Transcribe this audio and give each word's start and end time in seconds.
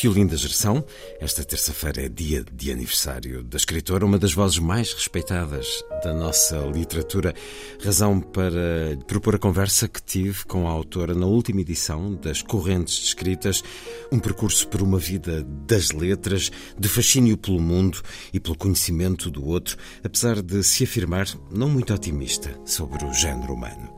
Tiolinda 0.00 0.34
Geração. 0.34 0.82
Esta 1.20 1.44
terça-feira 1.44 2.06
é 2.06 2.08
dia 2.08 2.42
de 2.50 2.72
aniversário 2.72 3.44
da 3.44 3.58
escritora, 3.58 4.06
uma 4.06 4.18
das 4.18 4.32
vozes 4.32 4.58
mais 4.58 4.94
respeitadas 4.94 5.84
da 6.02 6.14
nossa 6.14 6.56
literatura. 6.56 7.34
Razão 7.84 8.18
para 8.18 8.96
propor 9.06 9.34
a 9.34 9.38
conversa 9.38 9.86
que 9.86 10.02
tive 10.02 10.46
com 10.46 10.66
a 10.66 10.70
autora 10.70 11.12
na 11.12 11.26
última 11.26 11.60
edição 11.60 12.14
das 12.14 12.40
Correntes 12.40 12.94
Escritas, 13.04 13.62
um 14.10 14.18
percurso 14.18 14.66
por 14.68 14.80
uma 14.80 14.98
vida 14.98 15.42
das 15.66 15.90
letras, 15.90 16.50
de 16.78 16.88
fascínio 16.88 17.36
pelo 17.36 17.60
mundo 17.60 18.00
e 18.32 18.40
pelo 18.40 18.56
conhecimento 18.56 19.30
do 19.30 19.46
outro, 19.46 19.76
apesar 20.02 20.40
de 20.40 20.62
se 20.62 20.84
afirmar 20.84 21.26
não 21.50 21.68
muito 21.68 21.92
otimista 21.92 22.58
sobre 22.64 23.04
o 23.04 23.12
género 23.12 23.52
humano. 23.52 23.92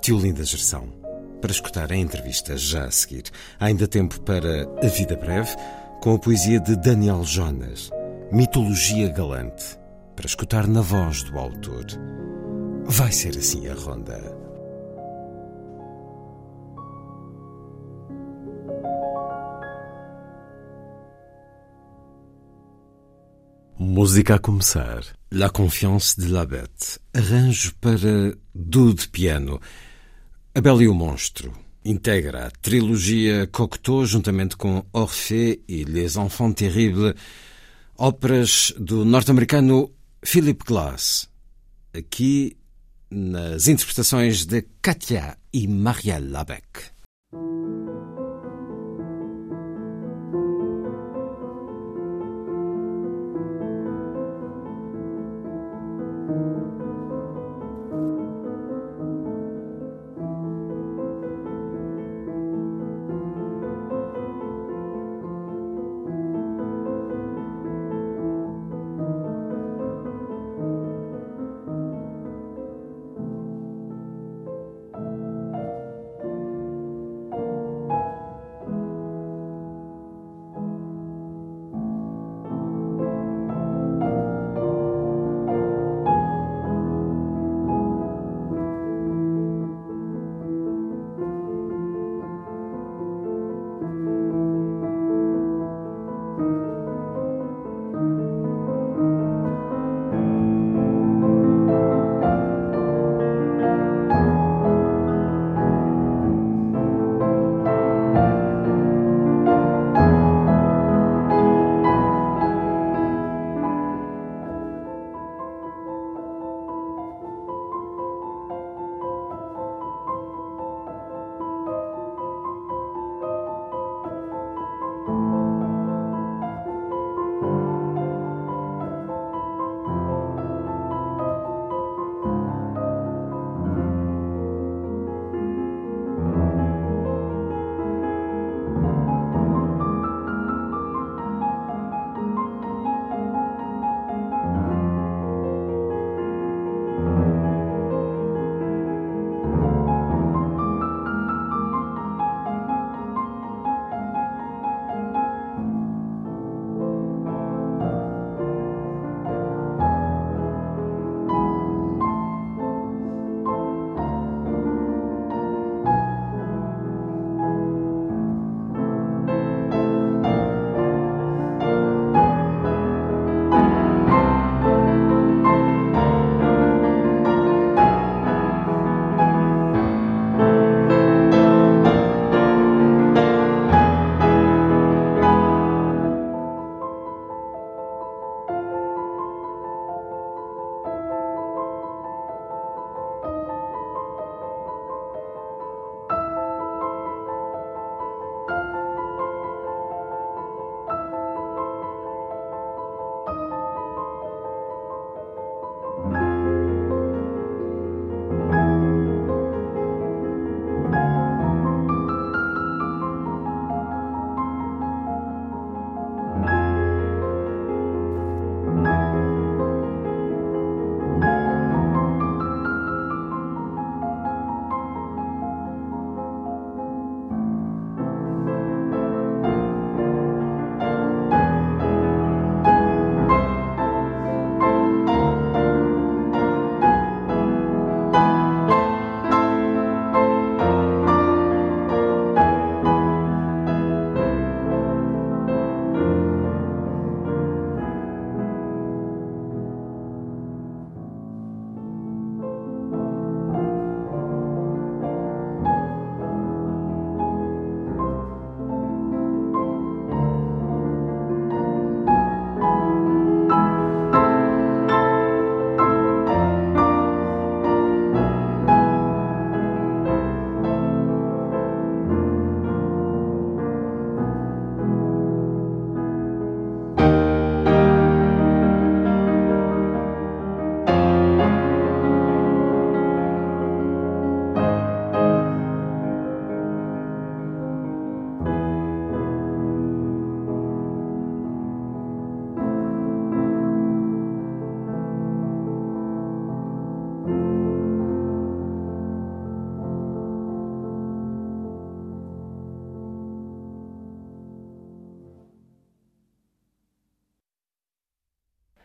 Tiolinda 0.00 0.44
Geração 0.44 1.03
para 1.44 1.52
escutar 1.52 1.92
a 1.92 1.96
entrevista 1.96 2.56
já 2.56 2.86
a 2.86 2.90
seguir. 2.90 3.24
Há 3.60 3.66
ainda 3.66 3.86
tempo 3.86 4.18
para 4.22 4.62
A 4.82 4.88
Vida 4.88 5.14
Breve, 5.14 5.54
com 6.00 6.14
a 6.14 6.18
poesia 6.18 6.58
de 6.58 6.74
Daniel 6.74 7.22
Jonas, 7.22 7.90
Mitologia 8.32 9.10
Galante, 9.10 9.78
para 10.16 10.24
escutar 10.24 10.66
na 10.66 10.80
voz 10.80 11.22
do 11.24 11.38
autor. 11.38 11.84
Vai 12.86 13.12
ser 13.12 13.36
assim 13.36 13.68
a 13.68 13.74
ronda. 13.74 14.18
Música 23.78 24.36
a 24.36 24.38
começar. 24.38 25.02
La 25.30 25.50
Confiance 25.50 26.18
de 26.18 26.28
la 26.28 26.46
Bête. 26.46 26.98
Arranjo 27.12 27.74
para 27.82 28.34
do 28.54 28.94
de 28.94 29.06
piano. 29.10 29.60
A 30.56 30.60
Bela 30.60 30.84
e 30.84 30.86
o 30.86 30.94
Monstro 30.94 31.52
integra 31.84 32.46
a 32.46 32.50
trilogia 32.50 33.44
Cocteau 33.48 34.06
juntamente 34.06 34.56
com 34.56 34.86
Orphée 34.92 35.60
e 35.66 35.82
Les 35.82 36.14
Enfants 36.14 36.54
Terribles, 36.54 37.14
óperas 37.98 38.72
do 38.78 39.04
norte-americano 39.04 39.90
Philip 40.24 40.64
Glass. 40.64 41.28
Aqui 41.92 42.56
nas 43.10 43.66
interpretações 43.66 44.46
de 44.46 44.62
Katia 44.80 45.36
e 45.52 45.66
Marielle 45.66 46.30
Labec. 46.30 46.93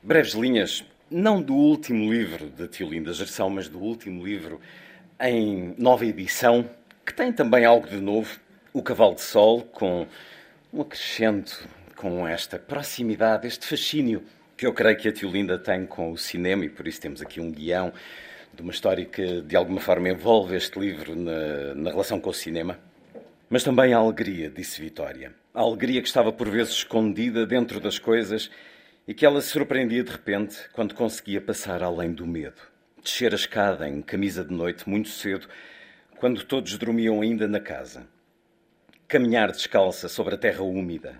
Breves 0.10 0.34
linhas, 0.34 0.84
não 1.08 1.40
do 1.40 1.54
último 1.54 2.12
livro 2.12 2.50
de 2.50 2.68
Tiolinda 2.68 3.14
Gerção, 3.14 3.48
mas 3.48 3.70
do 3.70 3.78
último 3.78 4.26
livro 4.26 4.60
em 5.22 5.76
nova 5.78 6.04
edição, 6.04 6.68
que 7.06 7.14
tem 7.14 7.32
também 7.32 7.64
algo 7.64 7.88
de 7.88 7.98
novo, 7.98 8.40
O 8.74 8.82
Cavalo 8.82 9.14
de 9.14 9.22
Sol, 9.22 9.62
com 9.62 10.08
um 10.74 10.82
acrescento, 10.82 11.64
com 11.96 12.28
esta 12.28 12.58
proximidade, 12.58 13.46
este 13.46 13.68
fascínio 13.68 14.24
que 14.58 14.66
eu 14.66 14.74
creio 14.74 14.98
que 14.98 15.08
a 15.08 15.12
Tiolinda 15.12 15.60
tem 15.60 15.86
com 15.86 16.12
o 16.12 16.18
cinema, 16.18 16.66
e 16.66 16.70
por 16.70 16.88
isso 16.88 17.00
temos 17.00 17.22
aqui 17.22 17.40
um 17.40 17.52
guião 17.52 17.94
de 18.52 18.64
uma 18.64 18.72
história 18.72 19.06
que 19.06 19.42
de 19.42 19.56
alguma 19.56 19.80
forma 19.80 20.10
envolve 20.10 20.56
este 20.56 20.80
livro 20.80 21.16
na, 21.16 21.76
na 21.76 21.92
relação 21.92 22.20
com 22.20 22.32
o 22.32 22.34
cinema. 22.34 22.80
Mas 23.48 23.64
também 23.64 23.94
a 23.94 24.00
alegria, 24.00 24.50
disse 24.50 24.82
Vitória. 24.82 25.36
A 25.54 25.62
alegria 25.62 26.02
que 26.02 26.08
estava 26.08 26.32
por 26.34 26.50
vezes 26.50 26.74
escondida 26.74 27.46
dentro 27.46 27.80
das 27.80 28.00
coisas 28.00 28.50
e 29.10 29.14
que 29.16 29.26
ela 29.26 29.42
se 29.42 29.48
surpreendia 29.48 30.04
de 30.04 30.12
repente 30.12 30.70
quando 30.72 30.94
conseguia 30.94 31.42
passar 31.42 31.82
além 31.82 32.14
do 32.14 32.28
medo. 32.28 32.62
Descer 33.04 33.32
a 33.32 33.36
escada 33.36 33.90
em 33.90 34.04
camisa 34.04 34.46
de 34.46 34.54
noite 34.54 34.88
muito 34.88 35.10
cedo, 35.10 35.48
quando 36.18 36.44
todos 36.44 36.78
dormiam 36.78 37.20
ainda 37.20 37.48
na 37.48 37.60
casa. 37.60 38.06
Caminhar 39.08 39.52
descalça 39.52 40.08
sobre 40.08 40.36
a 40.36 40.38
terra 40.38 40.62
úmida. 40.62 41.20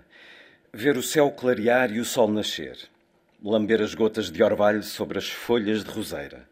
Ver 0.72 0.96
o 0.96 1.02
céu 1.02 1.32
clarear 1.32 1.90
e 1.90 1.98
o 1.98 2.04
sol 2.04 2.28
nascer. 2.28 2.78
Lamber 3.42 3.82
as 3.82 3.92
gotas 3.92 4.30
de 4.30 4.40
orvalho 4.40 4.84
sobre 4.84 5.18
as 5.18 5.28
folhas 5.28 5.82
de 5.82 5.90
roseira. 5.90 6.48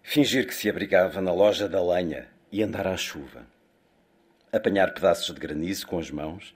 Fingir 0.00 0.46
que 0.46 0.54
se 0.54 0.70
abrigava 0.70 1.20
na 1.20 1.32
loja 1.32 1.68
da 1.68 1.82
lenha 1.82 2.28
e 2.52 2.62
andar 2.62 2.86
à 2.86 2.96
chuva. 2.96 3.44
Apanhar 4.52 4.94
pedaços 4.94 5.34
de 5.34 5.40
granizo 5.40 5.88
com 5.88 5.98
as 5.98 6.08
mãos. 6.08 6.54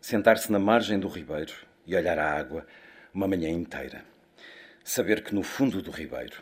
Sentar-se 0.00 0.50
na 0.50 0.58
margem 0.58 0.98
do 0.98 1.06
ribeiro 1.06 1.52
e 1.86 1.94
olhar 1.94 2.18
a 2.18 2.28
água 2.28 2.66
uma 3.12 3.26
manhã 3.26 3.48
inteira. 3.48 4.04
Saber 4.84 5.22
que 5.22 5.34
no 5.34 5.42
fundo 5.42 5.82
do 5.82 5.90
ribeiro 5.90 6.36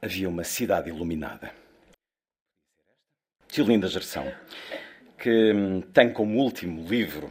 havia 0.00 0.28
uma 0.28 0.44
cidade 0.44 0.88
iluminada. 0.88 1.50
Tiolinda 3.48 3.86
Gerção, 3.88 4.32
que 5.18 5.52
hum, 5.52 5.80
tem 5.80 6.12
como 6.12 6.38
último 6.38 6.86
livro 6.88 7.30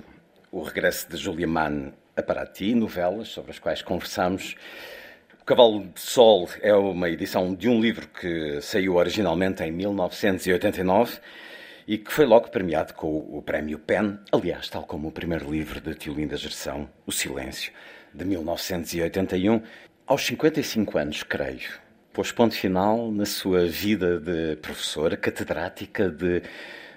o 0.51 0.62
regresso 0.62 1.10
de 1.10 1.18
Julia 1.18 1.48
Mann 1.48 1.94
a 2.16 2.22
Paraty, 2.22 2.75
novelas 2.75 3.30
sobre 3.30 3.51
as 3.51 3.60
quais 3.60 3.81
conversamos. 3.81 4.56
O 5.42 5.45
Cavalo 5.45 5.86
de 5.86 6.00
Sol 6.00 6.48
é 6.62 6.74
uma 6.74 7.10
edição 7.10 7.56
de 7.56 7.68
um 7.68 7.81
livro 7.81 8.07
que 8.07 8.62
saiu 8.62 8.95
originalmente 8.95 9.63
em 9.63 9.72
1989 9.72 11.19
e 11.88 11.98
que 11.98 12.12
foi 12.12 12.25
logo 12.25 12.50
premiado 12.50 12.94
com 12.94 13.18
o 13.18 13.42
Prémio 13.42 13.80
PEN, 13.80 14.19
aliás, 14.31 14.69
tal 14.69 14.83
como 14.83 15.07
o 15.07 15.12
primeiro 15.12 15.50
livro 15.50 15.81
de 15.81 15.95
Tiolinda 15.95 16.38
Gerção, 16.38 16.89
O 17.06 17.12
Silêncio 17.12 17.72
de 18.13 18.25
1981, 18.25 19.61
aos 20.05 20.25
55 20.25 20.97
anos, 20.97 21.23
creio, 21.23 21.71
pôs 22.11 22.31
ponto 22.31 22.55
final 22.55 23.11
na 23.11 23.25
sua 23.25 23.65
vida 23.65 24.19
de 24.19 24.55
professora, 24.57 25.15
catedrática 25.15 26.09
de 26.09 26.41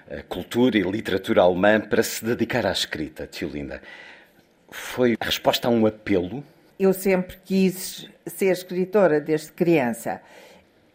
eh, 0.09 0.23
cultura 0.27 0.77
e 0.77 0.81
literatura 0.81 1.41
alemã 1.41 1.79
para 1.79 2.03
se 2.03 2.23
dedicar 2.23 2.65
à 2.65 2.71
escrita, 2.71 3.25
tio 3.25 3.49
Linda. 3.49 3.81
Foi 4.69 5.15
a 5.19 5.25
resposta 5.25 5.67
a 5.67 5.71
um 5.71 5.85
apelo? 5.85 6.43
Eu 6.77 6.91
sempre 6.91 7.37
quis 7.45 8.09
ser 8.25 8.51
escritora 8.51 9.21
desde 9.21 9.51
criança 9.53 10.21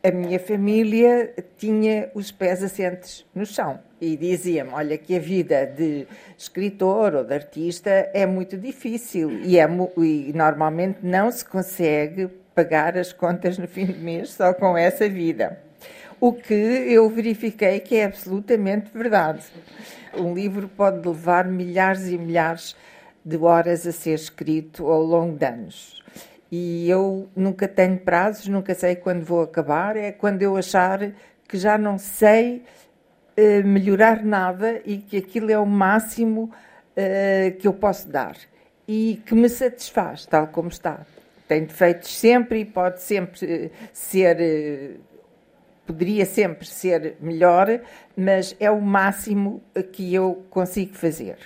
a 0.02 0.10
minha 0.10 0.40
família 0.40 1.34
tinha 1.58 2.10
os 2.14 2.32
pés 2.32 2.62
assentes 2.62 3.26
no 3.34 3.44
chão 3.44 3.78
e 4.00 4.16
dizia-me: 4.16 4.70
Olha, 4.72 4.96
que 4.96 5.14
a 5.14 5.18
vida 5.18 5.66
de 5.66 6.06
escritor 6.36 7.14
ou 7.14 7.24
de 7.24 7.34
artista 7.34 7.90
é 8.14 8.24
muito 8.24 8.56
difícil 8.56 9.30
e, 9.42 9.58
é, 9.58 9.68
e 9.98 10.32
normalmente 10.34 10.98
não 11.02 11.30
se 11.30 11.44
consegue 11.44 12.28
pagar 12.54 12.96
as 12.96 13.12
contas 13.12 13.58
no 13.58 13.68
fim 13.68 13.86
do 13.86 13.98
mês 13.98 14.30
só 14.30 14.54
com 14.54 14.76
essa 14.76 15.08
vida. 15.08 15.60
O 16.18 16.32
que 16.32 16.54
eu 16.54 17.08
verifiquei 17.08 17.80
que 17.80 17.96
é 17.96 18.04
absolutamente 18.04 18.90
verdade. 18.92 19.44
Um 20.14 20.34
livro 20.34 20.68
pode 20.68 21.06
levar 21.06 21.46
milhares 21.46 22.08
e 22.08 22.18
milhares 22.18 22.76
de 23.24 23.36
horas 23.36 23.86
a 23.86 23.92
ser 23.92 24.14
escrito 24.14 24.86
ao 24.86 25.02
longo 25.02 25.38
de 25.38 25.46
anos 25.46 26.00
e 26.50 26.90
eu 26.90 27.28
nunca 27.36 27.68
tenho 27.68 27.98
prazos, 27.98 28.48
nunca 28.48 28.74
sei 28.74 28.96
quando 28.96 29.24
vou 29.24 29.42
acabar. 29.42 29.96
É 29.96 30.10
quando 30.10 30.42
eu 30.42 30.56
achar 30.56 31.12
que 31.46 31.56
já 31.56 31.78
não 31.78 31.96
sei 31.96 32.64
uh, 33.38 33.66
melhorar 33.66 34.24
nada 34.24 34.80
e 34.84 34.98
que 34.98 35.16
aquilo 35.16 35.50
é 35.50 35.58
o 35.58 35.66
máximo 35.66 36.50
uh, 36.96 37.56
que 37.58 37.68
eu 37.68 37.72
posso 37.72 38.08
dar 38.08 38.36
e 38.86 39.22
que 39.24 39.34
me 39.34 39.48
satisfaz, 39.48 40.26
tal 40.26 40.48
como 40.48 40.68
está. 40.68 41.06
Tem 41.46 41.64
defeitos 41.64 42.16
sempre 42.16 42.60
e 42.60 42.64
pode 42.64 43.00
sempre 43.00 43.66
uh, 43.66 43.70
ser. 43.92 44.98
Poderia 45.86 46.24
sempre 46.24 46.68
ser 46.68 47.16
melhor, 47.20 47.80
mas 48.16 48.54
é 48.60 48.70
o 48.70 48.80
máximo 48.80 49.60
que 49.92 50.14
eu 50.14 50.44
consigo 50.48 50.94
fazer. 50.94 51.36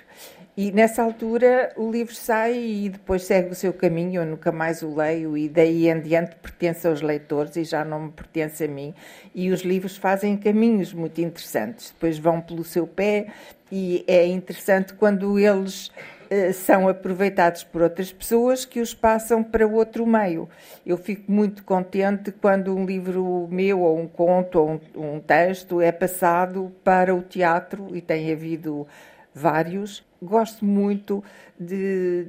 E 0.57 0.71
nessa 0.71 1.03
altura 1.03 1.73
o 1.77 1.91
livro 1.91 2.15
sai 2.15 2.57
e 2.57 2.89
depois 2.89 3.25
segue 3.25 3.51
o 3.51 3.55
seu 3.57 3.73
caminho, 3.73 4.23
eu 4.23 4.27
nunca 4.27 4.53
mais 4.53 4.83
o 4.83 4.95
leio 4.95 5.37
e 5.37 5.49
daí 5.49 5.89
em 5.89 6.01
diante 6.01 6.37
pertence 6.37 6.87
aos 6.87 7.01
leitores 7.03 7.57
e 7.57 7.65
já 7.65 7.85
não 7.85 8.03
me 8.03 8.13
pertence 8.13 8.63
a 8.63 8.69
mim. 8.69 8.95
E 9.35 9.51
os 9.51 9.63
livros 9.63 9.97
fazem 9.97 10.37
caminhos 10.37 10.93
muito 10.93 11.21
interessantes, 11.21 11.91
depois 11.91 12.19
vão 12.19 12.41
pelo 12.41 12.63
seu 12.63 12.87
pé 12.87 13.27
e 13.73 14.05
é 14.07 14.25
interessante 14.27 14.95
quando 14.95 15.41
eles 15.41 15.89
uh, 15.89 16.53
são 16.53 16.87
aproveitados 16.87 17.65
por 17.65 17.83
outras 17.83 18.13
pessoas 18.13 18.65
que 18.65 18.81
os 18.81 18.95
passam 18.95 19.43
para 19.43 19.67
outro 19.67 20.07
meio. 20.07 20.49
Eu 20.87 20.97
fico 20.97 21.33
muito 21.33 21.65
contente 21.65 22.31
quando 22.31 22.77
um 22.77 22.87
livro 22.87 23.49
meu 23.51 23.81
ou 23.81 23.99
um 23.99 24.07
conto 24.07 24.61
ou 24.61 24.81
um, 24.95 25.17
um 25.17 25.19
texto 25.19 25.81
é 25.81 25.91
passado 25.91 26.71
para 26.85 27.13
o 27.13 27.23
teatro 27.23 27.89
e 27.93 28.01
tem 28.01 28.31
havido 28.31 28.87
vários. 29.35 30.05
Gosto 30.23 30.64
muito 30.64 31.23
de, 31.59 32.29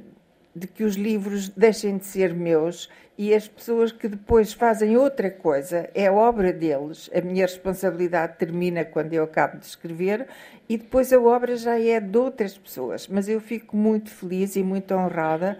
de 0.54 0.66
que 0.66 0.84
os 0.84 0.96
livros 0.96 1.48
deixem 1.48 1.96
de 1.96 2.06
ser 2.06 2.34
meus 2.34 2.90
e 3.18 3.34
as 3.34 3.48
pessoas 3.48 3.92
que 3.92 4.08
depois 4.08 4.52
fazem 4.52 4.96
outra 4.96 5.30
coisa, 5.30 5.88
é 5.94 6.10
obra 6.10 6.52
deles. 6.52 7.08
A 7.14 7.20
minha 7.22 7.46
responsabilidade 7.46 8.36
termina 8.36 8.84
quando 8.84 9.14
eu 9.14 9.24
acabo 9.24 9.58
de 9.58 9.64
escrever 9.64 10.26
e 10.68 10.76
depois 10.76 11.12
a 11.12 11.18
obra 11.18 11.56
já 11.56 11.80
é 11.80 11.98
de 11.98 12.18
outras 12.18 12.58
pessoas. 12.58 13.08
Mas 13.08 13.28
eu 13.28 13.40
fico 13.40 13.76
muito 13.76 14.10
feliz 14.10 14.56
e 14.56 14.62
muito 14.62 14.92
honrada 14.94 15.58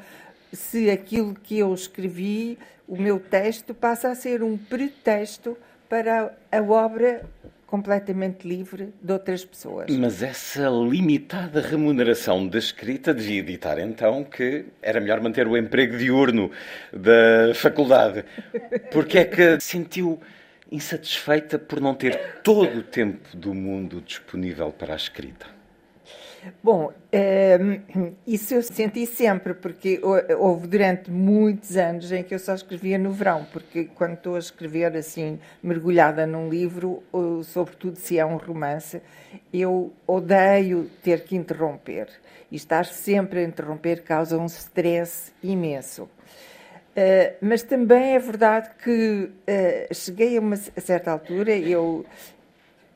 se 0.52 0.90
aquilo 0.90 1.34
que 1.34 1.58
eu 1.58 1.72
escrevi, 1.72 2.58
o 2.86 2.96
meu 2.96 3.18
texto, 3.18 3.74
passa 3.74 4.10
a 4.10 4.14
ser 4.14 4.42
um 4.42 4.56
pretexto 4.56 5.56
para 5.88 6.36
a 6.50 6.62
obra 6.62 7.24
completamente 7.76 8.48
livre 8.48 8.94
de 9.02 9.12
outras 9.12 9.44
pessoas. 9.44 9.94
Mas 9.94 10.22
essa 10.22 10.66
limitada 10.68 11.60
remuneração 11.60 12.48
da 12.48 12.58
escrita 12.58 13.12
devia 13.12 13.40
editar 13.40 13.78
então 13.78 14.24
que 14.24 14.64
era 14.80 14.98
melhor 14.98 15.20
manter 15.20 15.46
o 15.46 15.56
emprego 15.56 15.98
diurno 15.98 16.50
da 16.90 17.54
faculdade. 17.54 18.24
Porque 18.90 19.18
é 19.18 19.24
que 19.26 19.60
sentiu 19.60 20.18
insatisfeita 20.72 21.58
por 21.58 21.78
não 21.78 21.94
ter 21.94 22.40
todo 22.42 22.78
o 22.78 22.82
tempo 22.82 23.36
do 23.36 23.52
mundo 23.52 24.00
disponível 24.00 24.72
para 24.72 24.94
a 24.94 24.96
escrita? 24.96 25.55
Bom, 26.62 26.92
ehm, 27.12 27.80
isso 28.26 28.54
eu 28.54 28.62
senti 28.62 29.06
sempre, 29.06 29.54
porque 29.54 30.00
houve 30.38 30.66
durante 30.66 31.10
muitos 31.10 31.76
anos 31.76 32.12
em 32.12 32.22
que 32.22 32.34
eu 32.34 32.38
só 32.38 32.54
escrevia 32.54 32.98
no 32.98 33.10
verão, 33.12 33.46
porque 33.52 33.84
quando 33.84 34.14
estou 34.14 34.36
a 34.36 34.38
escrever 34.38 34.96
assim, 34.96 35.38
mergulhada 35.62 36.26
num 36.26 36.48
livro, 36.48 37.02
sobretudo 37.44 37.96
se 37.96 38.18
é 38.18 38.24
um 38.24 38.36
romance, 38.36 39.00
eu 39.52 39.92
odeio 40.06 40.90
ter 41.02 41.24
que 41.24 41.36
interromper. 41.36 42.08
E 42.50 42.56
estar 42.56 42.84
sempre 42.84 43.40
a 43.40 43.42
interromper 43.42 44.02
causa 44.02 44.38
um 44.38 44.46
stress 44.46 45.32
imenso. 45.42 46.04
Uh, 46.04 47.36
mas 47.42 47.62
também 47.62 48.14
é 48.14 48.18
verdade 48.18 48.70
que 48.82 49.30
uh, 49.30 49.94
cheguei 49.94 50.38
a 50.38 50.40
uma 50.40 50.54
a 50.54 50.80
certa 50.80 51.10
altura, 51.10 51.54
eu 51.54 52.06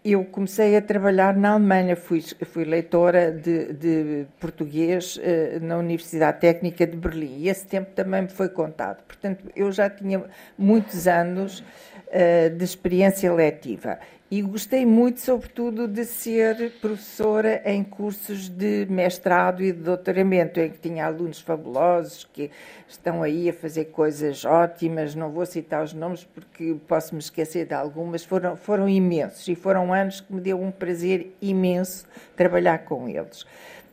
eu 0.04 0.24
comecei 0.24 0.76
a 0.76 0.82
trabalhar 0.82 1.36
na 1.36 1.50
Alemanha, 1.50 1.94
fui, 1.94 2.22
fui 2.22 2.64
leitora 2.64 3.30
de, 3.30 3.72
de 3.74 4.26
português 4.38 5.16
uh, 5.16 5.62
na 5.62 5.76
Universidade 5.76 6.40
Técnica 6.40 6.86
de 6.86 6.96
Berlim 6.96 7.38
e 7.38 7.48
esse 7.48 7.66
tempo 7.66 7.90
também 7.94 8.22
me 8.22 8.28
foi 8.28 8.48
contado. 8.48 9.02
Portanto, 9.04 9.44
eu 9.54 9.70
já 9.70 9.90
tinha 9.90 10.24
muitos 10.56 11.06
anos 11.06 11.60
uh, 11.60 12.50
de 12.56 12.64
experiência 12.64 13.32
letiva 13.32 13.98
e 14.30 14.42
gostei 14.42 14.86
muito, 14.86 15.18
sobretudo, 15.18 15.88
de 15.88 16.04
ser 16.04 16.74
professora 16.80 17.60
em 17.64 17.82
cursos 17.82 18.48
de 18.48 18.86
mestrado 18.88 19.60
e 19.60 19.72
de 19.72 19.80
doutoramento, 19.80 20.60
em 20.60 20.70
que 20.70 20.78
tinha 20.78 21.04
alunos 21.04 21.40
fabulosos 21.40 22.28
que 22.32 22.48
estão 22.86 23.24
aí 23.24 23.48
a 23.48 23.52
fazer 23.52 23.86
coisas 23.86 24.44
ótimas. 24.44 25.16
Não 25.16 25.30
vou 25.30 25.44
citar 25.44 25.82
os 25.82 25.92
nomes 25.92 26.22
porque 26.22 26.76
posso 26.86 27.12
me 27.12 27.20
esquecer 27.20 27.66
de 27.66 27.74
algumas. 27.74 28.24
Foram, 28.24 28.54
foram 28.54 28.88
imensos 28.88 29.48
e 29.48 29.56
foram 29.56 29.92
anos 29.92 30.20
que 30.20 30.32
me 30.32 30.40
deu 30.40 30.62
um 30.62 30.70
prazer 30.70 31.34
imenso 31.42 32.06
trabalhar 32.36 32.84
com 32.84 33.08
eles. 33.08 33.44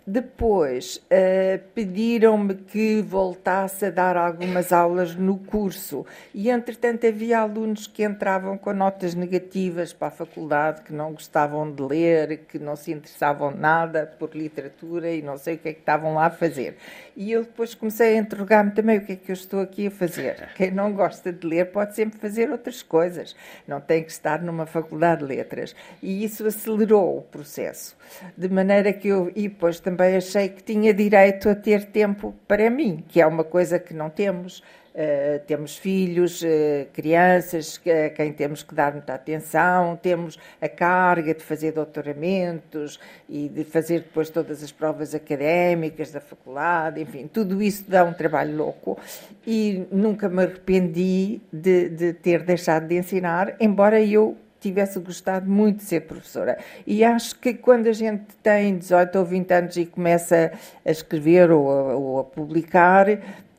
Depois 0.09 1.01
uh, 1.11 1.61
pediram-me 1.75 2.55
que 2.55 3.01
voltasse 3.01 3.87
a 3.87 3.89
dar 3.89 4.15
algumas 4.15 4.71
aulas 4.71 5.13
no 5.13 5.37
curso 5.37 6.05
e, 6.33 6.49
entretanto, 6.49 7.05
havia 7.05 7.39
alunos 7.39 7.87
que 7.87 8.05
entravam 8.05 8.57
com 8.57 8.71
notas 8.71 9.13
negativas 9.13 9.91
para 9.91 10.07
a 10.07 10.11
faculdade, 10.11 10.83
que 10.83 10.93
não 10.93 11.11
gostavam 11.11 11.69
de 11.69 11.83
ler, 11.83 12.45
que 12.47 12.57
não 12.57 12.77
se 12.77 12.93
interessavam 12.93 13.51
nada 13.51 14.05
por 14.17 14.33
literatura 14.33 15.11
e 15.11 15.21
não 15.21 15.37
sei 15.37 15.55
o 15.55 15.57
que 15.57 15.67
é 15.67 15.73
que 15.73 15.79
estavam 15.79 16.13
lá 16.13 16.27
a 16.27 16.29
fazer. 16.29 16.77
E 17.13 17.29
eu 17.29 17.41
depois 17.41 17.75
comecei 17.75 18.17
a 18.17 18.21
interrogar-me 18.21 18.71
também 18.71 18.99
o 18.99 19.01
que 19.05 19.11
é 19.11 19.15
que 19.17 19.29
eu 19.29 19.33
estou 19.33 19.59
aqui 19.59 19.87
a 19.87 19.91
fazer. 19.91 20.51
Quem 20.55 20.71
não 20.71 20.93
gosta 20.93 21.33
de 21.33 21.45
ler 21.45 21.65
pode 21.65 21.93
sempre 21.93 22.17
fazer 22.17 22.49
outras 22.49 22.81
coisas, 22.81 23.35
não 23.67 23.81
tem 23.81 24.05
que 24.05 24.11
estar 24.11 24.41
numa 24.41 24.65
faculdade 24.65 25.19
de 25.19 25.27
letras. 25.27 25.75
E 26.01 26.23
isso 26.23 26.47
acelerou 26.47 27.17
o 27.17 27.21
processo, 27.23 27.97
de 28.37 28.47
maneira 28.47 28.93
que 28.93 29.09
eu, 29.09 29.29
e 29.35 29.49
depois 29.49 29.81
também 29.81 29.96
também 29.97 30.15
achei 30.15 30.47
que 30.47 30.61
tinha 30.61 30.93
direito 30.93 31.49
a 31.49 31.55
ter 31.55 31.85
tempo 31.85 32.35
para 32.47 32.69
mim, 32.69 33.03
que 33.07 33.19
é 33.19 33.25
uma 33.25 33.43
coisa 33.43 33.79
que 33.79 33.95
não 33.95 34.11
temos. 34.11 34.61
Uh, 34.93 35.39
temos 35.45 35.77
filhos, 35.77 36.41
uh, 36.41 36.47
crianças 36.91 37.79
a 37.85 38.09
quem 38.09 38.33
temos 38.33 38.63
que 38.63 38.73
dar 38.73 38.93
muita 38.93 39.13
atenção, 39.13 39.95
temos 39.95 40.39
a 40.59 40.67
carga 40.67 41.35
de 41.35 41.43
fazer 41.43 41.71
doutoramentos 41.71 42.99
e 43.29 43.47
de 43.47 43.63
fazer 43.63 43.99
depois 43.99 44.31
todas 44.31 44.63
as 44.63 44.71
provas 44.71 45.13
académicas 45.13 46.11
da 46.11 46.19
faculdade, 46.19 46.99
enfim, 46.99 47.27
tudo 47.27 47.61
isso 47.61 47.85
dá 47.87 48.03
um 48.03 48.13
trabalho 48.13 48.57
louco 48.57 48.97
e 49.45 49.85
nunca 49.91 50.27
me 50.27 50.41
arrependi 50.41 51.41
de, 51.53 51.89
de 51.89 52.13
ter 52.13 52.41
deixado 52.41 52.87
de 52.87 52.97
ensinar, 52.97 53.55
embora 53.59 54.01
eu 54.01 54.35
tivesse 54.59 54.99
gostado 54.99 55.49
muito 55.49 55.77
de 55.77 55.83
ser 55.83 56.01
professora. 56.01 56.57
E 56.85 57.03
acho 57.03 57.37
que 57.39 57.53
quando 57.53 57.87
a 57.87 57.93
gente 57.93 58.25
tem 58.41 58.77
18 58.77 59.17
ou 59.17 59.25
20 59.25 59.51
anos 59.53 59.77
e 59.77 59.85
começa 59.85 60.51
a 60.85 60.91
escrever 60.91 61.51
ou 61.51 61.71
a, 61.71 61.95
ou 61.95 62.19
a 62.19 62.23
publicar, 62.23 63.07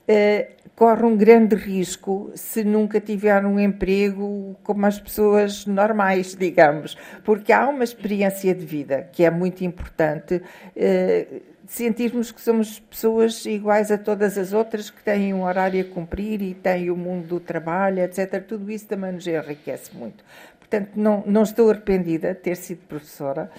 eh, 0.07 0.51
corre 0.75 1.05
um 1.05 1.17
grande 1.17 1.57
risco 1.57 2.31
se 2.35 2.63
nunca 2.65 3.01
tiver 3.01 3.45
um 3.45 3.59
emprego 3.59 4.57
como 4.63 4.87
as 4.87 5.01
pessoas 5.01 5.67
normais, 5.67 6.35
digamos, 6.35 6.97
porque 7.25 7.53
há 7.53 7.69
uma 7.69 7.85
experiência 7.85 8.55
de 8.55 8.65
vida 8.65 9.09
que 9.13 9.25
é 9.25 9.31
muito 9.31 9.65
importante. 9.65 10.41
Eh, 10.77 11.27
sentirmos 11.69 12.33
que 12.33 12.41
somos 12.41 12.81
pessoas 12.81 13.45
iguais 13.45 13.91
a 13.91 13.99
todas 13.99 14.39
as 14.39 14.53
outras, 14.55 14.89
que 14.89 15.03
têm 15.03 15.35
um 15.35 15.45
horário 15.45 15.83
a 15.83 15.85
cumprir 15.85 16.41
e 16.41 16.55
têm 16.55 16.91
o 16.91 16.97
mundo 16.97 17.27
do 17.27 17.41
trabalho, 17.41 18.01
etc. 18.01 18.43
Tudo 18.43 18.71
isso 18.71 18.87
também 18.87 19.13
nos 19.13 19.27
enriquece 19.27 19.95
muito. 19.95 20.25
Portanto, 20.69 20.91
não, 20.97 21.25
não 21.27 21.43
estou 21.43 21.71
arrependida 21.71 22.35
de 22.35 22.41
ter 22.41 22.57
sido 22.57 22.81
professora, 22.87 23.51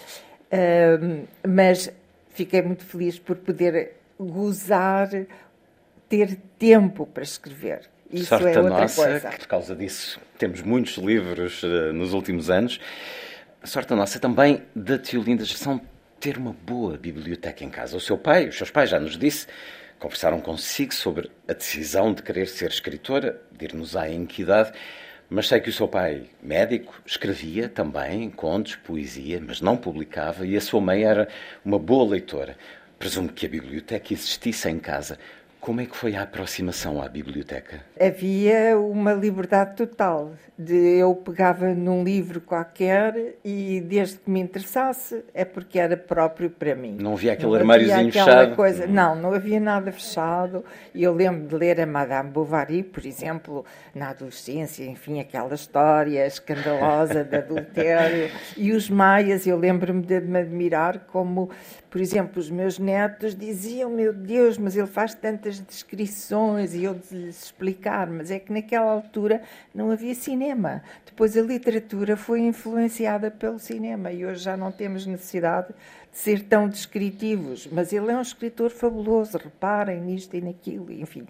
uh, 0.54 1.28
mas 1.48 1.92
fiquei 2.30 2.62
muito 2.62 2.86
feliz 2.86 3.18
por 3.18 3.36
poder 3.38 3.94
gozar, 4.20 5.10
ter 6.08 6.38
tempo 6.60 7.08
para 7.08 7.24
escrever. 7.24 7.90
Isso 8.12 8.26
Sorte 8.26 8.48
é 8.48 8.60
outra 8.60 8.82
nossa, 8.82 9.04
coisa. 9.04 9.30
por 9.30 9.48
causa 9.48 9.76
disso 9.76 10.20
temos 10.38 10.62
muitos 10.62 10.98
livros 10.98 11.64
uh, 11.64 11.94
nos 11.94 12.14
últimos 12.14 12.50
anos. 12.50 12.80
A 13.62 13.68
sorte 13.68 13.94
nossa 13.94 14.20
também 14.20 14.64
da 14.76 14.98
Teolinda 14.98 15.46
são 15.46 15.82
ter 16.20 16.38
uma 16.38 16.54
boa 16.54 16.98
biblioteca 16.98 17.64
em 17.64 17.70
casa. 17.70 17.98
O 17.98 18.00
seu 18.00 18.18
pai, 18.18 18.48
os 18.48 18.58
seus 18.58 18.70
pais 18.70 18.90
já 18.90 19.00
nos 19.00 19.18
disse, 19.18 19.48
conversaram 19.98 20.40
consigo 20.40 20.94
sobre 20.94 21.30
a 21.48 21.54
decisão 21.54 22.14
de 22.14 22.22
querer 22.22 22.48
ser 22.48 22.70
escritora, 22.70 23.42
dir-nos-á 23.52 24.10
em 24.10 24.26
que 24.26 24.44
idade. 24.44 24.72
Mas 25.32 25.48
sei 25.48 25.60
que 25.60 25.70
o 25.70 25.74
seu 25.74 25.88
pai, 25.88 26.24
médico, 26.42 27.00
escrevia 27.06 27.70
também 27.70 28.32
contos, 28.32 28.76
poesia, 28.76 29.40
mas 29.40 29.62
não 29.62 29.78
publicava, 29.78 30.44
e 30.44 30.58
a 30.58 30.62
sua 30.62 30.82
mãe 30.82 31.04
era 31.04 31.28
uma 31.64 31.78
boa 31.78 32.10
leitora. 32.10 32.58
Presumo 32.98 33.30
que 33.32 33.46
a 33.46 33.50
biblioteca 33.50 34.12
existisse 34.12 34.68
em 34.68 34.80
casa. 34.80 35.20
Como 35.60 35.82
é 35.82 35.86
que 35.86 35.96
foi 35.96 36.16
a 36.16 36.24
aproximação 36.24 37.02
à 37.02 37.10
biblioteca? 37.10 37.82
Havia 38.00 38.78
uma 38.80 39.12
liberdade 39.12 39.76
total. 39.76 40.32
De 40.58 40.74
eu 40.74 41.14
pegava 41.16 41.74
num 41.74 42.04
livro 42.04 42.40
qualquer 42.42 43.36
e 43.44 43.82
desde 43.82 44.20
que 44.20 44.30
me 44.30 44.40
interessasse 44.40 45.24
é 45.34 45.44
porque 45.44 45.78
era 45.78 45.98
próprio 45.98 46.50
para 46.50 46.76
mim. 46.76 46.98
Não 47.00 47.14
havia 47.14 47.34
aquele 47.34 47.58
armáriozinho 47.58 48.12
fechado? 48.12 48.56
Coisa, 48.56 48.88
não, 48.88 49.16
não 49.16 49.34
havia 49.34 49.60
nada 49.60 49.92
fechado. 49.92 50.64
Eu 50.96 51.14
lembro 51.14 51.48
de 51.48 51.56
ler 51.56 51.80
a 51.82 51.86
Madame 51.86 52.30
Bovary, 52.30 52.84
por 52.84 53.06
exemplo, 53.06 53.66
na 53.94 54.10
adolescência, 54.10 54.86
enfim, 54.86 55.20
aquela 55.20 55.54
história 55.54 56.26
escandalosa 56.26 57.24
de 57.24 57.36
adultério. 57.36 58.30
E 58.58 58.72
os 58.74 58.90
maias, 58.90 59.48
eu 59.48 59.58
lembro-me 59.58 60.02
de 60.02 60.20
me 60.22 60.40
admirar 60.40 61.06
como 61.08 61.50
por 61.90 62.00
exemplo, 62.00 62.40
os 62.40 62.52
meus 62.52 62.78
netos 62.78 63.36
diziam: 63.36 63.90
Meu 63.90 64.14
Deus, 64.14 64.58
mas 64.58 64.78
ele 64.78 64.88
faz 64.88 65.16
tantas 65.16 65.49
descrições 65.58 66.76
e 66.76 66.84
eu 66.84 66.94
de 66.94 67.16
lhes 67.16 67.46
explicar, 67.46 68.08
mas 68.08 68.30
é 68.30 68.38
que 68.38 68.54
naquela 68.54 68.92
altura 68.92 69.42
não 69.74 69.90
havia 69.90 70.14
cinema. 70.14 70.84
Depois 71.06 71.36
a 71.36 71.42
literatura 71.42 72.16
foi 72.16 72.42
influenciada 72.42 73.32
pelo 73.32 73.58
cinema 73.58 74.12
e 74.12 74.26
hoje 74.26 74.44
já 74.44 74.56
não 74.56 74.72
temos 74.72 75.06
necessidade 75.06 75.70
de 76.12 76.18
ser 76.18 76.44
tão 76.44 76.70
descritivos. 76.70 77.68
Mas 77.72 77.92
ele 77.92 78.12
é 78.12 78.16
um 78.16 78.22
escritor 78.22 78.70
fabuloso, 78.70 79.38
reparem 79.38 80.02
nisto 80.02 80.36
e 80.36 80.42
naquilo, 80.42 80.92
enfim. 80.92 81.26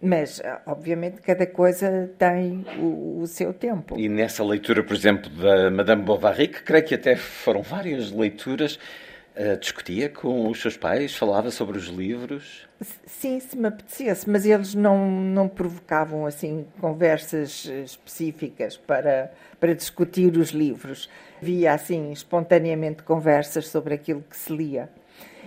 Mas, 0.00 0.40
obviamente, 0.64 1.20
cada 1.20 1.46
coisa 1.46 2.10
tem 2.16 2.64
o, 2.78 3.20
o 3.20 3.26
seu 3.26 3.52
tempo. 3.52 3.98
E 3.98 4.08
nessa 4.08 4.44
leitura, 4.44 4.82
por 4.82 4.96
exemplo, 4.96 5.28
da 5.30 5.70
Madame 5.70 6.02
Bovary, 6.02 6.48
que 6.48 6.62
creio 6.62 6.84
que 6.84 6.94
até 6.94 7.16
foram 7.16 7.62
várias 7.62 8.10
leituras 8.10 8.78
Uh, 9.38 9.56
discutia 9.56 10.08
com 10.08 10.48
os 10.48 10.60
seus 10.60 10.76
pais? 10.76 11.14
Falava 11.14 11.52
sobre 11.52 11.78
os 11.78 11.86
livros? 11.86 12.67
Sim, 13.06 13.40
se 13.40 13.56
me 13.56 13.66
apetecesse, 13.66 14.30
mas 14.30 14.46
eles 14.46 14.74
não, 14.74 15.10
não 15.10 15.48
provocavam 15.48 16.26
assim 16.26 16.64
conversas 16.80 17.64
específicas 17.64 18.76
para, 18.76 19.32
para 19.58 19.74
discutir 19.74 20.36
os 20.36 20.50
livros. 20.50 21.10
Havia 21.42 21.72
assim 21.72 22.12
espontaneamente 22.12 23.02
conversas 23.02 23.66
sobre 23.66 23.94
aquilo 23.94 24.22
que 24.28 24.36
se 24.36 24.54
lia. 24.54 24.88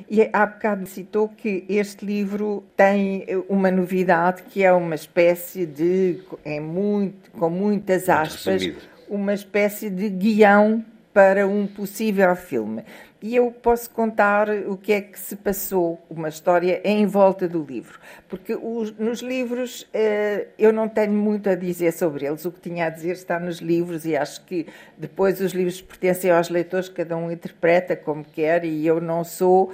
E 0.09 0.29
há 0.33 0.45
bocado 0.45 0.85
citou 0.87 1.29
que 1.29 1.63
este 1.69 2.05
livro 2.05 2.63
tem 2.75 3.25
uma 3.47 3.71
novidade 3.71 4.43
que 4.43 4.63
é 4.63 4.73
uma 4.73 4.95
espécie 4.95 5.65
de, 5.65 6.21
é 6.43 6.59
muito, 6.59 7.31
com 7.31 7.49
muitas 7.49 8.09
aspas, 8.09 8.69
uma 9.07 9.33
espécie 9.33 9.89
de 9.89 10.09
guião 10.09 10.83
para 11.13 11.47
um 11.47 11.67
possível 11.67 12.35
filme. 12.35 12.83
E 13.21 13.35
eu 13.35 13.51
posso 13.51 13.87
contar 13.91 14.49
o 14.49 14.75
que 14.75 14.91
é 14.91 14.99
que 14.99 15.19
se 15.19 15.35
passou, 15.35 16.03
uma 16.09 16.27
história 16.27 16.81
em 16.83 17.05
volta 17.05 17.47
do 17.47 17.63
livro. 17.63 17.99
Porque 18.27 18.55
os, 18.55 18.91
nos 18.97 19.21
livros 19.21 19.87
eh, 19.93 20.47
eu 20.57 20.73
não 20.73 20.89
tenho 20.89 21.13
muito 21.13 21.47
a 21.47 21.53
dizer 21.53 21.93
sobre 21.93 22.25
eles. 22.25 22.43
O 22.45 22.51
que 22.51 22.59
tinha 22.59 22.87
a 22.87 22.89
dizer 22.89 23.11
está 23.11 23.39
nos 23.39 23.59
livros 23.59 24.05
e 24.05 24.17
acho 24.17 24.43
que 24.45 24.65
depois 24.97 25.39
os 25.39 25.51
livros 25.51 25.79
pertencem 25.79 26.31
aos 26.31 26.49
leitores, 26.49 26.89
cada 26.89 27.15
um 27.15 27.31
interpreta 27.31 27.95
como 27.95 28.23
quer 28.25 28.65
e 28.65 28.87
eu 28.87 28.99
não 28.99 29.23
sou 29.23 29.71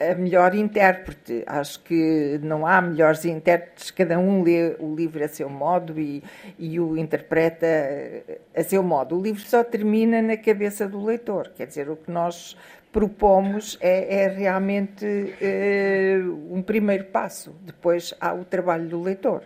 a 0.00 0.14
melhor 0.14 0.54
intérprete. 0.54 1.42
Acho 1.46 1.80
que 1.80 2.38
não 2.42 2.66
há 2.66 2.80
melhores 2.80 3.24
intérpretes, 3.24 3.90
cada 3.90 4.18
um 4.18 4.42
lê 4.42 4.76
o 4.78 4.94
livro 4.94 5.24
a 5.24 5.28
seu 5.28 5.48
modo 5.48 5.98
e, 5.98 6.22
e 6.58 6.78
o 6.78 6.96
interpreta 6.96 7.66
a 8.54 8.62
seu 8.62 8.82
modo. 8.82 9.18
O 9.18 9.22
livro 9.22 9.40
só 9.40 9.64
termina 9.64 10.20
na 10.20 10.36
cabeça 10.36 10.86
do 10.86 11.04
leitor, 11.04 11.52
quer 11.56 11.66
dizer, 11.66 11.88
o 11.88 11.96
que 11.96 12.10
nós 12.10 12.56
propomos 12.92 13.78
é, 13.80 14.22
é 14.22 14.28
realmente 14.28 15.04
eh, 15.40 16.20
um 16.50 16.62
primeiro 16.62 17.04
passo, 17.04 17.54
depois 17.62 18.14
há 18.20 18.32
o 18.32 18.44
trabalho 18.44 18.88
do 18.88 19.02
leitor. 19.02 19.42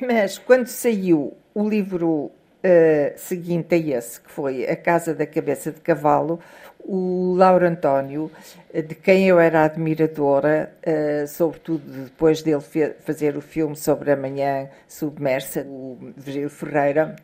Mas 0.00 0.38
quando 0.38 0.66
saiu 0.66 1.36
o 1.54 1.68
livro 1.68 2.30
Uh, 2.56 3.12
seguinte 3.16 3.76
a 3.76 3.78
esse, 3.78 4.20
que 4.20 4.28
foi 4.28 4.66
A 4.66 4.74
Casa 4.74 5.14
da 5.14 5.24
Cabeça 5.24 5.70
de 5.70 5.80
Cavalo, 5.80 6.40
o 6.88 7.34
Lauro 7.34 7.66
António, 7.66 8.30
de 8.72 8.94
quem 8.94 9.26
eu 9.26 9.40
era 9.40 9.64
admiradora, 9.64 10.72
uh, 10.86 11.26
sobretudo 11.26 11.82
depois 12.04 12.42
dele 12.42 12.62
fazer 13.00 13.36
o 13.36 13.40
filme 13.40 13.74
sobre 13.74 14.12
a 14.12 14.16
manhã 14.16 14.68
submersa, 14.86 15.62
o 15.68 15.98
Virgílio 16.16 16.48
Ferreira, 16.48 17.16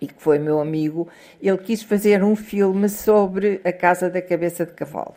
e 0.00 0.06
que 0.06 0.20
foi 0.20 0.38
meu 0.38 0.60
amigo, 0.60 1.08
ele 1.40 1.58
quis 1.58 1.82
fazer 1.82 2.22
um 2.22 2.34
filme 2.34 2.88
sobre 2.88 3.60
a 3.64 3.72
Casa 3.72 4.10
da 4.10 4.20
Cabeça 4.20 4.66
de 4.66 4.72
Cavalo. 4.72 5.14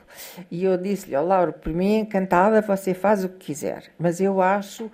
E 0.49 0.63
eu 0.63 0.77
disse-lhe, 0.77 1.15
oh, 1.15 1.23
Lauro, 1.23 1.53
por 1.53 1.73
mim 1.73 1.99
encantada, 1.99 2.61
você 2.61 2.93
faz 2.93 3.23
o 3.23 3.29
que 3.29 3.47
quiser, 3.47 3.85
mas 3.97 4.19
eu 4.21 4.41
acho 4.41 4.91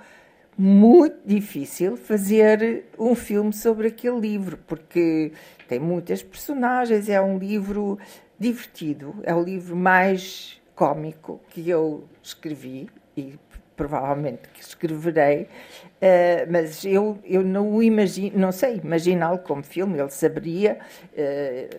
muito 0.58 1.18
difícil 1.26 1.96
fazer 1.96 2.86
um 2.98 3.14
filme 3.14 3.54
sobre 3.54 3.88
aquele 3.90 4.20
livro, 4.20 4.58
porque 4.66 5.32
tem 5.68 5.80
muitas 5.80 6.24
personagens, 6.24 7.08
é 7.10 7.22
um 7.22 7.38
livro 7.38 8.00
divertido, 8.40 9.16
é 9.24 9.34
o 9.34 9.44
livro 9.44 9.76
mais 9.76 10.62
cômico 10.76 11.42
que 11.50 11.70
eu 11.70 12.08
escrevi 12.22 12.88
e 13.16 13.38
provavelmente 13.76 14.50
que 14.50 14.62
escreverei, 14.62 15.44
uh, 15.44 16.52
mas 16.52 16.84
eu, 16.84 17.20
eu 17.24 17.44
não 17.44 17.72
o 17.76 17.84
imagino, 17.84 18.38
não 18.38 18.52
sei 18.52 18.82
imaginá-lo 18.84 19.38
como 19.40 19.64
filme, 19.64 20.00
ele 20.00 20.10
saberia, 20.10 20.80
uh, 21.14 21.78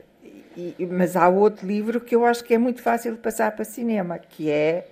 e, 0.56 0.86
mas 0.86 1.16
há 1.16 1.28
outro 1.28 1.66
livro 1.66 2.00
que 2.00 2.16
eu 2.16 2.24
acho 2.24 2.42
que 2.42 2.54
é 2.54 2.58
muito 2.58 2.82
fácil 2.82 3.12
de 3.12 3.18
passar 3.18 3.52
para 3.52 3.64
cinema, 3.64 4.18
que 4.18 4.50
é 4.50 4.88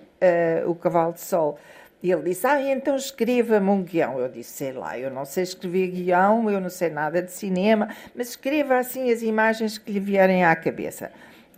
uh, 0.63 0.69
O 0.69 0.75
Cavalo 0.75 1.13
de 1.13 1.19
Sol. 1.21 1.59
E 2.01 2.09
ele 2.09 2.23
disse: 2.23 2.47
Ah, 2.47 2.61
então 2.61 2.95
escreva-me 2.95 3.69
um 3.69 3.83
guião. 3.83 4.17
Eu 4.17 4.29
disse: 4.29 4.51
Sei 4.51 4.71
lá, 4.71 4.97
eu 4.97 5.11
não 5.11 5.25
sei 5.25 5.43
escrever 5.43 5.87
guião, 5.87 6.49
eu 6.49 6.61
não 6.61 6.69
sei 6.69 6.89
nada 6.89 7.21
de 7.21 7.31
cinema, 7.31 7.89
mas 8.15 8.29
escreva 8.29 8.77
assim 8.77 9.11
as 9.11 9.21
imagens 9.21 9.77
que 9.77 9.91
lhe 9.91 9.99
vierem 9.99 10.45
à 10.45 10.55
cabeça. 10.55 11.11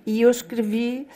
E 0.05 0.21
eu 0.21 0.29
escrevi 0.29 1.07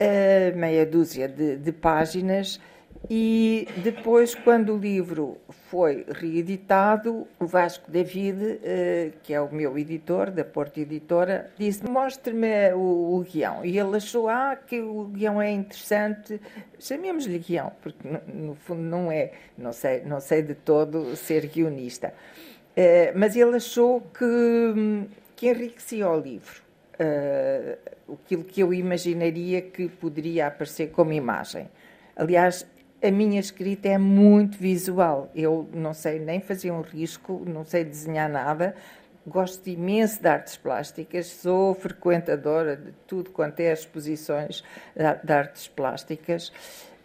uh, 0.00 0.56
meia 0.56 0.84
dúzia 0.86 1.28
de, 1.28 1.56
de 1.56 1.72
páginas 1.72 2.60
e 3.08 3.68
depois, 3.84 4.34
quando 4.34 4.74
o 4.74 4.78
livro 4.78 5.38
foi 5.70 6.04
reeditado, 6.08 7.26
o 7.38 7.46
Vasco 7.46 7.88
David, 7.88 8.58
eh, 8.64 9.12
que 9.22 9.32
é 9.32 9.40
o 9.40 9.52
meu 9.52 9.78
editor, 9.78 10.30
da 10.30 10.44
Porta 10.44 10.80
Editora, 10.80 11.50
disse: 11.56 11.88
Mostre-me 11.88 12.72
o, 12.74 13.16
o, 13.16 13.20
guião. 13.20 13.64
E 13.64 13.78
ele 13.78 13.96
achou 13.96 14.28
ah, 14.28 14.56
que 14.56 14.80
o 14.80 15.04
guião 15.04 15.40
é 15.40 15.52
interessante, 15.52 16.40
chamemos-lhe 16.80 17.38
guião, 17.38 17.70
porque 17.80 18.08
no, 18.08 18.48
no, 18.48 18.54
fundo 18.56 18.82
não 18.82 19.12
é, 19.12 19.32
não 19.56 19.72
sei, 19.72 20.02
não 20.02 20.20
sei 20.20 20.42
de 20.42 20.54
todo 20.54 21.14
ser 21.14 21.46
guionista. 21.46 22.12
Eh, 22.74 23.12
mas 23.14 23.36
ele 23.36 23.56
achou 23.56 24.00
que, 24.00 25.06
que 25.36 25.48
enriquecia 25.48 26.08
o 26.08 26.20
livro. 26.20 26.65
Uh, 26.98 28.14
aquilo 28.14 28.44
que 28.44 28.60
eu 28.62 28.72
imaginaria 28.72 29.60
que 29.60 29.88
poderia 29.88 30.46
aparecer 30.46 30.90
como 30.90 31.12
imagem. 31.12 31.68
Aliás, 32.16 32.66
a 33.02 33.10
minha 33.10 33.38
escrita 33.38 33.88
é 33.88 33.98
muito 33.98 34.56
visual. 34.56 35.30
Eu 35.34 35.68
não 35.72 35.92
sei 35.92 36.18
nem 36.18 36.40
fazer 36.40 36.70
um 36.70 36.80
risco, 36.80 37.42
não 37.46 37.64
sei 37.64 37.84
desenhar 37.84 38.30
nada. 38.30 38.74
Gosto 39.26 39.68
imenso 39.68 40.22
de 40.22 40.28
artes 40.28 40.56
plásticas, 40.56 41.26
sou 41.26 41.74
frequentadora 41.74 42.76
de 42.76 42.92
tudo 43.06 43.30
quanto 43.30 43.60
é 43.60 43.72
exposições 43.72 44.62
de 45.24 45.32
artes 45.32 45.68
plásticas. 45.68 46.48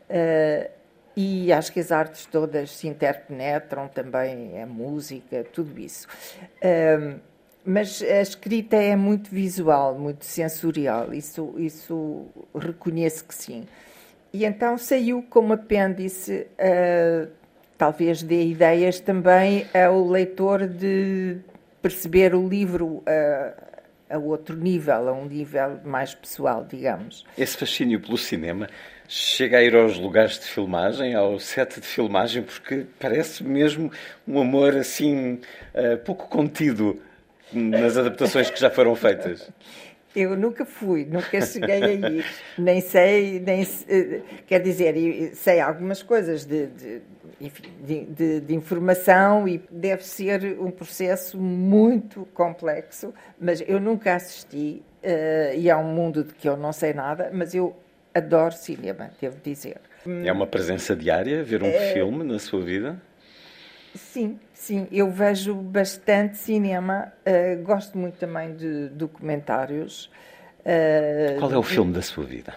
Uh, 0.09 0.69
e 1.15 1.51
acho 1.51 1.73
que 1.73 1.79
as 1.79 1.91
artes 1.91 2.25
todas 2.25 2.71
se 2.71 2.87
interpenetram 2.87 3.87
também, 3.87 4.61
a 4.61 4.65
música, 4.65 5.43
tudo 5.51 5.77
isso. 5.79 6.07
Uh, 6.63 7.19
mas 7.65 8.01
a 8.01 8.21
escrita 8.21 8.75
é 8.75 8.95
muito 8.95 9.29
visual, 9.29 9.97
muito 9.97 10.25
sensorial, 10.25 11.13
isso, 11.13 11.53
isso 11.57 12.25
reconheço 12.55 13.25
que 13.25 13.35
sim. 13.35 13.65
E 14.33 14.45
então 14.45 14.77
saiu 14.77 15.25
como 15.29 15.53
apêndice, 15.53 16.47
uh, 16.57 17.29
talvez 17.77 18.23
dê 18.23 18.45
ideias 18.45 18.99
também 18.99 19.67
ao 19.73 20.07
leitor 20.07 20.67
de 20.67 21.37
perceber 21.81 22.33
o 22.33 22.47
livro 22.47 22.85
uh, 22.85 23.71
a 24.09 24.17
outro 24.17 24.55
nível, 24.55 25.09
a 25.09 25.13
um 25.13 25.25
nível 25.25 25.79
mais 25.83 26.13
pessoal, 26.13 26.65
digamos. 26.69 27.25
Esse 27.37 27.57
fascínio 27.57 27.99
pelo 27.99 28.17
cinema 28.17 28.67
chega 29.07 29.57
a 29.57 29.63
ir 29.63 29.75
aos 29.75 29.97
lugares 29.97 30.39
de 30.39 30.45
filmagem, 30.45 31.13
ao 31.13 31.37
set 31.37 31.79
de 31.81 31.87
filmagem, 31.87 32.43
porque 32.43 32.85
parece 32.99 33.43
mesmo 33.43 33.91
um 34.27 34.39
amor 34.39 34.75
assim 34.75 35.41
uh, 35.75 35.97
pouco 36.05 36.27
contido 36.29 37.01
nas 37.53 37.97
adaptações 37.97 38.49
que 38.49 38.59
já 38.59 38.69
foram 38.69 38.95
feitas. 38.95 39.51
Eu 40.15 40.35
nunca 40.35 40.65
fui, 40.65 41.05
nunca 41.05 41.39
cheguei 41.41 41.83
aí, 41.83 42.25
nem 42.57 42.81
sei, 42.81 43.39
nem 43.39 43.65
eh, 43.87 44.21
quer 44.45 44.59
dizer, 44.59 45.33
sei 45.35 45.61
algumas 45.61 46.03
coisas 46.03 46.43
de, 46.45 46.67
de, 46.67 47.01
de, 48.05 48.39
de, 48.41 48.53
informação 48.53 49.47
e 49.47 49.63
deve 49.71 50.03
ser 50.03 50.59
um 50.59 50.69
processo 50.69 51.37
muito 51.37 52.27
complexo, 52.33 53.13
mas 53.39 53.63
eu 53.65 53.79
nunca 53.79 54.15
assisti 54.15 54.83
uh, 55.01 55.55
e 55.55 55.69
é 55.69 55.77
um 55.77 55.93
mundo 55.93 56.25
de 56.25 56.33
que 56.33 56.49
eu 56.49 56.57
não 56.57 56.73
sei 56.73 56.93
nada, 56.93 57.29
mas 57.33 57.55
eu 57.55 57.73
adoro 58.13 58.53
cinema, 58.53 59.11
devo 59.19 59.37
dizer. 59.41 59.77
É 60.25 60.31
uma 60.31 60.47
presença 60.47 60.93
diária 60.93 61.41
ver 61.43 61.63
um 61.63 61.67
é... 61.67 61.93
filme 61.93 62.23
na 62.23 62.37
sua 62.37 62.61
vida? 62.61 63.01
Sim, 63.95 64.39
sim, 64.53 64.87
eu 64.91 65.11
vejo 65.11 65.53
bastante 65.53 66.37
cinema, 66.37 67.11
uh, 67.25 67.61
gosto 67.63 67.97
muito 67.97 68.17
também 68.17 68.55
de 68.55 68.87
documentários. 68.89 70.09
Uh, 70.59 71.39
Qual 71.39 71.51
é 71.51 71.57
o 71.57 71.63
filme 71.63 71.91
da 71.91 72.01
sua 72.01 72.23
vida? 72.23 72.55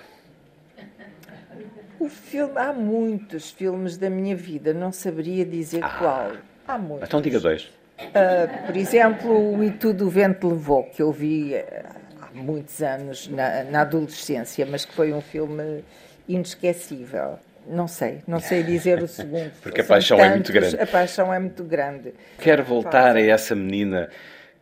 O 1.98 2.08
filme, 2.08 2.58
há 2.58 2.72
muitos 2.72 3.50
filmes 3.50 3.96
da 3.96 4.10
minha 4.10 4.36
vida, 4.36 4.72
não 4.72 4.92
saberia 4.92 5.44
dizer 5.44 5.82
ah, 5.82 5.98
qual. 5.98 6.32
Há 6.68 6.78
muitos. 6.78 7.08
Então 7.08 7.20
diga 7.20 7.40
dois. 7.40 7.64
Uh, 7.98 8.66
por 8.66 8.76
exemplo, 8.76 9.56
o 9.56 9.64
E 9.64 9.70
Tudo 9.72 10.06
o 10.06 10.10
Vento 10.10 10.48
Levou, 10.48 10.84
que 10.84 11.02
eu 11.02 11.10
vi 11.10 11.54
há 11.56 12.28
muitos 12.32 12.80
anos, 12.82 13.26
na, 13.28 13.64
na 13.64 13.80
adolescência, 13.80 14.66
mas 14.66 14.84
que 14.84 14.92
foi 14.92 15.12
um 15.12 15.20
filme 15.20 15.84
inesquecível. 16.28 17.38
Não 17.66 17.88
sei, 17.88 18.22
não 18.26 18.40
sei 18.40 18.62
dizer 18.62 19.02
o 19.02 19.08
segundo. 19.08 19.50
Porque 19.62 19.80
a 19.80 19.84
paixão 19.84 20.18
tantos, 20.18 20.30
é 20.30 20.34
muito 20.34 20.52
grande. 20.52 20.80
A 20.80 20.86
paixão 20.86 21.34
é 21.34 21.38
muito 21.38 21.64
grande. 21.64 22.14
Quero 22.38 22.64
voltar 22.64 23.16
a 23.16 23.20
essa 23.20 23.54
menina 23.54 24.10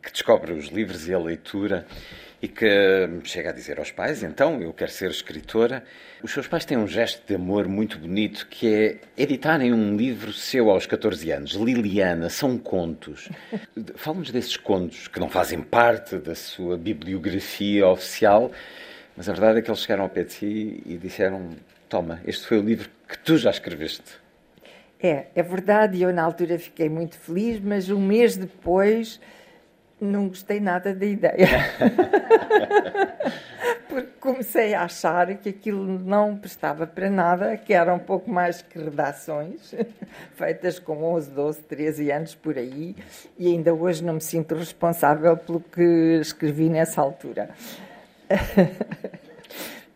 que 0.03 0.13
descobre 0.13 0.53
os 0.53 0.67
livros 0.67 1.09
e 1.09 1.15
a 1.15 1.19
leitura 1.19 1.87
e 2.43 2.49
que 2.49 2.67
chega 3.23 3.51
a 3.51 3.53
dizer 3.53 3.79
aos 3.79 3.93
pais: 3.93 4.23
então, 4.25 4.61
eu 4.61 4.73
quero 4.73 4.91
ser 4.91 5.11
escritora. 5.11 5.85
Os 6.23 6.33
seus 6.33 6.49
pais 6.49 6.65
têm 6.65 6.77
um 6.77 6.89
gesto 6.89 7.27
de 7.27 7.35
amor 7.37 7.69
muito 7.69 7.99
bonito 7.99 8.47
que 8.49 8.67
é 8.67 8.97
editarem 9.17 9.73
um 9.73 9.97
livro 9.97 10.33
seu 10.33 10.71
aos 10.71 10.87
14 10.87 11.31
anos, 11.31 11.53
Liliana, 11.53 12.29
são 12.29 12.59
contos. 12.59 13.29
Fala-nos 13.95 14.31
desses 14.31 14.57
contos 14.57 15.07
que 15.07 15.21
não 15.21 15.29
fazem 15.29 15.61
parte 15.61 16.17
da 16.17 16.35
sua 16.35 16.77
bibliografia 16.77 17.87
oficial, 17.87 18.51
mas 19.17 19.29
a 19.29 19.33
verdade 19.33 19.61
é 19.61 19.63
que 19.63 19.71
eles 19.71 19.81
chegaram 19.81 20.03
ao 20.03 20.11
pé 20.11 20.25
de 20.25 20.33
si 20.33 20.83
e 20.85 20.97
disseram: 20.97 21.51
Toma, 21.93 22.23
este 22.25 22.47
foi 22.47 22.59
o 22.59 22.63
livro 22.63 22.89
que 23.07 23.19
tu 23.19 23.37
já 23.37 23.51
escreveste. 23.51 24.19
É, 24.99 25.27
é 25.35 25.43
verdade, 25.43 26.01
eu 26.01 26.11
na 26.11 26.23
altura 26.23 26.59
fiquei 26.59 26.89
muito 26.89 27.19
feliz, 27.19 27.61
mas 27.61 27.91
um 27.91 28.01
mês 28.01 28.35
depois 28.35 29.21
não 30.01 30.29
gostei 30.29 30.59
nada 30.59 30.95
da 30.95 31.05
ideia. 31.05 31.47
Porque 33.91 34.09
comecei 34.19 34.73
a 34.73 34.85
achar 34.85 35.37
que 35.37 35.51
aquilo 35.51 35.85
não 35.99 36.35
prestava 36.35 36.87
para 36.87 37.11
nada, 37.11 37.59
que 37.59 37.75
era 37.75 37.93
um 37.93 37.99
pouco 37.99 38.31
mais 38.31 38.63
que 38.63 38.79
redações, 38.79 39.75
feitas 40.35 40.79
com 40.79 41.05
11, 41.05 41.31
12, 41.31 41.61
13 41.61 42.11
anos 42.11 42.35
por 42.35 42.57
aí, 42.57 42.97
e 43.39 43.49
ainda 43.49 43.75
hoje 43.75 44.03
não 44.03 44.15
me 44.15 44.21
sinto 44.23 44.55
responsável 44.55 45.37
pelo 45.37 45.61
que 45.61 46.19
escrevi 46.23 46.71
nessa 46.71 47.03
altura. 47.03 47.51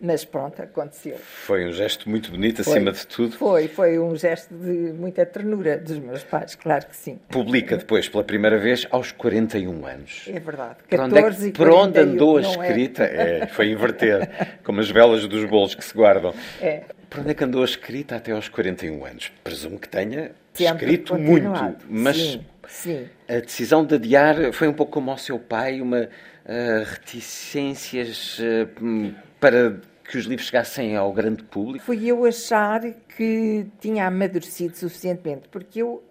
Mas 0.01 0.25
pronto, 0.25 0.61
aconteceu. 0.61 1.17
Foi 1.17 1.67
um 1.67 1.73
gesto 1.73 2.09
muito 2.09 2.31
bonito, 2.31 2.63
foi, 2.63 2.75
acima 2.75 2.93
de 2.93 3.07
tudo. 3.07 3.37
Foi, 3.37 3.67
foi 3.67 3.99
um 3.99 4.15
gesto 4.15 4.55
de 4.55 4.93
muita 4.93 5.25
ternura 5.25 5.79
dos 5.79 5.99
meus 5.99 6.23
pais, 6.23 6.55
claro 6.55 6.87
que 6.87 6.97
sim. 6.97 7.19
Publica 7.31 7.79
depois, 7.79 8.09
pela 8.09 8.23
primeira 8.23 8.59
vez, 8.59 8.87
aos 8.91 9.11
41 9.13 9.87
anos. 9.87 10.29
É 10.29 10.39
verdade. 10.39 10.77
14 10.89 10.91
por 10.91 11.01
onde, 11.01 11.19
é 11.19 11.51
que, 11.51 11.53
por 11.53 11.71
onde 11.71 11.99
andou 11.99 12.37
a 12.37 12.43
é? 12.43 12.45
escrita? 12.45 13.05
É? 13.05 13.39
é? 13.39 13.47
foi 13.47 13.71
inverter, 13.71 14.29
como 14.63 14.81
as 14.81 14.91
velas 14.91 15.27
dos 15.27 15.45
bolos 15.47 15.75
que 15.75 15.85
se 15.85 15.95
guardam. 15.95 16.35
É. 16.61 16.83
Por 17.09 17.21
onde 17.21 17.31
é 17.31 17.35
que 17.35 17.45
andou 17.45 17.63
a 17.63 17.65
escrita 17.65 18.17
até 18.17 18.33
aos 18.33 18.49
41 18.49 19.05
anos? 19.05 19.33
Presumo 19.43 19.79
que 19.79 19.89
tenha 19.89 20.33
Sempre 20.53 20.87
escrito 20.87 21.13
continuado. 21.15 21.63
muito, 21.63 21.87
mas 21.89 22.17
sim, 22.17 22.45
sim. 22.69 23.09
a 23.29 23.41
decisão 23.41 23.85
de 23.85 23.95
adiar 23.95 24.53
foi 24.53 24.69
um 24.69 24.73
pouco 24.73 24.93
como 24.93 25.11
ao 25.11 25.19
seu 25.19 25.39
pai, 25.39 25.81
uma 25.81 26.03
uh, 26.03 26.85
reticências 26.85 28.39
uh, 28.39 29.15
para 29.47 29.77
que 30.11 30.19
os 30.19 30.25
livros 30.25 30.49
chegassem 30.49 30.97
ao 30.97 31.13
grande 31.13 31.45
público? 31.45 31.85
Fui 31.85 32.05
eu 32.05 32.25
achar 32.25 32.83
que 33.17 33.65
tinha 33.79 34.09
amadurecido 34.09 34.77
suficientemente, 34.77 35.49
porque 35.49 35.83
eu, 35.83 36.03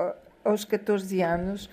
aos 0.42 0.64
14 0.64 1.22
anos 1.22 1.70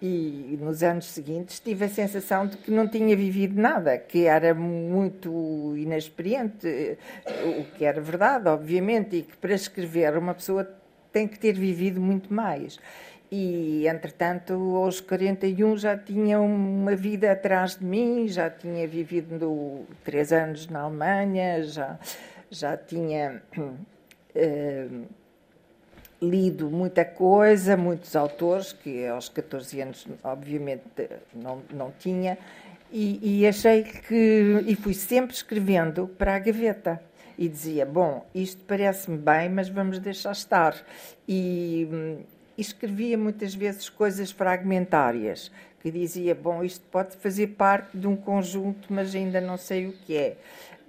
e 0.00 0.56
nos 0.60 0.84
anos 0.84 1.06
seguintes, 1.06 1.58
tive 1.58 1.86
a 1.86 1.88
sensação 1.88 2.46
de 2.46 2.56
que 2.58 2.70
não 2.70 2.86
tinha 2.86 3.16
vivido 3.16 3.60
nada, 3.60 3.98
que 3.98 4.24
era 4.24 4.54
muito 4.54 5.74
inexperiente, 5.76 6.96
o 7.58 7.64
que 7.76 7.84
era 7.84 8.00
verdade, 8.00 8.48
obviamente, 8.48 9.16
e 9.16 9.22
que 9.22 9.36
para 9.36 9.52
escrever 9.52 10.16
uma 10.16 10.32
pessoa 10.32 10.64
tem 11.12 11.26
que 11.26 11.40
ter 11.40 11.54
vivido 11.54 12.00
muito 12.00 12.32
mais. 12.32 12.78
E, 13.30 13.86
entretanto, 13.86 14.54
aos 14.76 15.00
41 15.00 15.76
já 15.76 15.96
tinha 15.96 16.40
uma 16.40 16.96
vida 16.96 17.30
atrás 17.30 17.76
de 17.76 17.84
mim, 17.84 18.26
já 18.26 18.50
tinha 18.50 18.88
vivido 18.88 19.86
três 20.04 20.32
anos 20.32 20.66
na 20.66 20.80
Alemanha, 20.80 21.62
já, 21.62 21.96
já 22.50 22.76
tinha 22.76 23.40
uh, 23.56 25.06
lido 26.20 26.68
muita 26.68 27.04
coisa, 27.04 27.76
muitos 27.76 28.16
autores, 28.16 28.72
que 28.72 29.06
aos 29.06 29.28
14 29.28 29.80
anos, 29.80 30.08
obviamente, 30.24 30.82
não, 31.32 31.62
não 31.72 31.92
tinha, 32.00 32.36
e, 32.92 33.42
e 33.42 33.46
achei 33.46 33.84
que. 33.84 34.64
E 34.66 34.74
fui 34.74 34.94
sempre 34.94 35.34
escrevendo 35.36 36.08
para 36.08 36.34
a 36.34 36.38
gaveta 36.40 37.00
e 37.38 37.48
dizia: 37.48 37.86
Bom, 37.86 38.26
isto 38.34 38.64
parece-me 38.64 39.16
bem, 39.16 39.48
mas 39.48 39.68
vamos 39.68 40.00
deixar 40.00 40.32
estar. 40.32 40.74
E, 41.28 42.18
escrevia 42.60 43.16
muitas 43.16 43.54
vezes 43.54 43.88
coisas 43.88 44.30
fragmentárias 44.30 45.50
que 45.80 45.90
dizia: 45.90 46.34
Bom, 46.34 46.62
isto 46.62 46.84
pode 46.90 47.16
fazer 47.16 47.48
parte 47.48 47.96
de 47.96 48.06
um 48.06 48.16
conjunto, 48.16 48.92
mas 48.92 49.14
ainda 49.14 49.40
não 49.40 49.56
sei 49.56 49.86
o 49.86 49.92
que 49.92 50.16
é. 50.16 50.36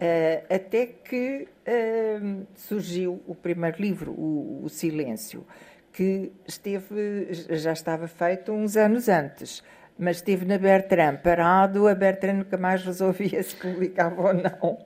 Uh, 0.02 0.56
até 0.56 0.88
que 0.88 1.48
uh, 1.68 2.48
surgiu 2.56 3.22
o 3.28 3.36
primeiro 3.36 3.80
livro, 3.80 4.12
o, 4.12 4.62
o, 4.64 4.70
Silêncio, 4.70 5.46
que 5.94 6.32
esteve, 6.48 7.30
já 7.32 7.72
estava 7.72 8.08
feito 8.08 8.52
uns 8.52 8.76
anos 8.76 9.08
antes, 9.08 9.64
mas 10.02 10.18
esteve 10.18 10.46
na 10.46 10.58
Bertrand 10.58 11.18
parado, 11.18 11.88
a 11.88 11.94
Bertrand 11.94 12.38
nunca 12.38 12.58
mais 12.58 12.84
resolvia 12.84 13.42
se 13.44 13.56
publicava 13.56 14.20
ou 14.20 14.34
não. 14.34 14.80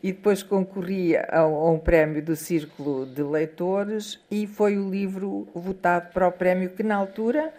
E 0.00 0.12
depois 0.12 0.44
concorria 0.44 1.26
a, 1.28 1.40
a 1.40 1.70
um 1.70 1.76
prémio 1.76 2.22
do 2.22 2.36
Círculo 2.36 3.04
de 3.04 3.20
Leitores 3.20 4.20
e 4.30 4.46
foi 4.46 4.78
o 4.78 4.88
livro 4.88 5.48
votado 5.52 6.12
para 6.12 6.28
o 6.28 6.30
prémio 6.30 6.70
que, 6.70 6.84
na 6.84 6.94
altura, 6.94 7.52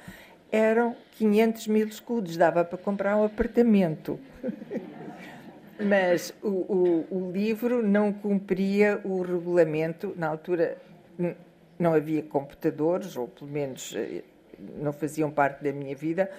eram 0.49 0.95
500 1.17 1.67
mil 1.67 1.85
escudos, 1.85 2.37
dava 2.37 2.63
para 2.63 2.77
comprar 2.77 3.17
um 3.17 3.25
apartamento. 3.25 4.17
Mas 5.83 6.33
o, 6.41 6.47
o, 6.47 7.07
o, 7.11 7.31
livro 7.33 7.85
não 7.85 8.13
cumpria 8.13 9.01
o 9.03 9.21
regulamento, 9.21 10.13
na 10.15 10.27
altura 10.27 10.77
não 11.77 11.93
havia 11.93 12.23
computadores, 12.23 13.17
ou 13.17 13.27
pelo 13.27 13.51
menos 13.51 13.93
eh, 13.97 14.23
não 14.77 14.93
faziam 14.93 15.29
parte 15.29 15.61
da 15.61 15.73
minha 15.73 15.95
vida. 15.95 16.31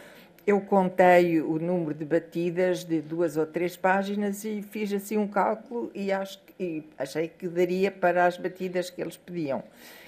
Eu 0.46 0.60
contei 0.60 1.40
o 1.40 1.58
número 1.58 1.94
de 1.94 2.04
batidas 2.04 2.84
de 2.84 3.00
duas 3.00 3.36
ou 3.36 3.46
três 3.46 3.76
páginas 3.76 4.44
e 4.44 4.60
fiz 4.60 4.92
assim 4.92 5.16
um 5.16 5.28
cálculo 5.28 5.90
e, 5.94 6.10
acho, 6.10 6.40
e 6.58 6.82
achei 6.98 7.28
que 7.28 7.46
daria 7.46 7.90
para 7.90 8.26
as 8.26 8.36
batidas 8.36 8.90
que 8.90 9.00
eles 9.00 9.16
pediam 9.16 9.62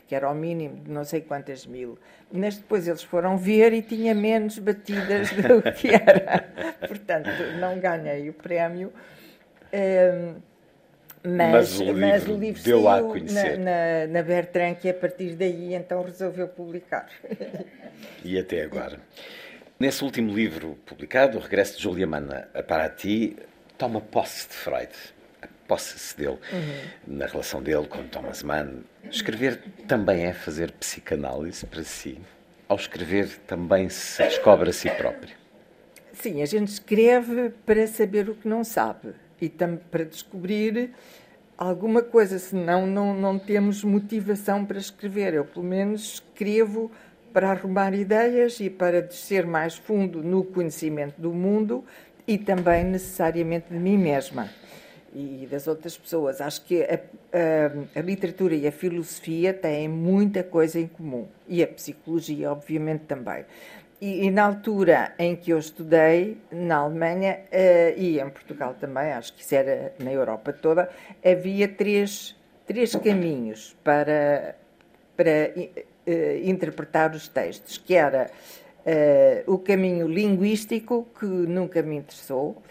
que 0.07 0.15
era 0.15 0.27
ao 0.27 0.35
mínimo 0.35 0.77
de 0.77 0.91
não 0.91 1.05
sei 1.05 1.21
quantas 1.21 1.67
mil. 1.67 1.99
Mas 2.31 2.57
depois 2.57 2.87
eles 2.87 3.03
foram 3.03 3.37
ver 3.37 3.73
e 3.73 3.83
tinha 3.83 4.15
menos 4.15 4.59
batidas 4.59 5.31
do 5.31 5.63
que 5.73 5.89
era. 5.89 6.45
Portanto, 6.87 7.31
não 7.59 7.79
ganhei 7.79 8.29
o 8.29 8.33
prémio. 8.33 8.93
Um, 9.73 10.35
mas, 11.27 11.79
mas, 11.79 11.81
o 11.81 11.95
mas, 11.95 12.29
o 12.29 12.37
livro 12.37 12.63
deu 12.63 12.87
a 12.87 13.01
conhecer. 13.01 13.59
Na, 13.59 13.65
na, 13.65 14.07
na 14.09 14.23
Bertrand, 14.23 14.75
que 14.75 14.91
a 14.91 14.95
partir 14.95 15.35
daí 15.35 15.75
então 15.75 16.03
resolveu 16.03 16.49
publicar. 16.49 17.09
E 18.23 18.39
até 18.39 18.63
agora. 18.63 19.01
Nesse 19.85 20.03
último 20.03 20.33
livro 20.33 20.79
publicado, 20.87 21.37
O 21.37 21.41
Regresso 21.43 21.77
de 21.77 21.83
Julia 21.83 22.07
Mana 22.07 22.49
a 22.55 22.63
Paraty, 22.63 23.37
toma 23.77 24.01
posse 24.01 24.49
de 24.49 24.55
Freud 24.55 24.89
posse-se 25.69 26.17
dele, 26.17 26.39
uhum. 26.51 27.17
na 27.19 27.27
relação 27.27 27.63
dele 27.63 27.87
com 27.87 28.03
Thomas 28.05 28.43
Mann. 28.43 28.83
Escrever 29.11 29.63
também 29.87 30.25
é 30.25 30.33
fazer 30.33 30.73
psicanálise 30.73 31.67
para 31.67 31.85
si. 31.85 32.19
Ao 32.67 32.79
escrever 32.79 33.29
também 33.47 33.91
se 33.91 34.23
descobre 34.23 34.71
a 34.71 34.73
si 34.73 34.89
próprio. 34.89 35.37
Sim, 36.15 36.41
a 36.41 36.47
gente 36.47 36.69
escreve 36.69 37.51
para 37.67 37.87
saber 37.87 38.31
o 38.31 38.35
que 38.35 38.49
não 38.49 38.65
sabe 38.65 39.13
e 39.39 39.51
para 39.51 40.05
descobrir 40.05 40.93
alguma 41.59 42.01
coisa, 42.01 42.39
senão 42.39 42.87
não, 42.87 43.15
não 43.15 43.39
temos 43.39 43.85
motivação 43.85 44.65
para 44.65 44.79
escrever. 44.79 45.35
Eu, 45.35 45.45
pelo 45.45 45.67
menos, 45.67 46.15
escrevo 46.15 46.91
para 47.35 47.51
arrumar 47.51 47.93
ideias 47.93 48.61
e 48.61 48.71
para 48.71 49.03
descer 49.03 49.45
mais 49.45 49.77
fundo 49.77 50.23
no 50.23 50.45
conhecimento 50.45 51.21
do 51.21 51.33
mundo 51.33 51.85
e 52.29 52.39
também 52.39 52.85
necessariamente 52.85 53.67
de 53.71 53.79
mim 53.79 53.99
mesma 53.99 54.49
e 55.13 55.47
das 55.51 55.67
outras 55.67 55.99
pessoas. 55.99 56.41
Acho 56.41 56.65
que 56.65 56.83
a, 56.83 56.95
a, 56.95 57.99
a, 57.99 58.03
literatura 58.03 58.55
e 58.55 58.67
a 58.69 58.73
filosofia 58.73 59.53
têm 59.53 59.89
muita 59.89 60.45
coisa 60.45 60.79
em 60.79 60.87
comum 60.87 61.27
e 61.49 61.61
a 61.61 61.67
psicologia, 61.67 62.53
obviamente, 62.53 63.03
também. 63.03 63.45
E, 64.01 64.27
e 64.27 64.31
na 64.31 64.45
altura 64.45 65.13
em 65.19 65.35
que 65.35 65.53
eu 65.53 65.59
estudei, 65.59 66.39
na 66.53 66.77
Alemanha 66.77 67.41
uh, 67.51 67.99
e 67.99 68.21
em 68.21 68.31
Portugal 68.31 68.77
também, 68.79 69.13
acho 69.13 69.33
que 69.35 69.43
isso 69.43 69.55
era 69.55 69.93
na 69.99 70.13
Europa 70.13 70.53
toda, 70.53 70.89
havia 71.25 71.67
três, 71.67 72.37
três 72.65 72.95
caminhos 72.95 73.77
para, 73.83 74.55
para 75.17 75.53
interpretar 76.45 77.15
os 77.15 77.29
textos, 77.29 77.79
que 77.79 77.95
era 77.95 78.31
uh, 79.47 79.53
o 79.53 79.59
caminho 79.59 80.07
linguístico, 80.07 81.07
que 81.19 81.27
nunca 81.27 81.83
me 81.83 81.97
interessou, 81.97 82.63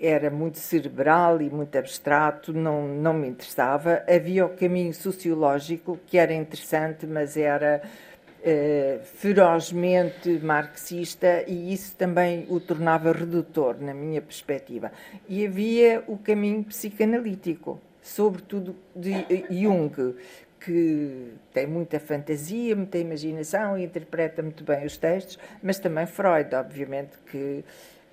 era 0.00 0.30
muito 0.30 0.58
cerebral 0.58 1.42
e 1.42 1.50
muito 1.50 1.76
abstrato, 1.76 2.52
não, 2.54 2.88
não 2.88 3.12
me 3.12 3.28
interessava. 3.28 4.02
Havia 4.08 4.46
o 4.46 4.56
caminho 4.56 4.94
sociológico, 4.94 5.98
que 6.06 6.16
era 6.16 6.32
interessante, 6.32 7.06
mas 7.06 7.36
era 7.36 7.82
eh, 8.42 9.00
ferozmente 9.04 10.30
marxista 10.42 11.44
e 11.46 11.74
isso 11.74 11.94
também 11.96 12.46
o 12.48 12.58
tornava 12.58 13.12
redutor, 13.12 13.76
na 13.78 13.92
minha 13.92 14.22
perspectiva. 14.22 14.90
E 15.28 15.46
havia 15.46 16.02
o 16.06 16.16
caminho 16.16 16.64
psicanalítico, 16.64 17.78
sobretudo 18.02 18.74
de 18.96 19.12
Jung, 19.50 20.14
que 20.60 21.32
tem 21.52 21.66
muita 21.66 21.98
fantasia, 21.98 22.76
muita 22.76 22.98
imaginação 22.98 23.78
e 23.78 23.84
interpreta 23.84 24.42
muito 24.42 24.62
bem 24.62 24.84
os 24.84 24.96
textos, 24.96 25.38
mas 25.62 25.78
também 25.78 26.06
Freud, 26.06 26.54
obviamente, 26.54 27.16
que 27.30 27.64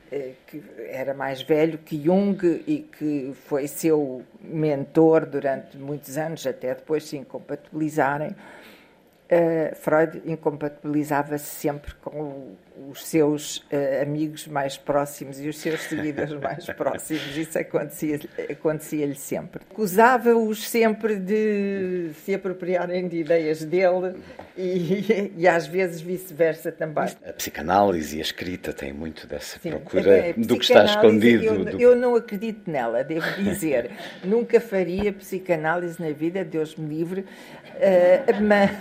eh, 0.10 0.36
que 0.47 0.63
era 0.89 1.13
mais 1.13 1.41
velho 1.41 1.77
que 1.79 2.01
Jung 2.01 2.38
e 2.65 2.88
que 2.97 3.33
foi 3.33 3.67
seu 3.67 4.23
mentor 4.39 5.25
durante 5.25 5.77
muitos 5.77 6.17
anos, 6.17 6.47
até 6.47 6.73
depois 6.73 7.03
se 7.03 7.17
incompatibilizarem. 7.17 8.29
Uh, 8.29 9.75
Freud 9.75 10.21
incompatibilizava-se 10.25 11.43
sempre 11.43 11.93
com 11.95 12.55
os 12.89 13.05
seus 13.05 13.57
uh, 13.57 14.01
amigos 14.01 14.47
mais 14.47 14.77
próximos 14.77 15.39
e 15.39 15.47
os 15.47 15.57
seus 15.57 15.81
seguidores 15.81 16.33
mais 16.33 16.65
próximos. 16.73 17.35
Isso 17.35 17.57
acontecia-lhe 17.57 18.29
acontecia 18.49 19.13
sempre. 19.15 19.61
Acusava-os 19.69 20.67
sempre 20.67 21.17
de 21.17 22.11
se 22.23 22.33
apropriarem 22.33 23.07
de 23.07 23.17
ideias 23.17 23.63
dele 23.63 24.15
e, 24.57 25.31
e 25.37 25.47
às 25.47 25.67
vezes 25.67 26.01
vice-versa 26.01 26.71
também. 26.71 27.05
A 27.25 27.33
psicanálise 27.33 28.17
e 28.17 28.19
a 28.19 28.21
escrita 28.21 28.73
têm 28.73 28.93
muito 28.93 29.27
dessa 29.27 29.59
Sim, 29.59 29.71
procura 29.71 30.33
do 30.35 30.57
que 30.57 30.65
está 30.65 30.85
escondido. 30.85 31.43
Eu, 31.43 31.65
do... 31.65 31.81
eu 31.81 31.95
não 31.95 32.15
acredito 32.15 32.69
nela, 32.69 33.03
devo 33.03 33.29
dizer. 33.41 33.91
Nunca 34.23 34.59
faria 34.59 35.11
psicanálise 35.13 36.01
na 36.01 36.11
vida, 36.11 36.43
Deus 36.43 36.75
me 36.75 36.95
livre. 36.95 37.21
Uh, 37.21 38.41
mas 38.41 38.71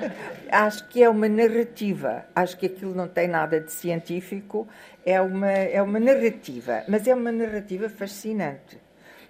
acho 0.54 0.88
que 0.88 1.02
é 1.02 1.08
uma 1.08 1.28
narrativa. 1.28 2.24
Acho 2.34 2.56
que 2.56 2.66
aquilo 2.66 2.94
não 2.94 3.08
tem 3.08 3.28
nada 3.28 3.60
de 3.60 3.72
científico, 3.72 4.66
é 5.04 5.20
uma, 5.20 5.50
é 5.50 5.82
uma 5.82 5.98
narrativa, 5.98 6.84
mas 6.88 7.06
é 7.06 7.14
uma 7.14 7.32
narrativa 7.32 7.88
fascinante. 7.88 8.78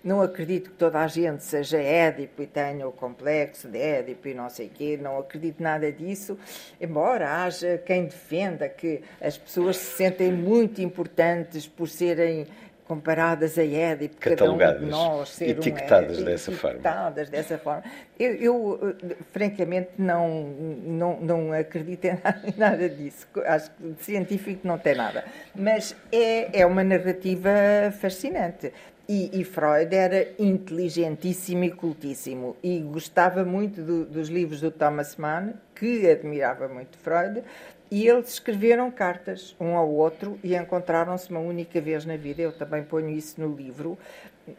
Não 0.05 0.21
acredito 0.21 0.69
que 0.71 0.77
toda 0.77 1.01
a 1.01 1.07
gente 1.07 1.43
seja 1.43 1.79
Édipo 1.79 2.43
e 2.43 2.47
tenha 2.47 2.87
o 2.87 2.93
complexo 2.93 3.67
de 3.69 3.79
Édipo 3.79 4.29
e 4.29 4.35
não 4.35 4.51
sei 4.51 4.69
quê, 4.69 4.99
não 5.01 5.19
acredito 5.19 5.63
nada 5.63 5.91
disso, 5.91 6.39
embora 6.79 7.43
haja 7.43 7.79
quem 7.79 8.05
defenda 8.05 8.69
que 8.69 9.01
as 9.19 9.39
pessoas 9.39 9.79
se 9.79 9.97
sentem 9.97 10.31
muito 10.31 10.83
importantes 10.83 11.67
por 11.67 11.89
serem 11.89 12.47
comparadas 12.87 13.59
a 13.59 13.65
Édipo, 13.65 14.17
catalogadas, 14.17 14.75
cada 14.75 14.85
um 14.85 14.87
de 14.87 14.91
nós 14.91 15.29
ser 15.31 15.51
etiquetadas 15.51 16.19
um, 16.19 16.25
dessa 16.25 16.51
etiquetadas 16.51 17.29
forma. 17.29 17.37
dessa 17.37 17.59
forma. 17.59 17.83
Eu, 18.19 18.35
eu, 18.35 18.97
francamente 19.33 19.91
não 19.99 20.45
não 20.85 21.21
não 21.21 21.53
acredito 21.53 22.05
em 22.05 22.19
nada 22.57 22.89
disso. 22.89 23.27
Acho 23.47 23.71
que 23.71 24.05
científico 24.05 24.67
não 24.67 24.79
tem 24.79 24.95
nada, 24.95 25.25
mas 25.55 25.97
é 26.13 26.61
é 26.61 26.67
uma 26.67 26.85
narrativa 26.85 27.51
fascinante. 27.99 28.73
E, 29.07 29.39
e, 29.39 29.45
Freud 29.45 29.95
era 29.95 30.29
inteligentíssimo 30.39 31.65
e 31.65 31.71
cultíssimo 31.71 32.57
e 32.63 32.79
gostava 32.79 33.45
muito 33.45 33.83
do, 33.83 34.07
dos 34.07 34.31
livros 34.31 34.63
do 34.63 34.71
Thomas 34.71 35.17
Mann, 35.17 35.53
que 35.75 36.09
admirava 36.09 36.69
muito 36.69 36.97
Freud, 36.97 37.43
e 37.91 38.09
eles 38.09 38.31
escreveram 38.31 38.91
cartas 38.91 39.55
um 39.61 39.77
ao 39.77 39.89
outro 39.91 40.39
e 40.43 40.57
encontraram-se 40.57 41.31
uma 41.31 41.41
única 41.41 41.81
vez 41.81 42.05
na 42.05 42.17
vida. 42.17 42.43
Eu 42.43 42.53
também 42.53 42.83
ponho 42.83 43.11
isso 43.11 43.41
no 43.41 43.55
livro. 43.55 43.99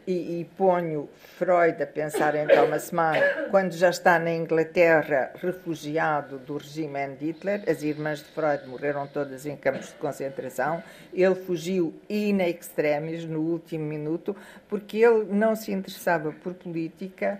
E, 0.04 0.40
e, 0.40 0.50
ponho 0.56 1.08
Freud 1.38 1.80
a 1.80 1.86
pensar 1.86 2.34
em 2.34 2.44
Thomas 2.48 2.90
Mann 2.90 3.14
quando 3.52 3.72
já 3.72 3.90
está 3.90 4.18
na 4.18 4.32
Inglaterra, 4.32 5.30
refugiado 5.36 6.38
do 6.38 6.56
regime 6.56 7.14
de 7.16 7.26
Hitler. 7.26 7.62
As 7.68 7.82
irmãs 7.82 8.18
de 8.18 8.24
Freud 8.24 8.66
morreram 8.66 9.06
todas 9.06 9.46
em 9.46 9.56
campos 9.56 9.90
de 9.90 9.94
concentração. 9.94 10.82
Ele 11.14 11.36
fugiu 11.36 11.94
in 12.10 12.40
extremis 12.40 13.24
no 13.24 13.40
último 13.40 13.84
minuto 13.84 14.34
porque 14.68 14.98
ele 14.98 15.26
não 15.26 15.54
se 15.54 15.70
interessava 15.70 16.32
por 16.32 16.54
política 16.54 17.38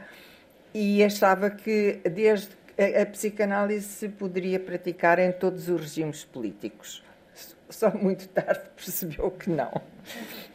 e 0.72 1.02
achava 1.02 1.50
que 1.50 2.00
desde 2.04 2.50
a, 2.78 3.02
a 3.02 3.06
psicanálise 3.06 3.86
se 3.86 4.08
poderia 4.08 4.60
praticar 4.60 5.18
em 5.18 5.32
todos 5.32 5.68
os 5.68 5.80
regimes 5.80 6.24
políticos. 6.24 7.02
Só 7.68 7.90
muito 7.90 8.28
tarde 8.28 8.62
percebeu 8.76 9.30
que 9.30 9.50
não. 9.50 9.72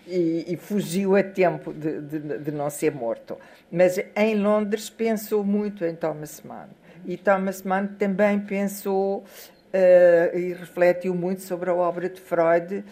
E, 0.08 0.46
e 0.48 0.58
fugiu 0.58 1.16
a 1.16 1.24
tempo 1.24 1.74
de, 1.74 2.02
de, 2.02 2.40
de, 2.40 2.52
não 2.52 2.70
ser 2.70 2.92
morto. 2.92 3.38
Mas 3.72 4.00
em 4.16 4.36
Londres 4.36 4.90
pensou 4.90 5.44
muito 5.44 5.86
em 5.86 5.96
Thomas 5.96 6.42
Mann. 6.42 6.70
E 7.06 7.18
Thomas 7.18 7.64
Mann 7.64 7.88
também 8.00 8.40
pensou 8.40 9.20
uh, 9.20 10.38
e 10.38 10.54
refletiu 10.54 11.14
muito 11.14 11.42
sobre 11.42 11.70
a 11.70 11.76
obra 11.76 12.10
de 12.10 12.20
Freud, 12.20 12.80
uh, 12.80 12.84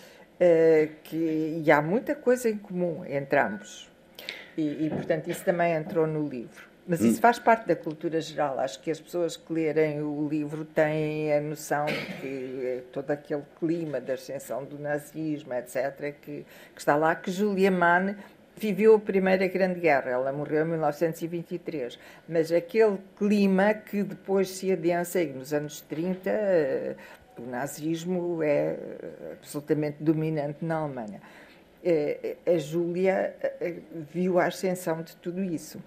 que, 1.04 1.62
e 1.64 1.72
há 1.72 1.82
muita 1.82 2.16
coisa 2.16 2.50
em 2.50 2.58
comum 2.58 3.04
entre 3.06 3.40
ambos. 3.40 3.90
E, 4.58 4.86
e, 4.86 4.90
portanto, 4.90 5.30
isso 5.30 5.44
também 5.46 5.74
entrou 5.74 6.06
no 6.06 6.28
livro. 6.28 6.69
Mas 6.90 7.02
isso 7.02 7.20
hum. 7.20 7.22
faz 7.22 7.38
parte 7.38 7.68
da 7.68 7.76
cultura 7.76 8.20
geral. 8.20 8.60
Acho 8.60 8.82
que 8.82 8.90
as 8.90 9.00
pessoas 9.00 9.38
que 9.38 9.54
lerem 9.54 10.02
o 10.02 10.28
livro 10.28 10.66
têm 10.66 11.32
a 11.32 11.40
noção 11.40 11.86
que 12.20 12.82
todo 12.92 13.12
aquele 13.12 13.44
clima 13.60 14.02
da 14.02 14.14
ascensão 14.14 14.66
do 14.66 14.80
nazismo, 14.80 15.54
etc., 15.54 16.16
que, 16.20 16.44
que 16.74 16.80
está 16.80 16.96
lá, 16.96 17.16
que 17.16 17.30
Julia 17.30 17.70
Mann 17.70 18.16
viveu 18.58 18.96
a 18.96 19.00
Primeira 19.00 19.48
Grande 19.48 19.80
Guerra, 19.80 20.10
ela 20.10 20.34
morreu 20.34 20.66
em 20.66 20.70
1923, 20.70 22.00
mas 22.28 22.52
aquele 22.52 22.98
clima 23.16 23.76
que 23.76 24.02
depois 24.02 24.50
se 24.50 24.72
adensa, 24.72 25.22
e 25.22 25.28
nos 25.32 25.54
anos 25.54 25.82
30 25.82 26.28
eh, 26.28 26.96
o 27.38 27.44
nazismo 27.44 28.42
é 28.42 28.76
absolutamente 29.34 29.98
dominante 30.02 30.66
na 30.66 30.78
Alemanha. 30.78 31.22
Eh, 31.84 32.36
a 32.48 32.58
Júlia 32.58 33.36
eh, 33.62 33.76
viu 34.12 34.40
a 34.40 34.48
ascensão 34.48 35.04
de 35.04 35.16
tudo 35.18 35.44
isso. 35.44 35.80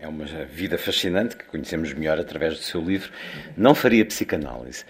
É 0.00 0.08
uma 0.08 0.24
vida 0.24 0.78
fascinante 0.78 1.36
que 1.36 1.44
conhecemos 1.44 1.92
melhor 1.92 2.18
através 2.18 2.54
do 2.54 2.62
seu 2.62 2.80
livro. 2.80 3.12
Não 3.56 3.74
faria 3.74 4.04
psicanálise, 4.04 4.84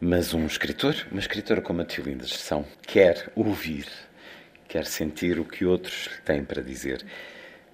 mas 0.00 0.34
um 0.34 0.46
escritor, 0.46 0.94
uma 1.10 1.20
escritora 1.20 1.62
como 1.62 1.80
a 1.80 1.84
Tiolinda 1.84 2.26
Gestão, 2.26 2.66
quer 2.82 3.30
ouvir 3.34 3.86
quer 4.68 4.84
sentir 4.84 5.40
o 5.40 5.44
que 5.44 5.64
outros 5.64 6.10
têm 6.24 6.44
para 6.44 6.62
dizer. 6.62 7.04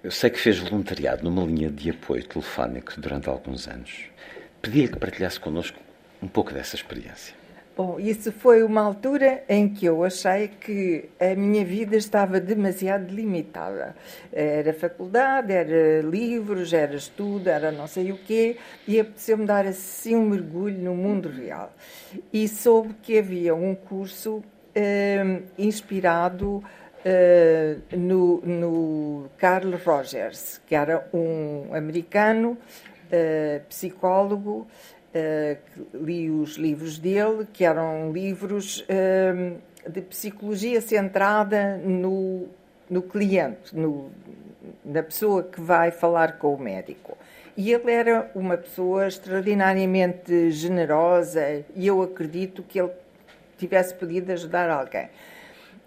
Eu 0.01 0.11
sei 0.11 0.29
que 0.29 0.39
fez 0.39 0.57
voluntariado 0.57 1.23
numa 1.23 1.45
linha 1.45 1.69
de 1.69 1.89
apoio 1.89 2.23
telefónico 2.23 2.93
durante 2.97 3.27
alguns 3.27 3.67
anos. 3.67 4.05
Pedia 4.61 4.87
que 4.87 4.97
partilhasse 4.97 5.39
connosco 5.39 5.77
um 6.21 6.27
pouco 6.27 6.53
dessa 6.53 6.75
experiência. 6.75 7.35
Bom, 7.77 7.99
isso 7.99 8.31
foi 8.31 8.63
uma 8.63 8.81
altura 8.81 9.43
em 9.49 9.67
que 9.67 9.85
eu 9.85 10.03
achei 10.03 10.47
que 10.47 11.09
a 11.19 11.35
minha 11.35 11.65
vida 11.65 11.97
estava 11.97 12.39
demasiado 12.39 13.13
limitada. 13.13 13.95
Era 14.31 14.73
faculdade, 14.73 15.51
era 15.51 16.01
livros, 16.01 16.71
era 16.71 16.95
estudo, 16.95 17.49
era 17.49 17.73
não 17.73 17.85
sei 17.85 18.13
o 18.13 18.17
quê, 18.17 18.55
e 18.87 18.97
apeteceu-me 18.97 19.45
dar 19.45 19.65
assim 19.65 20.15
um 20.15 20.29
mergulho 20.29 20.77
no 20.77 20.95
mundo 20.95 21.27
real. 21.27 21.73
E 22.31 22.47
soube 22.47 22.95
que 23.01 23.17
havia 23.17 23.53
um 23.53 23.75
curso 23.75 24.41
eh, 24.73 25.41
inspirado 25.57 26.63
uh, 27.05 27.97
no, 27.97 28.41
no 28.41 29.29
Carl 29.37 29.71
Rogers, 29.85 30.59
que 30.65 30.75
era 30.75 31.07
um 31.13 31.73
americano 31.73 32.51
uh, 32.51 33.59
psicólogo, 33.69 34.67
li 35.93 36.29
os 36.29 36.55
livros 36.55 36.97
dele, 36.97 37.47
que 37.51 37.63
eram 37.63 38.11
livros 38.11 38.85
de 39.87 40.01
psicologia 40.01 40.81
centrada 40.81 41.77
no, 41.77 42.47
no 42.89 43.01
cliente, 43.01 43.75
no, 43.75 44.09
na 44.83 45.03
pessoa 45.03 45.43
que 45.43 45.61
vai 45.61 45.91
falar 45.91 46.37
com 46.37 46.53
o 46.53 46.59
médico. 46.59 47.17
E 47.57 47.71
ele 47.71 47.91
era 47.91 48.29
uma 48.35 48.57
pessoa 48.57 49.07
extraordinariamente 49.07 50.51
generosa 50.51 51.63
e 51.73 51.87
eu 51.87 52.01
acredito 52.01 52.61
que 52.63 52.79
ele 52.79 52.91
tivesse 53.57 53.93
podido 53.93 54.29
ajudar 54.31 54.69
alguém. 54.69 55.09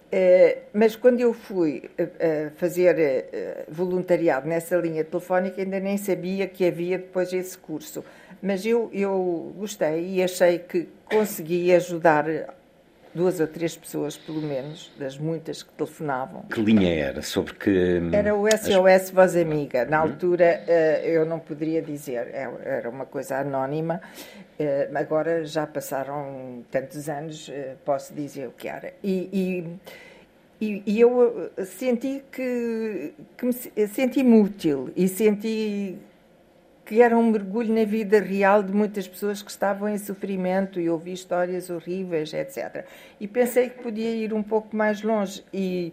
Uh, 0.09 0.59
mas 0.73 0.97
quando 0.97 1.21
eu 1.21 1.35
fui 1.35 1.90
uh, 2.01 2.51
fazer 2.57 2.97
uh, 2.97 3.64
voluntariado 3.71 4.49
nessa 4.49 4.75
linha 4.77 5.05
telefónica, 5.05 5.61
ainda 5.61 5.79
nem 5.79 5.99
sabia 5.99 6.47
que 6.47 6.66
havia 6.66 6.97
depois 6.97 7.31
esse 7.31 7.59
curso. 7.59 8.03
Mas 8.42 8.64
eu, 8.64 8.88
eu 8.94 9.53
gostei 9.59 10.14
e 10.14 10.23
achei 10.23 10.61
que 10.61 10.88
consegui 11.05 11.75
ajudar 11.75 12.25
duas 13.14 13.38
ou 13.38 13.47
três 13.47 13.77
pessoas, 13.77 14.16
pelo 14.16 14.40
menos, 14.40 14.90
das 14.99 15.18
muitas 15.18 15.62
que 15.62 15.71
telefonavam. 15.73 16.42
Que 16.42 16.61
linha 16.62 16.94
era? 16.94 17.21
Sobre 17.21 17.53
que. 17.55 17.71
Hum, 17.71 18.11
era 18.14 18.35
o 18.35 18.47
SOS 18.49 19.11
Voz 19.11 19.37
Amiga. 19.37 19.85
Na 19.85 20.03
uhum. 20.03 20.11
altura 20.11 20.64
eu 21.03 21.27
não 21.27 21.38
poderia 21.38 21.83
dizer, 21.83 22.29
é, 22.33 22.49
era 22.64 22.88
uma 22.88 23.05
coisa 23.05 23.37
anónima. 23.37 24.01
Uh, 24.59 24.97
agora 24.97 25.44
já 25.44 25.66
passaram 25.68 26.64
tantos 26.68 27.09
anos, 27.09 27.47
uh, 27.49 27.77
posso 27.85 28.12
dizer 28.12 28.49
o 28.49 28.51
que 28.51 28.66
era. 28.66 28.92
E, 29.05 29.68
e, 30.61 30.83
e 30.85 31.01
eu 31.01 31.53
eh, 31.57 31.64
senti 31.64 32.25
que, 32.33 33.14
que 33.37 33.47
me 33.47 33.53
senti-me 33.53 34.40
útil 34.40 34.90
e 34.97 35.07
senti 35.07 35.97
que 36.85 37.03
era 37.03 37.16
um 37.16 37.31
mergulho 37.31 37.73
na 37.73 37.85
vida 37.85 38.18
real 38.18 38.62
de 38.62 38.73
muitas 38.73 39.07
pessoas 39.07 39.42
que 39.42 39.51
estavam 39.51 39.88
em 39.88 39.99
sofrimento 39.99 40.81
e 40.81 40.88
ouvi 40.88 41.12
histórias 41.12 41.68
horríveis, 41.68 42.33
etc. 42.33 42.87
E 43.21 43.29
pensei 43.29 43.68
que 43.68 43.83
podia 43.83 44.11
ir 44.11 44.33
um 44.33 44.42
pouco 44.42 44.75
mais 44.75 45.03
longe. 45.03 45.44
E 45.53 45.92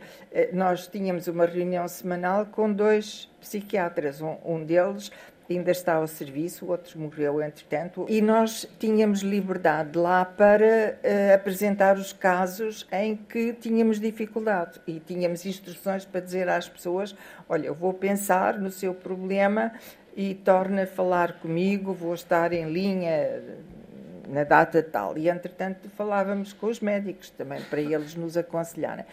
nós 0.54 0.88
tínhamos 0.88 1.28
uma 1.28 1.46
reunião 1.46 1.86
semanal 1.90 2.46
com 2.46 2.72
dois 2.72 3.30
psiquiatras. 3.42 4.22
Um, 4.22 4.38
um 4.46 4.64
deles 4.64 5.12
ainda 5.50 5.72
está 5.72 5.96
ao 5.96 6.08
serviço, 6.08 6.66
o 6.66 6.70
outro 6.70 7.00
morreu 7.00 7.42
entretanto, 7.42 8.06
e 8.10 8.22
nós 8.22 8.68
tínhamos 8.80 9.22
liberdade 9.22 9.98
lá 9.98 10.26
para 10.26 10.98
uh, 11.04 11.36
apresentar 11.36 11.98
os 11.98 12.12
casos 12.12 12.88
em 12.92 13.16
que 13.16 13.54
tínhamos 13.54 14.00
dificuldade 14.00 14.80
e 14.88 15.00
tínhamos 15.00 15.46
instruções 15.46 16.06
para 16.06 16.22
dizer 16.22 16.50
às 16.50 16.68
pessoas: 16.68 17.16
olha, 17.48 17.68
eu 17.68 17.76
vou 17.76 17.94
pensar 17.94 18.58
no 18.58 18.72
seu 18.72 18.94
problema 18.94 19.72
e 20.16 20.34
torna 20.34 20.84
a 20.84 20.88
falar 20.88 21.40
comigo, 21.40 21.94
vou 21.94 22.14
estar 22.14 22.54
em 22.54 22.72
linha 22.72 23.42
na 24.28 24.44
data 24.44 24.82
tal. 24.82 25.18
E 25.18 25.30
entretanto 25.30 25.90
falávamos 25.90 26.54
com 26.54 26.68
os 26.68 26.80
médicos 26.80 27.30
também 27.30 27.62
para 27.64 27.82
eles 27.82 28.16
nos 28.16 28.38
aconselharem. 28.38 29.06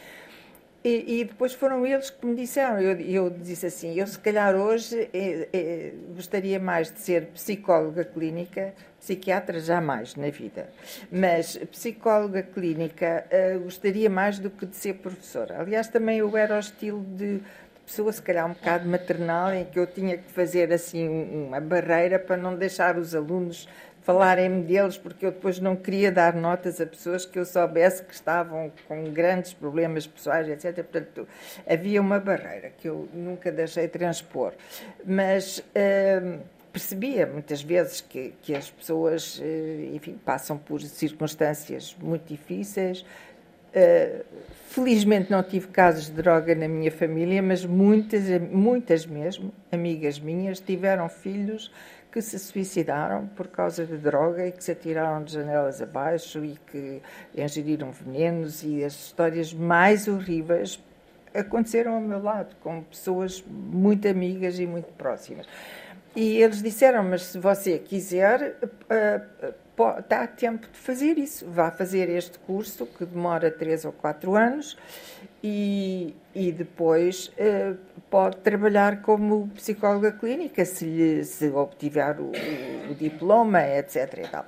E, 0.84 1.20
e, 1.20 1.24
depois 1.24 1.52
foram 1.52 1.86
eles 1.86 2.10
que 2.10 2.26
me 2.26 2.34
disseram. 2.34 2.80
Eu, 2.80 3.00
eu 3.00 3.30
disse 3.30 3.66
assim: 3.66 3.94
eu, 3.94 4.06
se 4.06 4.18
calhar, 4.18 4.56
hoje 4.56 5.08
eh, 5.14 5.48
eh, 5.52 5.92
gostaria 6.14 6.58
mais 6.58 6.92
de 6.92 6.98
ser 6.98 7.26
psicóloga 7.26 8.04
clínica, 8.04 8.74
psiquiatra 8.98 9.60
jamais 9.60 10.16
na 10.16 10.28
vida, 10.30 10.68
mas 11.10 11.56
psicóloga 11.70 12.42
clínica 12.42 13.24
eh, 13.30 13.58
gostaria 13.58 14.10
mais 14.10 14.40
do 14.40 14.50
que 14.50 14.66
de 14.66 14.74
ser 14.74 14.94
professora. 14.94 15.60
Aliás, 15.60 15.86
também 15.86 16.18
eu 16.18 16.36
era 16.36 16.56
o 16.56 16.58
estilo 16.58 17.04
de, 17.16 17.38
de 17.38 17.42
pessoa, 17.86 18.12
se 18.12 18.20
calhar 18.20 18.44
um 18.46 18.52
bocado 18.52 18.88
maternal, 18.88 19.54
em 19.54 19.64
que 19.64 19.78
eu 19.78 19.86
tinha 19.86 20.18
que 20.18 20.32
fazer 20.32 20.72
assim 20.72 21.08
uma 21.08 21.60
barreira 21.60 22.18
para 22.18 22.36
não 22.36 22.56
deixar 22.56 22.98
os 22.98 23.14
alunos 23.14 23.68
falarem-me 24.02 24.62
deles, 24.62 24.98
porque 24.98 25.26
eu 25.26 25.30
depois 25.30 25.58
não 25.58 25.76
queria 25.76 26.10
dar 26.10 26.34
notas 26.34 26.80
a 26.80 26.86
pessoas 26.86 27.24
que 27.24 27.38
eu 27.38 27.44
soubesse 27.44 28.02
que 28.02 28.12
estavam 28.12 28.70
com 28.88 29.04
grandes 29.04 29.52
problemas 29.52 30.06
pessoais, 30.06 30.48
etc. 30.48 30.74
Portanto, 30.84 31.26
havia 31.66 32.00
uma 32.00 32.18
barreira 32.18 32.72
que 32.76 32.88
eu 32.88 33.08
nunca 33.12 33.50
deixei 33.50 33.88
transpor. 33.88 34.52
Mas 35.04 35.58
uh, 35.58 36.40
percebia 36.72 37.26
muitas 37.26 37.62
vezes 37.62 38.00
que, 38.00 38.34
que 38.42 38.54
as 38.54 38.68
pessoas, 38.70 39.38
uh, 39.38 39.94
enfim, 39.94 40.18
passam 40.24 40.58
por 40.58 40.80
circunstâncias 40.82 41.96
muito 42.00 42.26
difíceis. 42.26 43.04
Uh, 43.74 44.24
felizmente 44.66 45.30
não 45.30 45.42
tive 45.42 45.68
casos 45.68 46.06
de 46.06 46.12
droga 46.12 46.54
na 46.54 46.66
minha 46.66 46.90
família, 46.90 47.40
mas 47.40 47.64
muitas, 47.64 48.24
muitas 48.50 49.06
mesmo, 49.06 49.52
amigas 49.70 50.18
minhas, 50.18 50.58
tiveram 50.58 51.08
filhos 51.08 51.70
que 52.12 52.20
se 52.20 52.38
suicidaram 52.38 53.26
por 53.28 53.48
causa 53.48 53.86
de 53.86 53.96
droga 53.96 54.46
e 54.46 54.52
que 54.52 54.62
se 54.62 54.70
atiraram 54.70 55.24
de 55.24 55.32
janelas 55.32 55.80
abaixo 55.80 56.44
e 56.44 56.58
que 56.70 57.00
ingeriram 57.34 57.90
venenos 57.90 58.62
e 58.62 58.84
as 58.84 58.92
histórias 58.92 59.54
mais 59.54 60.06
horríveis 60.06 60.78
aconteceram 61.34 61.94
ao 61.94 62.00
meu 62.00 62.22
lado, 62.22 62.54
com 62.60 62.82
pessoas 62.82 63.42
muito 63.48 64.06
amigas 64.06 64.58
e 64.58 64.66
muito 64.66 64.92
próximas. 64.92 65.46
E 66.14 66.42
eles 66.42 66.62
disseram: 66.62 67.02
Mas 67.02 67.22
se 67.22 67.38
você 67.38 67.78
quiser, 67.78 68.58
está 69.98 70.24
a 70.24 70.26
tempo 70.26 70.66
de 70.70 70.78
fazer 70.78 71.16
isso. 71.16 71.46
Vá 71.48 71.70
fazer 71.70 72.10
este 72.10 72.38
curso 72.40 72.86
que 72.86 73.06
demora 73.06 73.50
três 73.50 73.86
ou 73.86 73.92
quatro 73.92 74.36
anos 74.36 74.76
e, 75.42 76.14
e 76.34 76.52
depois 76.52 77.28
uh, 77.28 77.76
pode 78.08 78.36
trabalhar 78.38 79.02
como 79.02 79.48
psicóloga 79.48 80.12
clínica 80.12 80.64
se, 80.64 80.84
lhe, 80.84 81.24
se 81.24 81.48
obtiver 81.48 82.20
o, 82.20 82.30
o, 82.90 82.94
diploma, 82.94 83.66
etc. 83.66 84.18
E, 84.18 84.28
tal. 84.28 84.46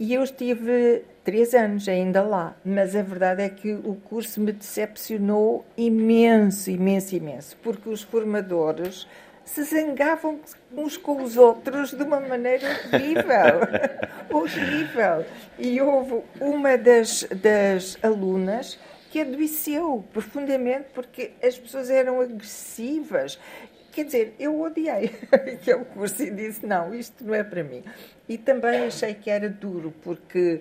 e 0.00 0.14
eu 0.14 0.22
estive 0.22 1.04
três 1.22 1.54
anos 1.54 1.88
ainda 1.88 2.22
lá, 2.22 2.56
mas 2.64 2.96
a 2.96 3.02
verdade 3.02 3.42
é 3.42 3.48
que 3.48 3.72
o 3.72 3.96
curso 3.96 4.40
me 4.40 4.52
decepcionou 4.52 5.64
imenso, 5.76 6.70
imenso, 6.70 7.14
imenso, 7.14 7.56
porque 7.62 7.88
os 7.88 8.02
formadores 8.02 9.06
se 9.44 9.62
zangavam 9.64 10.40
uns 10.72 10.96
com 10.96 11.22
os 11.22 11.36
outros 11.36 11.92
de 11.92 12.02
uma 12.02 12.18
maneira 12.18 12.66
horrível. 12.92 13.60
horrível. 14.32 15.26
E 15.58 15.80
houve 15.82 16.22
uma 16.40 16.78
das, 16.78 17.24
das 17.24 17.98
alunas 18.02 18.78
que 19.14 19.20
adoeceu 19.20 20.04
profundamente 20.12 20.88
porque 20.92 21.30
as 21.40 21.56
pessoas 21.56 21.88
eram 21.88 22.20
agressivas. 22.20 23.38
Quer 23.92 24.06
dizer, 24.06 24.34
eu 24.40 24.60
odiei 24.60 25.08
aquele 25.30 25.84
curso 25.84 26.20
e 26.24 26.32
disse: 26.32 26.66
não, 26.66 26.92
isto 26.92 27.22
não 27.22 27.32
é 27.32 27.44
para 27.44 27.62
mim. 27.62 27.84
E 28.28 28.36
também 28.36 28.86
achei 28.86 29.14
que 29.14 29.30
era 29.30 29.48
duro, 29.48 29.94
porque 30.02 30.60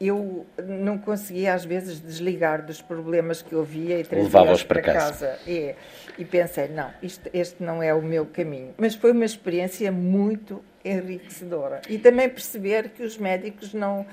eu 0.00 0.46
não 0.66 0.96
conseguia 0.96 1.52
às 1.52 1.66
vezes 1.66 2.00
desligar 2.00 2.64
dos 2.64 2.80
problemas 2.80 3.42
que 3.42 3.52
eu 3.52 3.62
via 3.62 4.00
e 4.00 4.04
trazia-os 4.04 4.62
para, 4.62 4.80
para 4.80 4.94
casa. 4.94 5.26
casa. 5.26 5.38
É. 5.46 5.74
E 6.16 6.24
pensei, 6.24 6.68
não, 6.68 6.90
isto, 7.02 7.28
este 7.34 7.62
não 7.62 7.82
é 7.82 7.92
o 7.92 8.00
meu 8.00 8.24
caminho. 8.24 8.72
Mas 8.78 8.94
foi 8.94 9.12
uma 9.12 9.26
experiência 9.26 9.92
muito 9.92 10.64
enriquecedora. 10.88 11.82
E 11.88 11.98
também 11.98 12.28
perceber 12.28 12.90
que 12.90 13.02
os 13.02 13.18
médicos 13.18 13.74
não, 13.74 14.06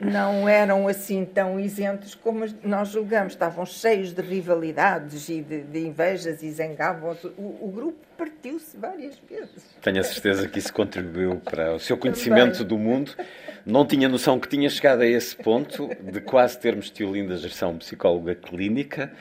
não 0.00 0.48
eram 0.48 0.86
assim 0.86 1.24
tão 1.24 1.58
isentos 1.58 2.14
como 2.14 2.46
nós 2.62 2.88
julgamos. 2.88 3.32
Estavam 3.32 3.66
cheios 3.66 4.12
de 4.12 4.22
rivalidades 4.22 5.28
e 5.28 5.40
de, 5.42 5.62
de 5.62 5.80
invejas 5.80 6.42
e 6.42 6.50
zangavam-se. 6.50 7.26
O, 7.38 7.58
o, 7.62 7.72
grupo 7.74 7.98
partiu-se 8.16 8.76
várias 8.76 9.16
vezes. 9.28 9.64
Tenho 9.80 10.00
a 10.00 10.04
certeza 10.04 10.48
que 10.48 10.58
isso 10.58 10.72
contribuiu 10.72 11.36
para 11.36 11.74
o 11.74 11.80
seu 11.80 11.96
conhecimento 11.96 12.64
do 12.64 12.78
mundo. 12.78 13.14
Não 13.64 13.84
tinha 13.84 14.08
noção 14.08 14.38
que 14.38 14.48
tinha 14.48 14.68
chegado 14.68 15.02
a 15.02 15.06
esse 15.06 15.36
ponto 15.36 15.90
de 16.00 16.20
quase 16.20 16.58
termos 16.58 16.90
Tiolinda 16.90 17.36
Gerção 17.36 17.76
psicóloga 17.76 18.34
clínica, 18.34 19.12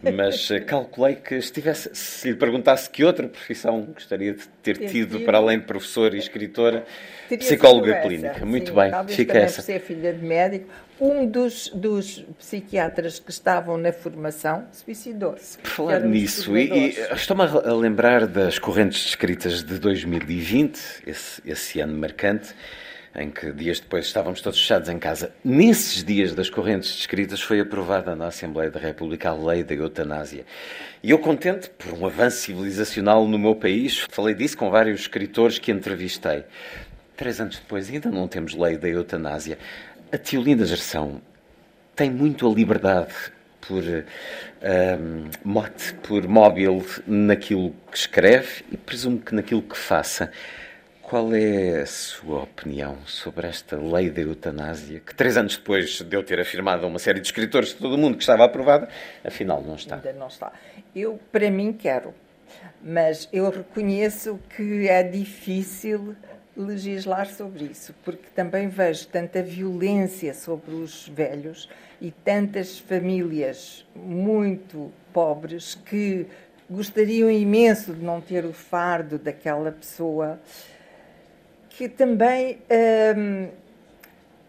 mas 0.00 0.50
eh, 0.50 0.60
calculei 0.60 1.16
que 1.16 1.34
estivesse, 1.34 1.90
se 1.92 2.30
lhe 2.30 2.36
perguntasse 2.36 2.88
que 2.88 3.04
outra 3.04 3.26
profissão 3.26 3.82
gostaria 3.82 4.34
de 4.34 4.46
ter 4.62 4.78
tido, 4.88 5.20
para 5.20 5.38
além 5.38 5.58
de 5.58 5.64
professor 5.64 6.14
e 6.14 6.18
escritora, 6.18 6.84
psicóloga 7.28 8.00
clínica. 8.00 8.46
Muito 8.46 8.70
sim, 8.70 8.76
bem, 8.76 8.92
fica 9.08 9.38
essa. 9.38 9.62
Ser 9.62 9.80
filha 9.80 10.12
de 10.12 10.24
médico, 10.24 10.68
um 11.00 11.26
dos, 11.26 11.68
dos 11.68 12.24
psiquiatras 12.38 13.18
que 13.18 13.30
estavam 13.30 13.76
na 13.76 13.92
formação 13.92 14.66
suicidou-se. 14.72 15.58
Por 15.58 15.70
falar 15.70 16.00
nisso, 16.00 16.56
e, 16.56 16.70
e 16.70 16.88
estou-me 17.12 17.42
a 17.42 17.72
lembrar 17.74 18.26
das 18.26 18.58
correntes 18.58 19.04
descritas 19.04 19.62
de 19.64 19.78
2020, 19.78 20.78
esse, 21.06 21.42
esse 21.44 21.80
ano 21.80 21.96
marcante 21.98 22.54
em 23.14 23.30
que 23.30 23.52
dias 23.52 23.80
depois 23.80 24.06
estávamos 24.06 24.40
todos 24.40 24.58
fechados 24.58 24.88
em 24.88 24.98
casa. 24.98 25.32
Nesses 25.44 26.04
dias 26.04 26.34
das 26.34 26.50
correntes 26.50 26.94
descritas 26.94 27.40
foi 27.40 27.60
aprovada 27.60 28.14
na 28.14 28.26
Assembleia 28.26 28.70
da 28.70 28.78
República 28.78 29.30
a 29.30 29.34
lei 29.34 29.62
da 29.62 29.74
eutanásia. 29.74 30.44
E 31.02 31.10
eu, 31.10 31.18
contente 31.18 31.70
por 31.70 31.92
um 31.92 32.06
avanço 32.06 32.38
civilizacional 32.38 33.26
no 33.26 33.38
meu 33.38 33.54
país, 33.54 34.06
falei 34.10 34.34
disso 34.34 34.56
com 34.56 34.70
vários 34.70 35.00
escritores 35.00 35.58
que 35.58 35.70
entrevistei. 35.70 36.44
Três 37.16 37.40
anos 37.40 37.56
depois 37.56 37.90
ainda 37.90 38.10
não 38.10 38.28
temos 38.28 38.54
lei 38.54 38.76
da 38.76 38.88
eutanásia. 38.88 39.58
A 40.12 40.18
Tiolinda 40.18 40.64
Gerção 40.64 41.20
tem 41.94 42.10
muito 42.10 42.50
a 42.50 42.54
liberdade 42.54 43.12
por 43.60 43.82
um, 43.82 45.28
mote, 45.44 45.94
por 45.94 46.26
móvel 46.26 46.84
naquilo 47.06 47.74
que 47.90 47.98
escreve 47.98 48.64
e 48.72 48.76
presumo 48.76 49.18
que 49.18 49.34
naquilo 49.34 49.62
que 49.62 49.76
faça. 49.76 50.30
Qual 51.08 51.34
é 51.34 51.80
a 51.80 51.86
sua 51.86 52.42
opinião 52.42 52.98
sobre 53.06 53.46
esta 53.46 53.78
lei 53.78 54.10
da 54.10 54.20
eutanásia, 54.20 55.00
que 55.00 55.14
três 55.14 55.38
anos 55.38 55.56
depois 55.56 56.02
de 56.02 56.14
eu 56.14 56.22
ter 56.22 56.38
afirmado 56.38 56.84
a 56.84 56.86
uma 56.86 56.98
série 56.98 57.18
de 57.18 57.26
escritores 57.26 57.70
de 57.70 57.76
todo 57.76 57.94
o 57.94 57.96
mundo 57.96 58.18
que 58.18 58.22
estava 58.22 58.44
aprovada, 58.44 58.90
afinal 59.24 59.62
não 59.62 59.74
está? 59.74 59.94
Ainda 59.94 60.12
não 60.12 60.26
está. 60.26 60.52
Eu, 60.94 61.18
para 61.32 61.50
mim, 61.50 61.72
quero, 61.72 62.12
mas 62.82 63.26
eu 63.32 63.48
reconheço 63.48 64.38
que 64.54 64.86
é 64.86 65.02
difícil 65.02 66.14
legislar 66.54 67.26
sobre 67.26 67.64
isso, 67.64 67.94
porque 68.04 68.28
também 68.34 68.68
vejo 68.68 69.08
tanta 69.08 69.42
violência 69.42 70.34
sobre 70.34 70.74
os 70.74 71.08
velhos 71.08 71.70
e 72.02 72.10
tantas 72.10 72.78
famílias 72.78 73.86
muito 73.96 74.92
pobres 75.10 75.74
que 75.74 76.26
gostariam 76.68 77.30
imenso 77.30 77.94
de 77.94 78.04
não 78.04 78.20
ter 78.20 78.44
o 78.44 78.52
fardo 78.52 79.18
daquela 79.18 79.72
pessoa 79.72 80.38
que 81.78 81.88
também 81.88 82.58
hum, 83.16 83.46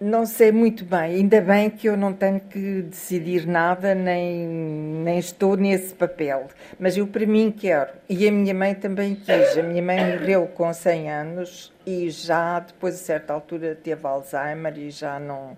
não 0.02 0.26
sei 0.26 0.52
muito 0.52 0.84
bem. 0.84 1.18
Ainda 1.18 1.40
bem 1.40 1.70
que 1.70 1.88
eu 1.88 1.96
não 1.96 2.12
tenho 2.12 2.40
que 2.40 2.82
decidir 2.82 3.46
nada, 3.46 3.94
nem, 3.94 4.48
nem 4.48 5.20
estou 5.20 5.56
nesse 5.56 5.94
papel. 5.94 6.48
Mas 6.80 6.98
eu, 6.98 7.06
para 7.06 7.28
mim, 7.28 7.52
quero. 7.56 7.92
E 8.10 8.28
a 8.28 8.32
minha 8.32 8.54
mãe 8.56 8.74
também 8.74 9.14
quis. 9.14 9.56
A 9.56 9.62
minha 9.62 9.84
mãe 9.84 10.18
morreu 10.18 10.48
com 10.48 10.74
100 10.74 11.12
anos 11.12 11.72
e 11.86 12.10
já, 12.10 12.62
depois, 12.62 12.96
a 12.96 12.98
certa 12.98 13.32
altura, 13.32 13.76
teve 13.76 14.08
Alzheimer 14.08 14.76
e 14.80 14.90
já 14.90 15.20
não. 15.20 15.56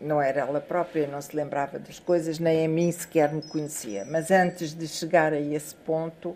Não 0.00 0.22
era 0.22 0.42
ela 0.42 0.60
própria, 0.60 1.08
não 1.08 1.20
se 1.20 1.34
lembrava 1.34 1.80
das 1.80 1.98
coisas, 1.98 2.38
nem 2.38 2.64
a 2.64 2.68
mim 2.68 2.92
sequer 2.92 3.32
me 3.32 3.42
conhecia. 3.42 4.06
Mas 4.08 4.30
antes 4.30 4.72
de 4.72 4.86
chegar 4.86 5.32
a 5.32 5.40
esse 5.40 5.74
ponto, 5.74 6.34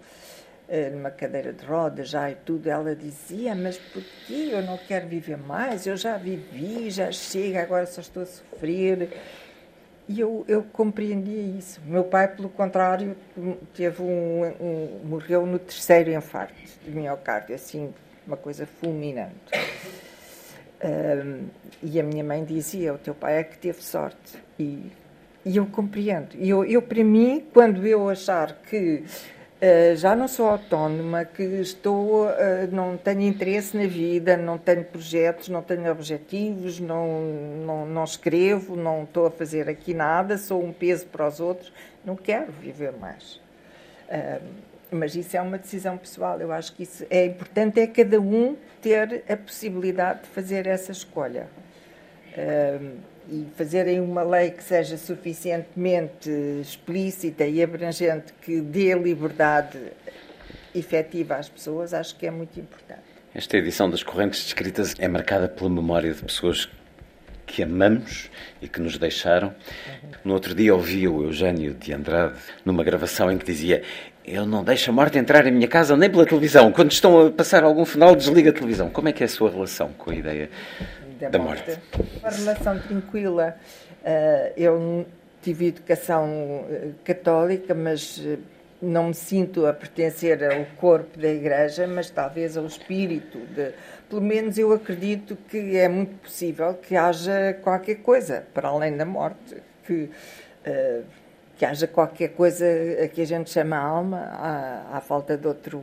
numa 0.94 1.10
cadeira 1.10 1.52
de 1.52 1.64
rodas 1.64 2.08
já 2.08 2.30
e 2.30 2.34
tudo, 2.34 2.68
ela 2.68 2.94
dizia, 2.94 3.54
mas 3.54 3.76
por 3.76 4.02
que 4.26 4.50
eu 4.50 4.62
não 4.62 4.78
quero 4.78 5.06
viver 5.06 5.36
mais? 5.36 5.86
Eu 5.86 5.96
já 5.96 6.16
vivi, 6.16 6.90
já 6.90 7.12
chega, 7.12 7.62
agora 7.62 7.84
só 7.86 8.00
estou 8.00 8.22
a 8.22 8.26
sofrer. 8.26 9.10
E 10.08 10.20
eu, 10.20 10.44
eu 10.48 10.62
compreendia 10.62 11.40
isso. 11.40 11.80
Meu 11.84 12.04
pai, 12.04 12.28
pelo 12.28 12.48
contrário, 12.48 13.16
teve 13.74 14.02
um, 14.02 14.44
um 14.60 15.00
morreu 15.04 15.46
no 15.46 15.58
terceiro 15.58 16.10
infarto 16.10 16.54
de 16.84 16.90
miocárdio, 16.90 17.54
assim, 17.54 17.92
uma 18.26 18.36
coisa 18.36 18.66
fulminante. 18.66 19.32
Um, 20.84 21.46
e 21.82 22.00
a 22.00 22.02
minha 22.02 22.24
mãe 22.24 22.44
dizia, 22.44 22.92
o 22.92 22.98
teu 22.98 23.14
pai 23.14 23.38
é 23.38 23.44
que 23.44 23.56
teve 23.56 23.82
sorte. 23.82 24.42
E, 24.58 24.90
e 25.44 25.56
eu 25.56 25.66
compreendo. 25.66 26.34
E 26.34 26.48
eu, 26.48 26.64
eu, 26.64 26.82
para 26.82 27.04
mim, 27.04 27.46
quando 27.52 27.86
eu 27.86 28.08
achar 28.08 28.52
que 28.68 29.04
já 29.96 30.16
não 30.16 30.26
sou 30.26 30.48
autónoma, 30.48 31.24
que 31.24 31.42
estou, 31.42 32.26
uh, 32.26 32.32
não 32.72 32.96
tenho 32.96 33.20
interesse 33.20 33.76
na 33.76 33.86
vida, 33.86 34.36
não 34.36 34.58
tenho 34.58 34.84
projetos, 34.84 35.48
não 35.48 35.62
tenho 35.62 35.90
objetivos, 35.90 36.80
não, 36.80 37.20
não, 37.64 37.86
não 37.86 38.04
escrevo, 38.04 38.74
não 38.74 39.04
estou 39.04 39.26
a 39.26 39.30
fazer 39.30 39.68
aqui 39.68 39.94
nada, 39.94 40.36
sou 40.36 40.62
um 40.62 40.72
peso 40.72 41.06
para 41.06 41.28
os 41.28 41.38
outros, 41.38 41.72
não 42.04 42.16
quero 42.16 42.50
viver 42.50 42.92
mais. 42.92 43.40
Uh, 44.08 44.42
mas 44.90 45.14
isso 45.14 45.36
é 45.36 45.40
uma 45.40 45.58
decisão 45.58 45.96
pessoal. 45.96 46.40
Eu 46.40 46.52
acho 46.52 46.74
que 46.74 46.82
isso 46.82 47.06
é 47.08 47.24
importante 47.26 47.80
é 47.80 47.86
cada 47.86 48.20
um 48.20 48.56
ter 48.80 49.22
a 49.28 49.36
possibilidade 49.36 50.22
de 50.22 50.28
fazer 50.28 50.66
essa 50.66 50.90
escolha 50.92 51.46
e 53.32 53.46
fazerem 53.56 53.98
uma 53.98 54.22
lei 54.22 54.50
que 54.50 54.62
seja 54.62 54.98
suficientemente 54.98 56.28
explícita 56.60 57.46
e 57.46 57.62
abrangente 57.62 58.34
que 58.42 58.60
dê 58.60 58.94
liberdade 58.94 59.78
efetiva 60.74 61.36
às 61.36 61.48
pessoas, 61.48 61.94
acho 61.94 62.14
que 62.16 62.26
é 62.26 62.30
muito 62.30 62.60
importante. 62.60 63.00
Esta 63.34 63.56
edição 63.56 63.88
das 63.88 64.02
Correntes 64.02 64.44
Descritas 64.44 64.94
é 64.98 65.08
marcada 65.08 65.48
pela 65.48 65.70
memória 65.70 66.12
de 66.12 66.22
pessoas 66.22 66.68
que 67.46 67.62
amamos 67.62 68.30
e 68.60 68.68
que 68.68 68.80
nos 68.80 68.98
deixaram. 68.98 69.54
No 70.22 70.34
outro 70.34 70.54
dia 70.54 70.74
ouvi 70.74 71.08
o 71.08 71.22
Eugênio 71.22 71.72
de 71.72 71.94
Andrade 71.94 72.34
numa 72.66 72.84
gravação 72.84 73.32
em 73.32 73.38
que 73.38 73.46
dizia 73.46 73.82
eu 74.24 74.46
não 74.46 74.62
deixo 74.62 74.90
a 74.90 74.92
morte 74.92 75.18
entrar 75.18 75.46
em 75.46 75.50
minha 75.50 75.66
casa 75.66 75.96
nem 75.96 76.08
pela 76.08 76.26
televisão. 76.26 76.70
Quando 76.70 76.92
estão 76.92 77.26
a 77.26 77.30
passar 77.30 77.64
algum 77.64 77.84
final, 77.84 78.14
desliga 78.14 78.50
a 78.50 78.52
televisão. 78.52 78.88
Como 78.88 79.08
é 79.08 79.12
que 79.12 79.22
é 79.22 79.26
a 79.26 79.28
sua 79.28 79.50
relação 79.50 79.92
com 79.98 80.10
a 80.10 80.14
ideia 80.14 80.48
da, 81.22 81.38
da 81.38 81.38
morte. 81.38 81.70
morte. 81.70 82.18
Uma 82.20 82.30
relação 82.30 82.78
tranquila. 82.80 83.56
Uh, 84.02 84.52
eu 84.56 85.06
tive 85.42 85.66
educação 85.66 86.64
eh, 86.70 86.90
católica, 87.02 87.74
mas 87.74 88.22
eh, 88.24 88.38
não 88.80 89.08
me 89.08 89.14
sinto 89.14 89.66
a 89.66 89.72
pertencer 89.72 90.42
ao 90.44 90.64
corpo 90.76 91.18
da 91.18 91.28
Igreja, 91.28 91.84
mas 91.86 92.08
talvez 92.10 92.56
ao 92.56 92.64
espírito. 92.64 93.38
De, 93.38 93.72
pelo 94.08 94.22
menos 94.22 94.56
eu 94.56 94.72
acredito 94.72 95.36
que 95.48 95.76
é 95.76 95.88
muito 95.88 96.14
possível 96.22 96.74
que 96.74 96.94
haja 96.94 97.58
qualquer 97.60 97.96
coisa 97.96 98.44
para 98.54 98.68
além 98.68 98.96
da 98.96 99.04
morte, 99.04 99.56
que, 99.84 100.10
uh, 100.64 101.04
que 101.56 101.64
haja 101.64 101.88
qualquer 101.88 102.28
coisa 102.28 102.64
que 103.12 103.20
a 103.20 103.26
gente 103.26 103.50
chama 103.50 103.76
alma, 103.76 104.18
à, 104.18 104.96
à 104.98 105.00
falta 105.00 105.36
de 105.36 105.48
outro 105.48 105.82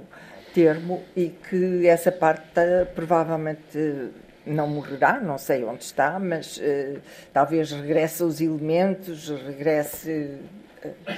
termo, 0.54 1.04
e 1.18 1.30
que 1.30 1.86
essa 1.86 2.14
parte 2.14 2.62
provavelmente 2.96 4.10
não 4.46 4.68
morrerá, 4.68 5.20
não 5.20 5.38
sei 5.38 5.64
onde 5.64 5.84
está, 5.84 6.20
mas 6.20 6.58
uh, 6.58 7.00
talvez 7.34 7.72
regresse 7.72 8.24
aos 8.24 8.42
elementos, 8.42 9.30
regresse. 9.30 10.38
Uh, 10.84 11.14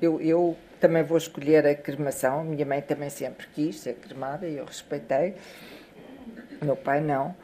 eu, 0.00 0.20
eu, 0.20 0.56
também 0.80 1.04
vou 1.04 1.16
escolher 1.16 1.64
a 1.64 1.76
cremação, 1.76 2.42
minha 2.42 2.66
mãe 2.66 2.80
também 2.80 3.08
sempre 3.08 3.46
quis 3.54 3.78
ser 3.78 3.94
cremada 3.94 4.48
e 4.48 4.56
eu 4.56 4.64
respeitei, 4.64 5.36
meu 6.60 6.74
pai 6.74 7.00
não. 7.00 7.36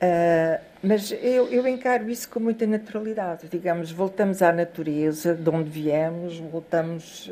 Uh, 0.00 0.60
mas 0.82 1.10
eu, 1.10 1.48
eu 1.48 1.66
encaro 1.66 2.08
isso 2.08 2.30
com 2.30 2.40
muita 2.40 2.66
naturalidade. 2.66 3.46
Digamos, 3.48 3.90
voltamos 3.90 4.40
à 4.40 4.52
natureza, 4.52 5.34
de 5.34 5.50
onde 5.50 5.68
viemos, 5.68 6.38
voltamos 6.38 7.30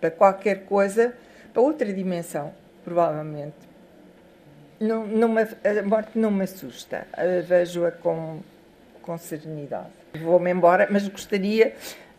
para 0.00 0.10
qualquer 0.10 0.66
coisa, 0.66 1.14
para 1.52 1.62
outra 1.62 1.92
dimensão, 1.92 2.52
provavelmente 2.84 3.65
não, 4.80 5.06
não 5.06 5.28
me, 5.28 5.42
a 5.42 5.82
morte 5.84 6.10
não 6.14 6.30
me 6.30 6.44
assusta, 6.44 7.06
vejo-a 7.46 7.90
com, 7.90 8.40
com 9.02 9.16
serenidade. 9.18 9.88
Vou-me 10.22 10.50
embora, 10.50 10.88
mas 10.90 11.08
gostaria 11.08 11.74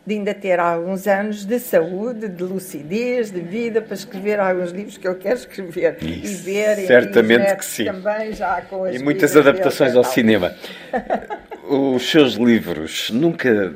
de 0.08 0.14
ainda 0.14 0.32
ter 0.32 0.58
alguns 0.58 1.06
anos 1.06 1.44
de 1.44 1.58
saúde, 1.58 2.28
de 2.28 2.42
lucidez, 2.42 3.30
de 3.30 3.40
vida 3.40 3.82
para 3.82 3.94
escrever 3.94 4.40
alguns 4.40 4.70
livros 4.70 4.96
que 4.96 5.06
eu 5.06 5.14
quero 5.16 5.36
escrever 5.36 5.98
Isso, 6.02 6.48
e 6.48 6.52
ver. 6.52 6.76
Certamente 6.86 7.56
que 7.56 7.64
sim. 7.64 7.84
Também 7.84 8.32
já 8.32 8.62
com 8.62 8.84
as 8.84 8.96
e 8.96 8.98
muitas 8.98 9.36
adaptações 9.36 9.94
ao 9.94 10.04
cinema. 10.04 10.54
Os 11.68 12.10
seus 12.10 12.34
livros 12.34 13.10
nunca 13.10 13.74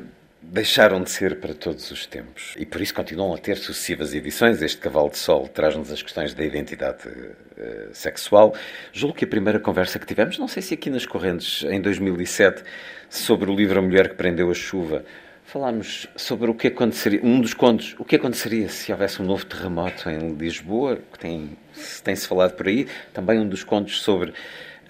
deixaram 0.53 1.01
de 1.01 1.09
ser 1.09 1.39
para 1.39 1.51
todos 1.55 1.89
os 1.89 2.05
tempos 2.05 2.53
e 2.59 2.63
por 2.63 2.79
isso 2.79 2.93
continuam 2.93 3.33
a 3.33 3.39
ter 3.39 3.57
sucessivas 3.57 4.13
edições. 4.13 4.61
Este 4.61 4.77
Cavalo 4.77 5.09
de 5.09 5.17
Sol 5.17 5.47
traz-nos 5.47 5.91
as 5.91 6.03
questões 6.03 6.35
da 6.35 6.43
identidade 6.45 7.09
uh, 7.09 7.89
sexual. 7.91 8.53
Julgo 8.91 9.15
que 9.15 9.25
a 9.25 9.27
primeira 9.27 9.59
conversa 9.59 9.97
que 9.97 10.05
tivemos, 10.05 10.37
não 10.37 10.47
sei 10.47 10.61
se 10.61 10.75
aqui 10.75 10.91
nas 10.91 11.07
Correntes, 11.07 11.63
em 11.63 11.81
2007, 11.81 12.63
sobre 13.09 13.49
o 13.49 13.55
livro 13.55 13.79
A 13.79 13.81
Mulher 13.81 14.09
que 14.09 14.15
Prendeu 14.15 14.51
a 14.51 14.53
Chuva, 14.53 15.03
falámos 15.43 16.07
sobre 16.15 16.51
o 16.51 16.53
que 16.53 16.67
aconteceria, 16.67 17.19
um 17.23 17.41
dos 17.41 17.55
contos, 17.55 17.95
o 17.97 18.05
que 18.05 18.15
aconteceria 18.15 18.69
se 18.69 18.91
houvesse 18.91 19.23
um 19.23 19.25
novo 19.25 19.47
terremoto 19.47 20.07
em 20.07 20.35
Lisboa, 20.35 20.99
que 21.13 21.17
tem, 21.17 21.57
tem-se 22.03 22.27
falado 22.27 22.53
por 22.53 22.67
aí, 22.67 22.87
também 23.11 23.39
um 23.39 23.49
dos 23.49 23.63
contos 23.63 24.03
sobre 24.03 24.31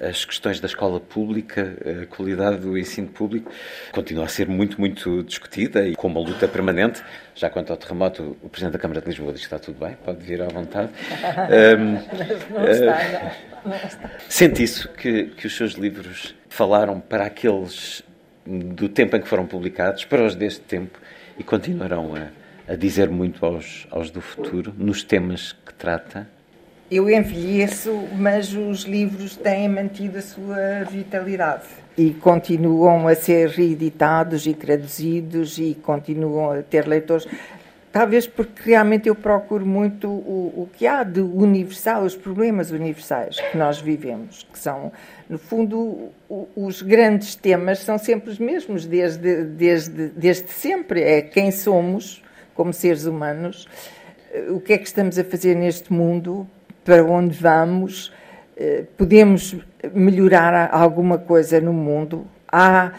as 0.08 0.26
questões 0.26 0.60
da 0.60 0.68
escola 0.68 1.00
pública, 1.00 1.76
a 2.04 2.06
qualidade 2.06 2.58
do 2.58 2.78
ensino 2.78 3.08
público, 3.08 3.52
continua 3.92 4.26
a 4.26 4.28
ser 4.28 4.48
muito, 4.48 4.80
muito 4.80 5.24
discutida 5.24 5.88
e 5.88 5.96
com 5.96 6.08
uma 6.08 6.20
luta 6.20 6.48
permanente. 6.48 7.04
Já 7.36 7.50
quanto 7.50 7.72
ao 7.72 7.78
terremoto, 7.78 8.38
o 8.42 8.50
Presidente 8.50 8.74
da 8.74 8.80
Câmara 8.80 9.02
de 9.02 9.08
Lisboa 9.08 9.32
diz 9.32 9.42
que 9.42 9.48
está 9.48 9.60
tudo 9.60 9.80
bem, 9.80 9.96
pode 10.04 10.24
vir 10.24 10.42
à 10.42 10.48
vontade. 10.48 10.92
um, 11.80 11.94
não 12.54 12.70
está, 12.70 13.36
não. 13.66 13.76
está. 13.76 14.12
Sente 14.30 14.64
isso, 14.64 14.90
que, 14.90 15.26
que 15.26 15.48
os 15.48 15.56
seus 15.56 15.74
livros 15.74 16.36
falaram 16.50 17.00
para 17.00 17.26
aqueles 17.26 18.04
do 18.46 18.90
tempo 18.90 19.16
em 19.16 19.22
que 19.22 19.28
foram 19.28 19.46
publicados, 19.46 20.06
para 20.06 20.24
os 20.24 20.36
deste 20.36 20.62
tempo, 20.62 21.00
e 21.38 21.44
continuarão 21.44 22.14
a, 22.16 22.74
a 22.74 22.76
dizer 22.76 23.10
muito 23.10 23.46
aos, 23.46 23.88
aos 23.90 24.12
do 24.12 24.22
futuro, 24.22 24.74
nos 24.78 25.04
temas 25.04 25.54
que 25.54 25.74
trata? 25.74 26.28
Eu 26.92 27.10
envelheço, 27.10 27.92
mas 28.16 28.54
os 28.54 28.84
livros 28.84 29.36
têm 29.36 29.68
mantido 29.68 30.18
a 30.20 30.22
sua 30.22 30.84
vitalidade 30.90 31.64
e 31.98 32.12
continuam 32.12 33.08
a 33.08 33.16
ser 33.16 33.50
reeditados 33.50 34.46
e 34.48 34.54
traduzidos 34.54 35.58
e 35.58 35.76
continuam 35.76 36.52
a 36.52 36.62
ter 36.62 36.88
leitores. 36.88 37.28
Talvez 37.92 38.26
porque 38.26 38.72
realmente 38.72 39.08
eu 39.08 39.14
procuro 39.14 39.64
muito 39.64 40.08
o, 40.08 40.64
o 40.64 40.70
que 40.74 40.88
há 40.88 41.04
de 41.04 41.22
universal, 41.22 42.04
os 42.04 42.16
problemas 42.16 42.72
universais 42.72 43.40
que 43.40 43.56
nós 43.56 43.80
vivemos, 43.80 44.48
que 44.52 44.58
são, 44.58 44.92
no 45.30 45.38
fundo, 45.38 46.10
os 46.56 46.82
grandes 46.82 47.36
temas 47.36 47.80
são 47.80 48.00
sempre 48.00 48.32
os 48.32 48.40
mesmos, 48.40 48.88
desde, 48.88 49.44
desde, 49.44 50.08
desde 50.08 50.52
sempre. 50.52 51.04
É 51.04 51.22
quem 51.22 51.52
somos 51.52 52.24
como 52.56 52.74
seres 52.74 53.06
humanos, 53.06 53.68
o 54.50 54.60
que 54.60 54.74
é 54.74 54.78
que 54.80 54.88
estamos 54.88 55.20
a 55.20 55.24
fazer 55.24 55.56
neste 55.56 55.94
mundo, 55.94 56.48
para 56.84 57.04
onde 57.04 57.38
vamos, 57.38 58.12
eh, 58.56 58.84
podemos 58.98 59.56
melhorar 59.94 60.70
alguma 60.72 61.18
coisa 61.18 61.60
no 61.60 61.74
mundo, 61.74 62.28
há 62.48 62.94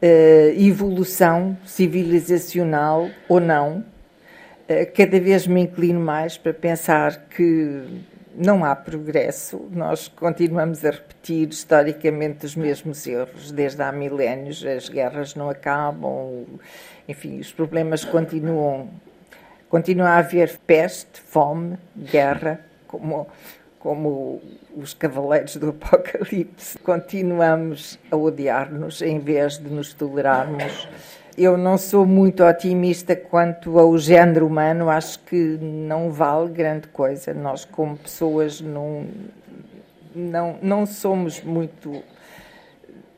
eh, 0.00 0.54
evolução 0.56 1.56
civilizacional 1.64 3.08
ou 3.28 3.40
não. 3.40 3.84
Eh, 4.68 4.84
cada 4.84 5.18
vez 5.18 5.46
me 5.46 5.62
inclino 5.62 6.00
mais 6.00 6.36
para 6.36 6.52
pensar 6.52 7.28
que 7.30 7.84
não 8.36 8.64
há 8.64 8.76
progresso, 8.76 9.68
nós 9.72 10.06
continuamos 10.06 10.84
a 10.84 10.90
repetir 10.90 11.48
historicamente 11.48 12.46
os 12.46 12.54
mesmos 12.54 13.04
erros 13.06 13.50
desde 13.50 13.82
há 13.82 13.90
milénios, 13.90 14.64
as 14.64 14.88
guerras 14.88 15.34
não 15.34 15.50
acabam, 15.50 16.44
enfim, 17.08 17.40
os 17.40 17.52
problemas 17.52 18.04
continuam. 18.04 18.90
Continua 19.68 20.10
a 20.10 20.18
haver 20.18 20.56
peste, 20.66 21.20
fome, 21.20 21.76
guerra, 21.96 22.60
como, 22.88 23.28
como 23.78 24.42
os 24.76 24.92
cavaleiros 24.94 25.56
do 25.56 25.68
Apocalipse. 25.68 26.76
Continuamos 26.78 27.98
a 28.10 28.16
odiar-nos 28.16 29.00
em 29.00 29.20
vez 29.20 29.58
de 29.58 29.68
nos 29.68 29.94
tolerarmos. 29.94 30.88
Eu 31.36 31.56
não 31.56 31.78
sou 31.78 32.04
muito 32.04 32.42
otimista 32.42 33.14
quanto 33.14 33.78
ao 33.78 33.96
género 33.96 34.48
humano, 34.48 34.90
acho 34.90 35.20
que 35.20 35.36
não 35.36 36.10
vale 36.10 36.48
grande 36.50 36.88
coisa. 36.88 37.32
Nós, 37.32 37.64
como 37.64 37.96
pessoas, 37.96 38.60
não, 38.60 39.06
não, 40.12 40.58
não 40.60 40.84
somos 40.84 41.40
muito. 41.40 42.02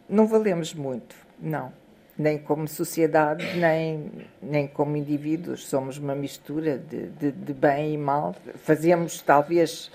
Não 0.07 0.27
valemos 0.27 0.75
muito, 0.75 1.17
não 1.41 1.73
nem 2.21 2.37
como 2.37 2.69
sociedade, 2.69 3.57
nem, 3.57 4.13
nem 4.43 4.67
como 4.67 4.95
indivíduos. 4.95 5.67
Somos 5.67 5.97
uma 5.97 6.15
mistura 6.15 6.77
de, 6.77 7.07
de, 7.07 7.33
de, 7.33 7.55
bem 7.55 7.95
e 7.95 7.99
mal. 7.99 8.37
Fazemos, 8.57 9.23
talvez, 9.23 9.91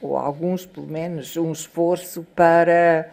ou 0.00 0.16
alguns 0.16 0.64
pelo 0.64 0.86
menos, 0.86 1.36
um 1.36 1.52
esforço 1.52 2.26
para 2.34 3.10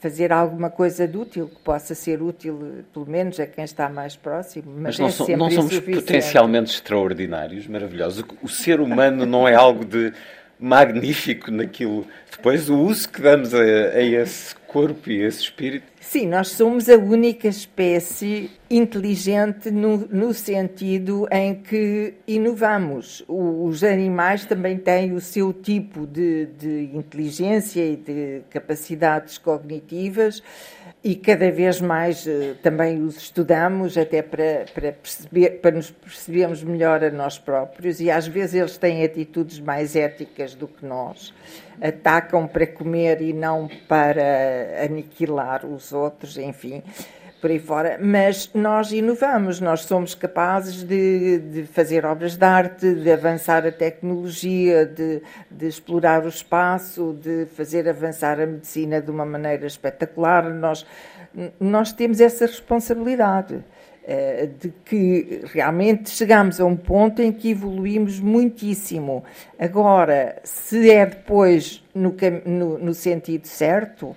fazer 0.00 0.32
alguma 0.32 0.68
coisa 0.68 1.06
de 1.06 1.16
útil, 1.16 1.48
que 1.48 1.60
possa 1.60 1.94
ser 1.94 2.20
útil, 2.20 2.84
pelo 2.92 3.06
menos, 3.06 3.38
a 3.38 3.46
quem 3.46 3.64
está 3.64 3.88
mais 3.88 4.16
próximo. 4.16 4.64
Mas, 4.66 4.98
mas 4.98 5.18
não, 5.18 5.26
é 5.28 5.36
não 5.36 5.50
somos 5.50 5.78
potencialmente 5.78 6.72
extraordinários, 6.72 7.68
maravilhosos. 7.68 8.24
O 8.42 8.48
ser 8.48 8.80
humano 8.80 9.24
não 9.24 9.46
é 9.46 9.54
algo 9.54 9.84
de 9.84 10.12
magnífico 10.58 11.52
naquilo. 11.52 12.04
Depois, 12.32 12.68
o 12.68 12.78
uso 12.78 13.08
que 13.08 13.22
damos 13.22 13.54
a, 13.54 13.60
a 13.60 14.02
esse 14.02 14.56
corpo 14.68 15.10
e 15.10 15.22
esse 15.22 15.40
espírito 15.40 15.96
Sim, 16.08 16.28
nós 16.28 16.50
somos 16.50 16.88
a 16.88 16.94
única 16.94 17.48
espécie 17.48 18.48
inteligente 18.70 19.72
no, 19.72 20.06
no, 20.06 20.32
sentido 20.32 21.26
em 21.32 21.56
que 21.56 22.14
inovamos. 22.28 23.24
os 23.26 23.82
animais 23.82 24.44
também 24.44 24.78
têm 24.78 25.12
o 25.12 25.20
seu 25.20 25.52
tipo 25.52 26.06
de, 26.06 26.46
de 26.46 26.90
inteligência 26.94 27.84
e 27.84 27.96
de 27.96 28.42
capacidades 28.50 29.36
cognitivas 29.36 30.40
e 31.02 31.16
cada 31.16 31.50
vez 31.50 31.80
mais 31.80 32.24
uh, 32.24 32.54
também 32.62 33.02
os 33.02 33.16
estudamos 33.16 33.98
até 33.98 34.22
para, 34.22 34.64
para, 34.72 34.92
perceber, 34.92 35.60
para 35.60 35.72
nos 35.72 35.90
percebermos 35.90 36.62
melhor 36.62 37.02
a 37.02 37.10
nós 37.10 37.36
próprios 37.36 38.00
e 38.00 38.12
às 38.12 38.28
vezes 38.28 38.54
eles 38.54 38.78
têm 38.78 39.04
atitudes 39.04 39.58
mais 39.58 39.96
éticas 39.96 40.54
do 40.54 40.68
que 40.68 40.86
nós. 40.86 41.34
Atacam 41.80 42.46
para 42.46 42.66
comer 42.66 43.20
e 43.20 43.32
não 43.32 43.68
para 43.88 44.84
aniquilar 44.84 45.64
os 45.64 45.92
outros, 45.92 46.36
enfim 46.38 46.82
por 47.40 47.50
aí 47.50 47.58
fora, 47.58 47.98
mas 48.02 48.50
nós 48.54 48.90
inovamos, 48.92 49.60
nós 49.60 49.82
somos 49.82 50.14
capazes 50.14 50.82
de, 50.82 51.38
de 51.38 51.62
fazer 51.64 52.04
obras 52.06 52.34
de 52.34 52.44
arte, 52.44 52.94
de 52.94 53.12
avançar 53.12 53.66
a 53.66 53.70
tecnologia, 53.70 54.86
de, 54.86 55.22
de, 55.50 55.66
explorar 55.66 56.24
o 56.24 56.28
espaço, 56.28 57.16
de 57.22 57.46
fazer 57.46 57.88
avançar 57.88 58.40
a 58.40 58.46
medicina 58.46 59.00
de 59.00 59.10
uma 59.10 59.26
maneira 59.26 59.66
espetacular. 59.66 60.44
Nós, 60.52 60.86
nós 61.60 61.92
temos 61.92 62.20
essa 62.20 62.46
responsabilidade 62.46 63.62
de 64.46 64.72
que 64.84 65.42
realmente 65.52 66.10
chegamos 66.10 66.60
a 66.60 66.64
um 66.64 66.76
ponto 66.76 67.20
em 67.20 67.32
que 67.32 67.50
evoluímos 67.50 68.20
muitíssimo. 68.20 69.24
Agora, 69.58 70.40
se 70.44 70.90
é 70.90 71.04
depois 71.06 71.82
no, 71.94 72.14
no, 72.44 72.78
no 72.78 72.94
sentido 72.94 73.46
certo, 73.46 74.16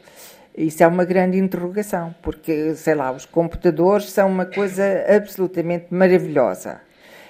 isso 0.55 0.83
é 0.83 0.87
uma 0.87 1.05
grande 1.05 1.37
interrogação, 1.37 2.13
porque, 2.21 2.75
sei 2.75 2.93
lá, 2.93 3.11
os 3.11 3.25
computadores 3.25 4.09
são 4.11 4.27
uma 4.27 4.45
coisa 4.45 4.83
absolutamente 5.07 5.85
maravilhosa. 5.89 6.81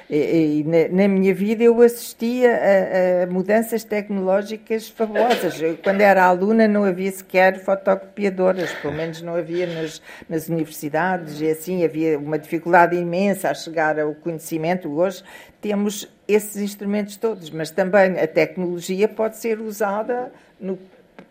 E, 0.10 0.62
e 0.62 0.90
na, 0.90 1.08
minha 1.08 1.34
vida 1.34 1.64
eu 1.64 1.80
assistia 1.82 2.52
a, 2.52 3.24
a, 3.24 3.28
mudanças 3.28 3.84
tecnológicas 3.84 4.90
fabulosas. 4.90 5.60
Quando 5.84 6.02
era 6.02 6.26
aluna 6.26 6.68
não 6.68 6.84
havia 6.84 7.12
sequer 7.12 7.60
fotocopiadoras, 7.60 8.74
pelo 8.74 8.94
menos 8.94 9.22
não 9.22 9.36
havia 9.36 9.68
nas, 9.68 10.02
nas 10.28 10.50
universidades, 10.50 11.40
e 11.42 11.50
assim 11.50 11.84
havia 11.84 12.18
uma 12.18 12.40
dificuldade 12.40 12.96
imensa 12.96 13.52
a 13.52 13.54
chegar 13.54 14.00
ao 14.00 14.16
conhecimento. 14.16 14.90
Hoje 14.92 15.24
temos 15.62 16.12
esses 16.28 16.62
instrumentos 16.62 17.16
todos, 17.18 17.50
mas 17.52 17.70
também 17.70 18.20
a 18.20 18.28
tecnologia 18.28 19.08
pode 19.08 19.38
ser 19.38 19.60
usada 19.60 20.32
no, 20.60 20.80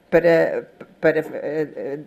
para 0.08 0.66
para, 1.00 1.20
eh, 1.20 2.00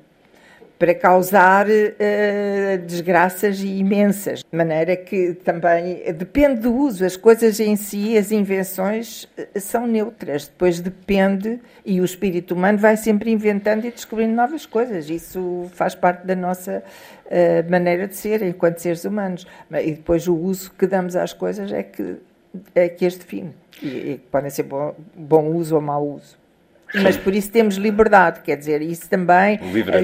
para 0.82 0.96
causar 0.96 1.68
uh, 1.68 2.78
desgraças 2.88 3.62
imensas. 3.64 4.40
De 4.40 4.58
maneira 4.58 4.96
que 4.96 5.36
também 5.36 6.02
depende 6.12 6.62
do 6.62 6.74
uso. 6.74 7.06
As 7.06 7.16
coisas 7.16 7.60
em 7.60 7.76
si, 7.76 8.18
as 8.18 8.32
invenções, 8.32 9.30
eh, 9.38 9.60
são 9.60 9.86
neutras. 9.86 10.48
Depois 10.48 10.80
depende, 10.80 11.60
e 11.86 12.02
o 12.02 12.04
espírito 12.04 12.56
humano 12.56 12.80
vai 12.80 12.98
sempre 12.98 13.30
inventando 13.30 13.86
e 13.86 13.92
descobrindo 13.92 14.34
novas 14.34 14.66
coisas. 14.66 15.08
Isso 15.08 15.70
faz 15.72 15.94
parte 15.94 16.26
da 16.26 16.36
nossa 16.36 16.82
uh, 17.28 17.70
maneira 17.72 18.08
de 18.08 18.16
ser 18.16 18.42
enquanto 18.42 18.80
seres 18.80 19.06
humanos. 19.06 19.46
E 19.72 19.92
depois 19.92 20.28
o 20.28 20.36
uso 20.36 20.72
que 20.72 20.88
damos 20.88 21.16
às 21.16 21.32
coisas 21.32 21.72
é 21.72 21.84
que, 21.84 22.16
é 22.74 22.90
que 22.90 23.06
as 23.06 23.16
define. 23.18 23.54
E, 23.84 24.14
e 24.14 24.22
podem 24.32 24.50
ser 24.50 24.64
bom, 24.64 24.96
bom 25.16 25.46
uso 25.52 25.76
ou 25.76 25.82
mau 25.82 26.04
uso 26.08 26.41
mas 26.94 27.18
por 27.18 27.34
isso 27.34 27.52
temos 27.52 27.76
liberdade, 27.76 28.42
quer 28.42 28.58
dizer, 28.58 28.82
isso 28.82 29.10
também. 29.10 29.60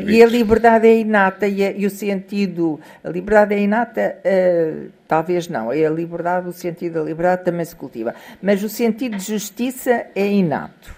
E 0.05 0.23
a 0.23 0.25
liberdade 0.25 0.87
é 0.87 0.99
inata 0.99 1.47
e, 1.47 1.63
a, 1.63 1.71
e, 1.71 1.85
o 1.85 1.89
sentido. 1.89 2.79
A 3.03 3.09
liberdade 3.09 3.55
é 3.55 3.59
inata, 3.59 4.17
uh, 4.19 4.89
talvez 5.07 5.47
não. 5.47 5.71
É 5.71 5.85
a 5.85 5.89
liberdade, 5.89 6.47
o 6.47 6.53
sentido 6.53 6.93
da 6.93 7.03
liberdade 7.03 7.43
também 7.43 7.65
se 7.65 7.75
cultiva. 7.75 8.15
Mas 8.41 8.63
o 8.63 8.69
sentido 8.69 9.17
de 9.17 9.23
justiça 9.23 10.07
é 10.15 10.27
inato. 10.27 10.95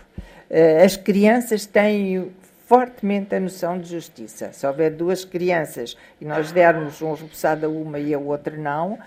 Uh, 0.49 0.83
as 0.83 0.95
crianças 0.95 1.65
têm 1.65 2.31
fortemente 2.69 3.33
a 3.33 3.39
noção 3.39 3.79
de 3.79 3.89
justiça. 3.89 4.51
Se 4.53 4.67
houver 4.67 4.91
duas 4.91 5.25
crianças 5.25 5.97
e 6.21 6.25
nós 6.25 6.51
dermos 6.51 7.01
um 7.01 7.13
repousado 7.13 7.65
a 7.65 7.69
uma 7.69 7.97
e 7.97 8.13
a 8.13 8.19
outra 8.19 8.55
não, 8.55 8.99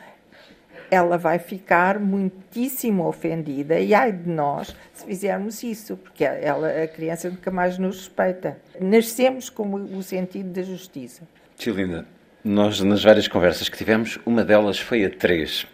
ela 0.92 1.16
vai 1.16 1.38
ficar 1.38 1.98
muitíssimo 1.98 3.06
ofendida 3.08 3.80
e 3.80 3.94
ai 3.94 4.12
de 4.12 4.28
nós 4.28 4.76
se 4.92 5.06
fizermos 5.06 5.62
isso, 5.62 5.96
porque 5.96 6.22
ela, 6.22 6.68
a 6.68 6.86
criança 6.86 7.30
nunca 7.30 7.50
mais 7.50 7.78
nos 7.78 7.96
respeita. 7.96 8.58
Nascemos 8.78 9.48
com 9.48 9.72
o 9.72 10.02
sentido 10.02 10.50
da 10.50 10.62
justiça. 10.62 11.22
Tio 11.56 11.74
Linda, 11.74 12.04
nós 12.44 12.78
nas 12.82 13.02
várias 13.02 13.26
conversas 13.26 13.70
que 13.70 13.78
tivemos, 13.78 14.18
uma 14.26 14.44
delas 14.44 14.78
foi 14.78 15.02
a 15.06 15.08
três, 15.08 15.66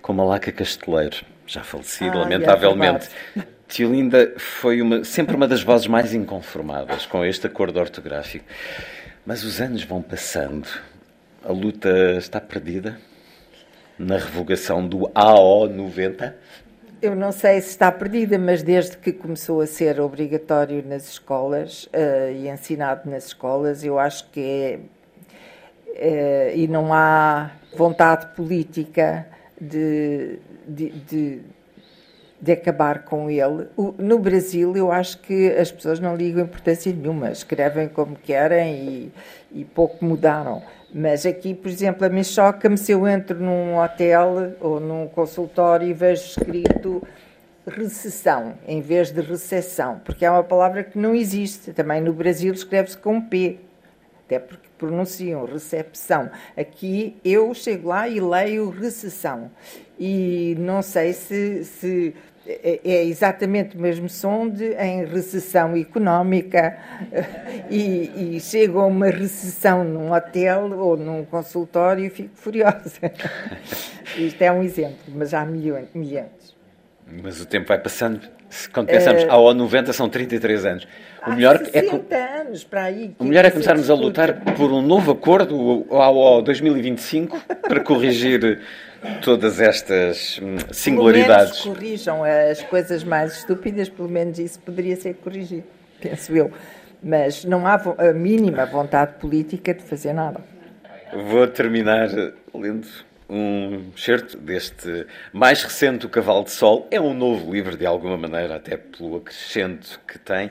com 0.00 0.12
Malaca 0.12 0.52
Casteleiro, 0.52 1.16
já 1.48 1.64
falecido, 1.64 2.18
Ah, 2.18 2.20
lamentavelmente. 2.20 3.08
é 3.36 3.42
Tio 3.66 3.90
Linda 3.90 4.34
foi 4.36 4.80
uma, 4.80 5.02
sempre 5.02 5.34
uma 5.34 5.48
das 5.48 5.64
vozes 5.64 5.88
mais 5.88 6.14
inconformadas 6.14 7.06
com 7.06 7.24
este 7.24 7.48
acordo 7.48 7.80
ortográfico. 7.80 8.44
Mas 9.26 9.42
os 9.42 9.60
anos 9.60 9.82
vão 9.82 10.00
passando. 10.00 10.68
A 11.44 11.50
luta 11.50 11.88
está 12.18 12.40
perdida 12.40 13.00
na 14.00 14.16
revogação 14.16 14.86
do 14.86 15.10
AO 15.14 15.68
90. 15.68 16.34
Eu 17.02 17.14
não 17.14 17.32
sei 17.32 17.60
se 17.60 17.68
está 17.68 17.92
perdida, 17.92 18.38
mas 18.38 18.62
desde 18.62 18.96
que 18.96 19.12
começou 19.12 19.60
a 19.60 19.66
ser 19.66 20.00
obrigatório 20.00 20.82
nas 20.86 21.08
escolas 21.08 21.88
eh, 21.92 22.32
e 22.34 22.48
ensinado 22.48 23.08
nas 23.08 23.26
escolas, 23.26 23.84
eu 23.84 23.98
acho 23.98 24.28
que 24.30 24.40
é. 24.40 24.78
eh, 25.94 26.52
e 26.56 26.66
não 26.66 26.92
há 26.92 27.50
vontade 27.76 28.34
política 28.34 29.26
de, 29.60 30.38
de, 30.66 30.90
de, 30.90 31.40
de 32.40 32.52
acabar 32.52 33.04
com 33.04 33.30
ele. 33.30 33.68
O- 33.76 33.94
no 33.98 34.18
Brasil, 34.18 34.76
eu 34.76 34.90
acho 34.90 35.18
que 35.18 35.48
as 35.50 35.70
pessoas 35.70 36.00
não 36.00 36.16
ligam 36.16 36.44
importância 36.44 36.92
nenhuma, 36.92 37.30
escrevem 37.30 37.88
como 37.88 38.16
querem 38.16 38.74
e, 39.52 39.60
e 39.60 39.64
pouco 39.64 40.04
mudaram. 40.04 40.62
Mas 40.92 41.24
aqui, 41.26 41.54
por 41.54 41.68
exemplo, 41.68 42.04
a 42.04 42.08
mim 42.08 42.24
choca-me 42.24 42.76
se 42.78 42.92
eu 42.92 43.06
entro 43.06 43.38
num 43.38 43.78
hotel 43.78 44.54
ou 44.60 44.80
num 44.80 45.06
consultório 45.06 45.86
e 45.86 45.92
vejo 45.92 46.22
escrito 46.24 47.02
recessão 47.66 48.54
em 48.66 48.80
vez 48.80 49.12
de 49.12 49.20
recessão, 49.20 50.00
porque 50.04 50.24
é 50.24 50.30
uma 50.30 50.42
palavra 50.42 50.82
que 50.82 50.98
não 50.98 51.14
existe. 51.14 51.72
Também 51.72 52.00
no 52.00 52.12
Brasil 52.12 52.52
escreve-se 52.52 52.96
com 52.96 53.20
P, 53.20 53.58
até 54.30 54.38
porque 54.38 54.68
pronunciam 54.78 55.44
recepção. 55.44 56.30
Aqui 56.56 57.16
eu 57.24 57.52
chego 57.52 57.88
lá 57.88 58.08
e 58.08 58.20
leio 58.20 58.70
recessão. 58.70 59.50
E 59.98 60.54
não 60.58 60.80
sei 60.80 61.12
se, 61.12 61.64
se 61.64 62.14
é 62.46 62.80
é 62.84 63.04
exatamente 63.04 63.76
o 63.76 63.80
mesmo 63.80 64.08
som 64.08 64.48
de 64.48 64.72
em 64.74 65.04
recessão 65.04 65.76
económica 65.76 66.78
e, 67.68 68.36
e 68.36 68.40
chego 68.40 68.78
a 68.78 68.86
uma 68.86 69.10
recessão 69.10 69.84
num 69.84 70.12
hotel 70.12 70.78
ou 70.78 70.96
num 70.96 71.24
consultório 71.24 72.06
e 72.06 72.08
fico 72.08 72.36
furiosa. 72.36 73.12
Isto 74.16 74.42
é 74.42 74.52
um 74.52 74.62
exemplo, 74.62 75.12
mas 75.14 75.34
há 75.34 75.44
milhões. 75.44 75.88
milhões. 75.92 76.56
Mas 77.22 77.40
o 77.40 77.46
tempo 77.46 77.66
vai 77.68 77.78
passando. 77.78 78.39
Quando 78.72 78.88
pensamos 78.88 79.24
AO 79.28 79.54
90 79.54 79.92
são 79.92 80.08
33 80.08 80.64
anos. 80.66 80.88
O 81.26 81.30
melhor 81.30 81.56
é, 81.72 81.82
co- 81.82 81.96
60 81.98 82.16
anos 82.16 82.64
para 82.64 82.84
aí. 82.84 83.14
o 83.18 83.24
melhor 83.24 83.44
é 83.44 83.50
começarmos 83.50 83.88
a 83.90 83.94
lutar 83.94 84.40
por 84.56 84.72
um 84.72 84.82
novo 84.82 85.12
acordo, 85.12 85.86
AO 85.90 86.42
2025, 86.42 87.38
para 87.68 87.80
corrigir 87.80 88.60
todas 89.22 89.60
estas 89.60 90.38
hum, 90.38 90.40
Pelo 90.40 90.50
menos 90.56 90.76
singularidades. 90.76 91.60
corrijam 91.60 92.22
as 92.24 92.62
coisas 92.64 93.04
mais 93.04 93.38
estúpidas, 93.38 93.88
pelo 93.88 94.08
menos 94.08 94.38
isso 94.38 94.58
poderia 94.60 94.96
ser 94.96 95.14
corrigido, 95.14 95.64
penso 96.00 96.34
eu. 96.36 96.50
Mas 97.02 97.44
não 97.44 97.66
há 97.66 97.74
a 97.98 98.12
mínima 98.12 98.66
vontade 98.66 99.14
política 99.20 99.72
de 99.72 99.82
fazer 99.82 100.12
nada. 100.12 100.40
Vou 101.28 101.46
terminar 101.46 102.08
lendo 102.54 102.86
um 103.30 103.92
excerto 103.94 104.36
deste 104.36 105.06
mais 105.32 105.62
recente 105.62 106.04
O 106.04 106.08
Cavalo 106.08 106.44
de 106.44 106.50
Sol. 106.50 106.88
É 106.90 107.00
um 107.00 107.14
novo 107.14 107.52
livro, 107.52 107.76
de 107.76 107.86
alguma 107.86 108.16
maneira, 108.16 108.56
até 108.56 108.76
pelo 108.76 109.16
acrescento 109.16 110.00
que 110.06 110.18
tem. 110.18 110.50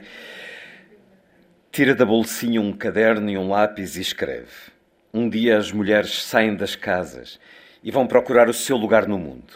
Tira 1.72 1.94
da 1.94 2.06
bolsinha 2.06 2.62
um 2.62 2.72
caderno 2.72 3.30
e 3.30 3.38
um 3.38 3.50
lápis 3.50 3.98
e 3.98 4.02
escreve. 4.02 4.72
Um 5.14 5.30
dia 5.30 5.58
as 5.58 5.72
mulheres 5.72 6.24
saem 6.24 6.56
das 6.56 6.76
casas 6.76 7.40
e 7.84 7.92
vão 7.92 8.08
procurar 8.08 8.48
o 8.48 8.54
seu 8.54 8.78
lugar 8.78 9.08
no 9.08 9.20
mundo. 9.20 9.54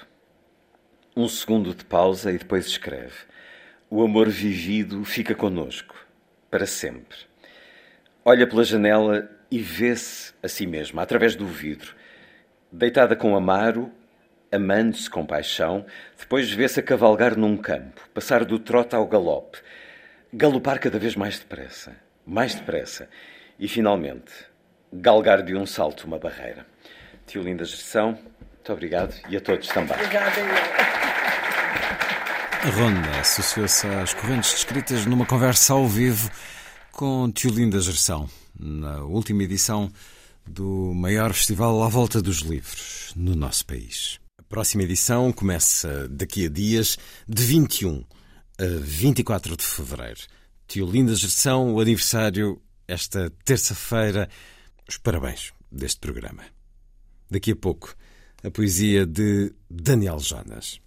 Um 1.15 1.27
segundo 1.27 1.73
de 1.73 1.85
pausa 1.85 2.31
e 2.31 2.37
depois 2.37 2.65
escreve. 2.65 3.13
O 3.89 4.03
amor 4.03 4.27
vivido 4.27 5.03
fica 5.05 5.35
conosco, 5.35 5.95
para 6.49 6.65
sempre. 6.65 7.17
Olha 8.25 8.47
pela 8.47 8.63
janela 8.63 9.29
e 9.51 9.59
vê-se 9.59 10.33
a 10.41 10.47
si 10.47 10.65
mesma, 10.65 11.03
através 11.03 11.35
do 11.35 11.45
vidro, 11.45 11.93
deitada 12.73 13.15
com 13.15 13.35
Amaro, 13.35 13.91
amando-se 14.51 15.07
com 15.07 15.23
paixão, 15.25 15.85
depois 16.17 16.51
vê-se 16.51 16.79
a 16.79 16.83
cavalgar 16.83 17.37
num 17.37 17.55
campo, 17.55 18.01
passar 18.13 18.43
do 18.43 18.57
trote 18.57 18.95
ao 18.95 19.07
galope, 19.07 19.59
galopar 20.33 20.79
cada 20.79 20.97
vez 20.97 21.15
mais 21.15 21.37
depressa, 21.37 21.95
mais 22.25 22.55
depressa, 22.55 23.07
e 23.59 23.67
finalmente 23.67 24.33
galgar 24.91 25.43
de 25.43 25.55
um 25.55 25.65
salto 25.67 26.05
uma 26.05 26.17
barreira. 26.17 26.65
Tio 27.27 27.43
Linda 27.43 27.63
Gestão, 27.63 28.17
muito 28.53 28.73
obrigado 28.73 29.13
e 29.29 29.37
a 29.37 29.41
todos 29.41 29.67
também. 29.67 29.95
A 32.63 32.69
Ronda 32.69 33.19
associou-se 33.19 33.87
às 33.87 34.13
correntes 34.13 34.51
descritas 34.51 35.05
numa 35.05 35.25
conversa 35.25 35.73
ao 35.73 35.87
vivo 35.87 36.31
com 36.91 37.31
Tiolinda 37.31 37.79
Gerção, 37.79 38.29
na 38.59 38.99
última 38.99 39.43
edição 39.43 39.91
do 40.47 40.93
maior 40.93 41.33
festival 41.33 41.81
à 41.83 41.87
volta 41.87 42.21
dos 42.21 42.37
livros 42.37 43.11
no 43.15 43.35
nosso 43.35 43.65
país. 43.65 44.19
A 44.37 44.43
próxima 44.43 44.83
edição 44.83 45.31
começa 45.31 46.07
daqui 46.09 46.45
a 46.45 46.49
dias, 46.49 46.97
de 47.27 47.43
21 47.43 48.03
a 48.59 48.65
24 48.81 49.57
de 49.57 49.63
fevereiro. 49.63 50.21
Tiolinda 50.67 51.15
Gerção, 51.15 51.73
o 51.73 51.79
aniversário 51.79 52.61
esta 52.87 53.31
terça-feira. 53.45 54.29
Os 54.87 54.97
parabéns 54.97 55.53
deste 55.71 55.99
programa. 55.99 56.43
Daqui 57.29 57.51
a 57.51 57.55
pouco, 57.55 57.95
a 58.43 58.51
poesia 58.51 59.05
de 59.05 59.53
Daniel 59.69 60.19
Jonas. 60.19 60.79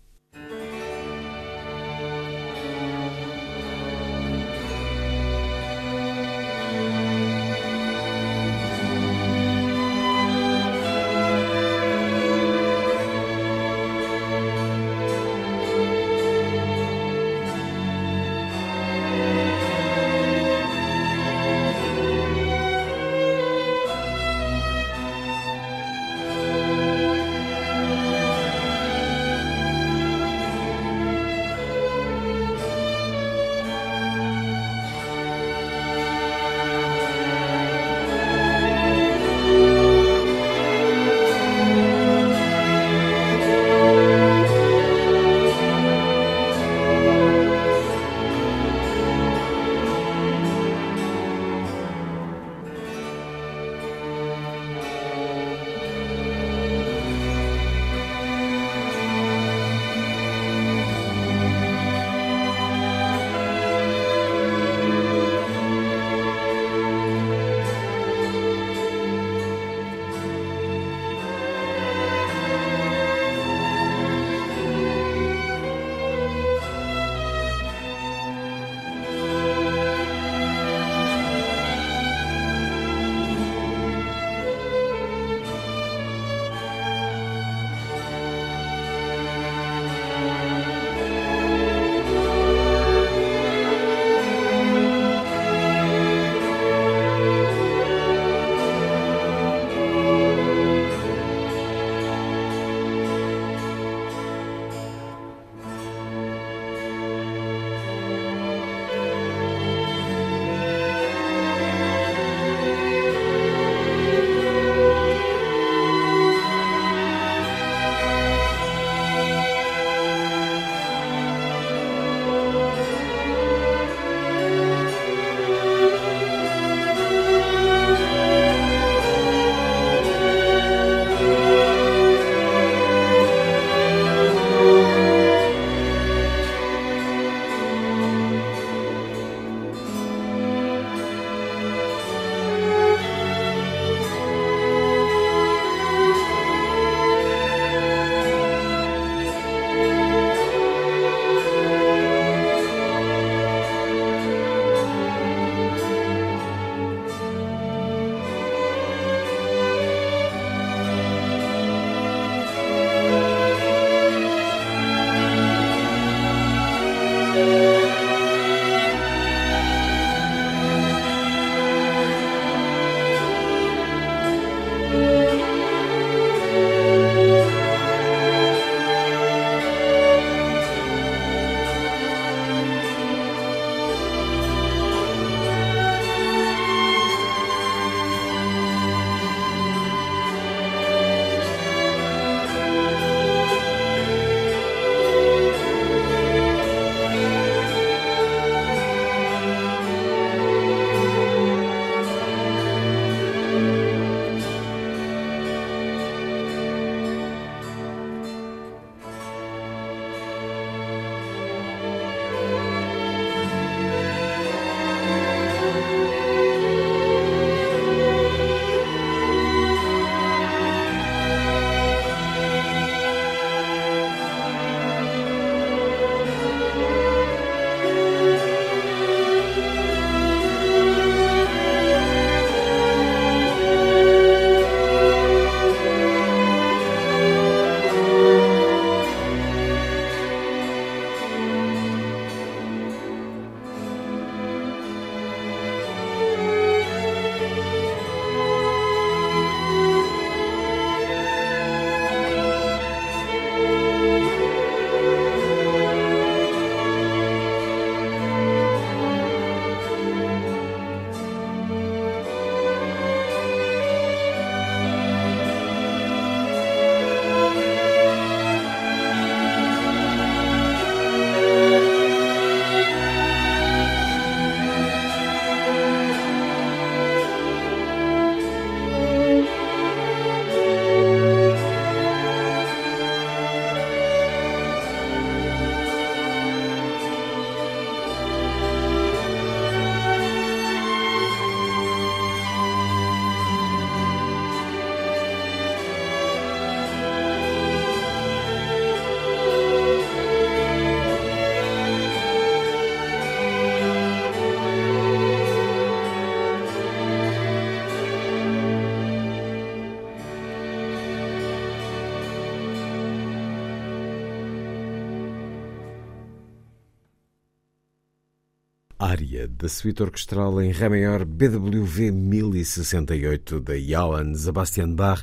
Da 319.49 319.69
suíte 319.69 320.03
orquestral 320.03 320.61
em 320.61 320.73
Ré 320.73 320.89
maior 320.89 321.25
BWV 321.25 322.11
1068 322.11 323.61
de 323.61 323.81
Johann 323.87 324.35
Sebastian 324.35 324.95
Bach, 324.95 325.23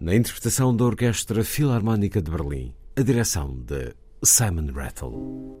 na 0.00 0.14
interpretação 0.14 0.74
da 0.74 0.84
Orquestra 0.84 1.44
Filarmónica 1.44 2.22
de 2.22 2.30
Berlim, 2.30 2.74
a 2.96 3.02
direção 3.02 3.58
de 3.66 3.94
Simon 4.22 4.72
Rattle. 4.72 5.58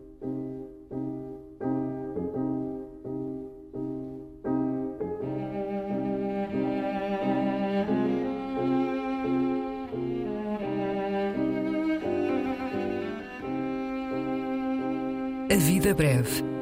A 15.50 15.56
vida 15.56 15.94
breve. 15.94 16.57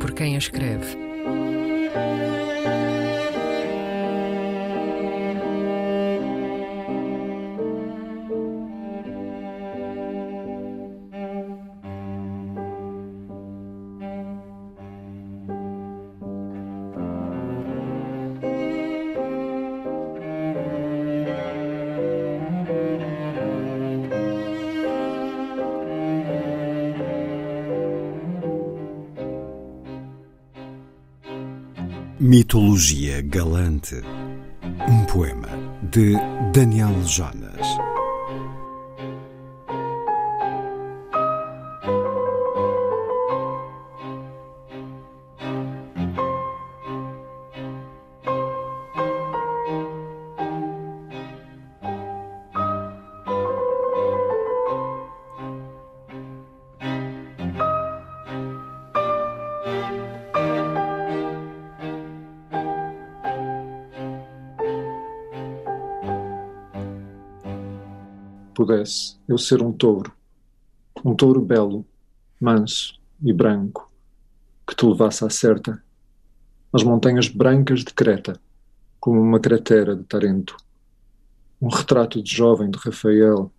Por 0.00 0.12
quem 0.14 0.34
a 0.34 0.38
escreve. 0.38 1.09
Mitologia 32.30 33.22
Galante. 33.22 33.96
Um 34.88 35.04
poema 35.06 35.48
de 35.82 36.14
Daniel 36.54 37.02
Jonas. 37.04 37.39
Pudesse 68.60 69.16
eu 69.26 69.38
ser 69.38 69.62
um 69.62 69.72
touro, 69.72 70.12
um 71.02 71.14
touro 71.14 71.40
belo, 71.40 71.82
manso 72.38 73.00
e 73.22 73.32
branco, 73.32 73.90
que 74.68 74.76
te 74.76 74.84
levasse 74.84 75.24
à 75.24 75.30
certa, 75.30 75.82
às 76.70 76.82
montanhas 76.82 77.26
brancas 77.26 77.82
de 77.82 77.94
Creta, 77.94 78.38
como 79.00 79.18
uma 79.18 79.40
cratera 79.40 79.96
de 79.96 80.04
Tarento, 80.04 80.58
um 81.58 81.68
retrato 81.68 82.22
de 82.22 82.30
jovem 82.36 82.70
de 82.70 82.78
Rafael 82.78 83.50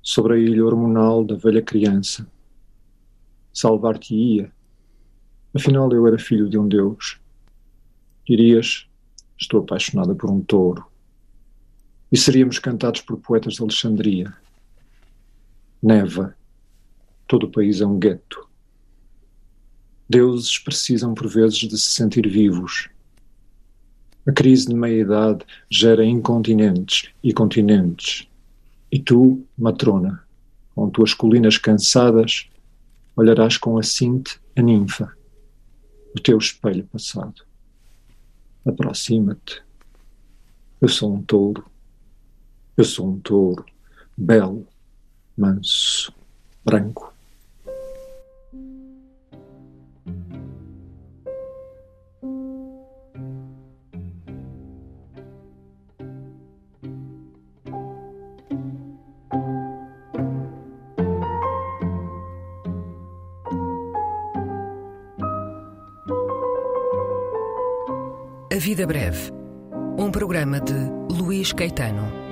sobre 0.00 0.34
a 0.34 0.38
ilha 0.38 0.64
hormonal 0.64 1.24
da 1.24 1.34
velha 1.34 1.60
criança. 1.60 2.24
Salvar-te-ia, 3.52 4.52
afinal 5.52 5.90
eu 5.90 6.06
era 6.06 6.16
filho 6.16 6.48
de 6.48 6.56
um 6.56 6.68
deus. 6.68 7.20
Dirias, 8.24 8.88
estou 9.36 9.62
apaixonada 9.62 10.14
por 10.14 10.30
um 10.30 10.40
touro 10.40 10.91
e 12.12 12.18
seríamos 12.18 12.58
cantados 12.58 13.00
por 13.00 13.16
poetas 13.16 13.54
de 13.54 13.62
Alexandria. 13.62 14.36
Neva. 15.82 16.36
Todo 17.26 17.46
o 17.46 17.50
país 17.50 17.80
é 17.80 17.86
um 17.86 17.98
gueto. 17.98 18.46
Deuses 20.06 20.58
precisam 20.58 21.14
por 21.14 21.26
vezes 21.26 21.60
de 21.60 21.78
se 21.78 21.90
sentir 21.90 22.28
vivos. 22.28 22.90
A 24.26 24.32
crise 24.32 24.66
de 24.66 24.74
meia-idade 24.74 25.46
gera 25.70 26.04
incontinentes 26.04 27.10
e 27.24 27.32
continentes. 27.32 28.28
E 28.90 29.00
tu, 29.00 29.42
matrona, 29.56 30.22
com 30.74 30.90
tuas 30.90 31.14
colinas 31.14 31.56
cansadas, 31.56 32.50
olharás 33.16 33.56
com 33.56 33.78
a 33.78 33.82
cinte 33.82 34.38
a 34.54 34.60
ninfa, 34.60 35.10
o 36.14 36.20
teu 36.20 36.36
espelho 36.36 36.84
passado. 36.84 37.42
Aproxima-te. 38.66 39.62
Eu 40.78 40.88
sou 40.88 41.14
um 41.14 41.22
touro 41.22 41.71
eu 42.76 42.84
sou 42.84 43.10
um 43.10 43.20
touro, 43.20 43.64
belo, 44.16 44.66
manso, 45.36 46.12
branco. 46.64 47.12
A 68.50 68.58
Vida 68.58 68.86
Breve, 68.86 69.32
um 69.98 70.10
programa 70.10 70.60
de 70.60 70.74
Luís 71.10 71.52
Caetano. 71.52 72.31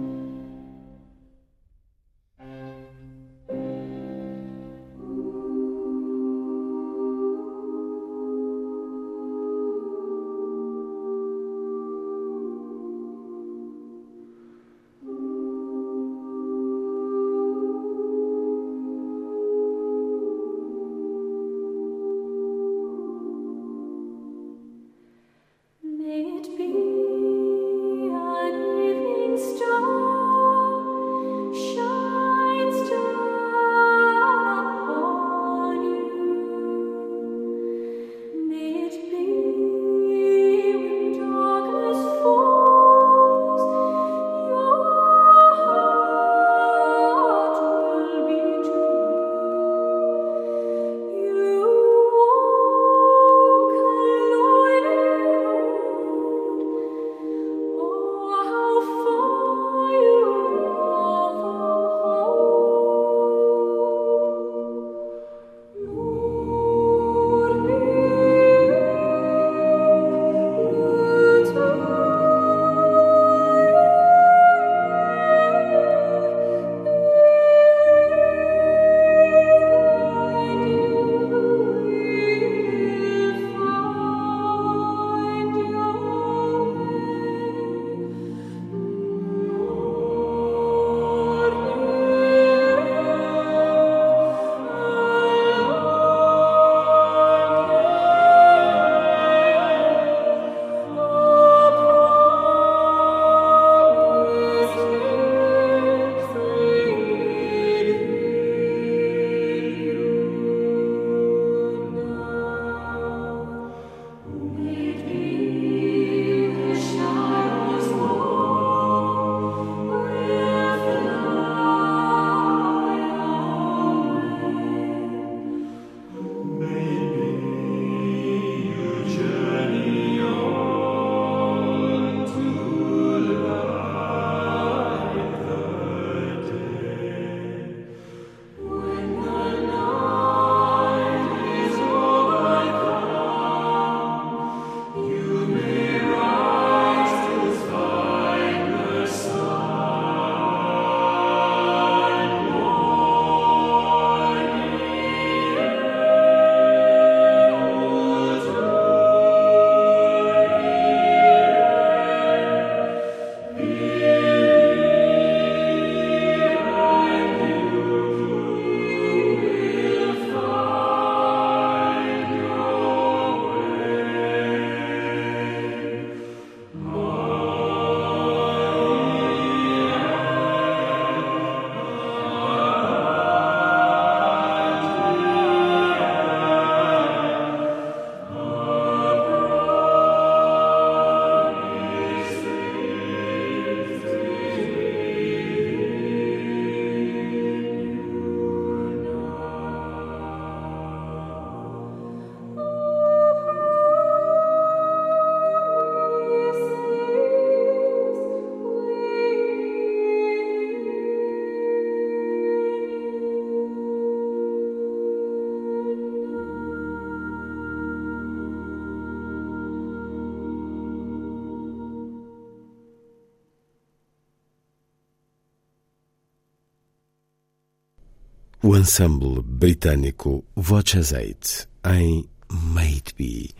Ensemble 228.81 229.43
britânico 229.43 230.43
Voices 230.55 231.11
8 231.11 231.69
em 231.85 232.27
Made 232.49 233.13
Be, 233.15 233.51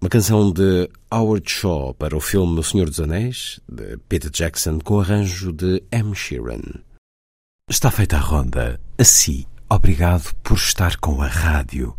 uma 0.00 0.08
canção 0.08 0.50
de 0.50 0.88
Howard 1.12 1.44
Shaw 1.46 1.92
para 1.92 2.16
o 2.16 2.20
filme 2.20 2.58
O 2.58 2.62
Senhor 2.62 2.86
dos 2.88 2.98
Anéis, 2.98 3.60
de 3.68 3.98
Peter 4.08 4.30
Jackson, 4.30 4.78
com 4.78 4.98
arranjo 4.98 5.52
de 5.52 5.82
M. 5.92 6.14
Sheeran. 6.14 6.62
Está 7.68 7.90
feita 7.90 8.16
a 8.16 8.20
ronda. 8.20 8.80
Assim, 8.96 9.44
obrigado 9.68 10.34
por 10.42 10.56
estar 10.56 10.96
com 10.96 11.20
a 11.20 11.26
rádio. 11.26 11.94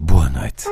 Boa 0.00 0.30
noite. 0.30 0.64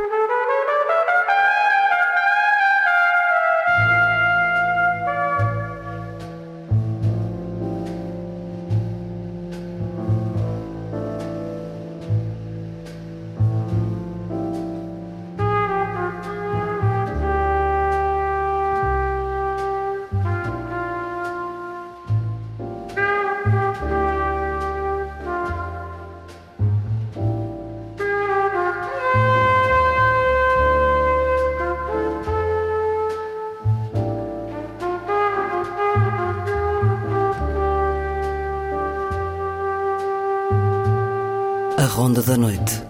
Noite. 42.42 42.82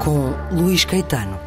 Com 0.00 0.32
Luís 0.50 0.86
Caetano. 0.86 1.37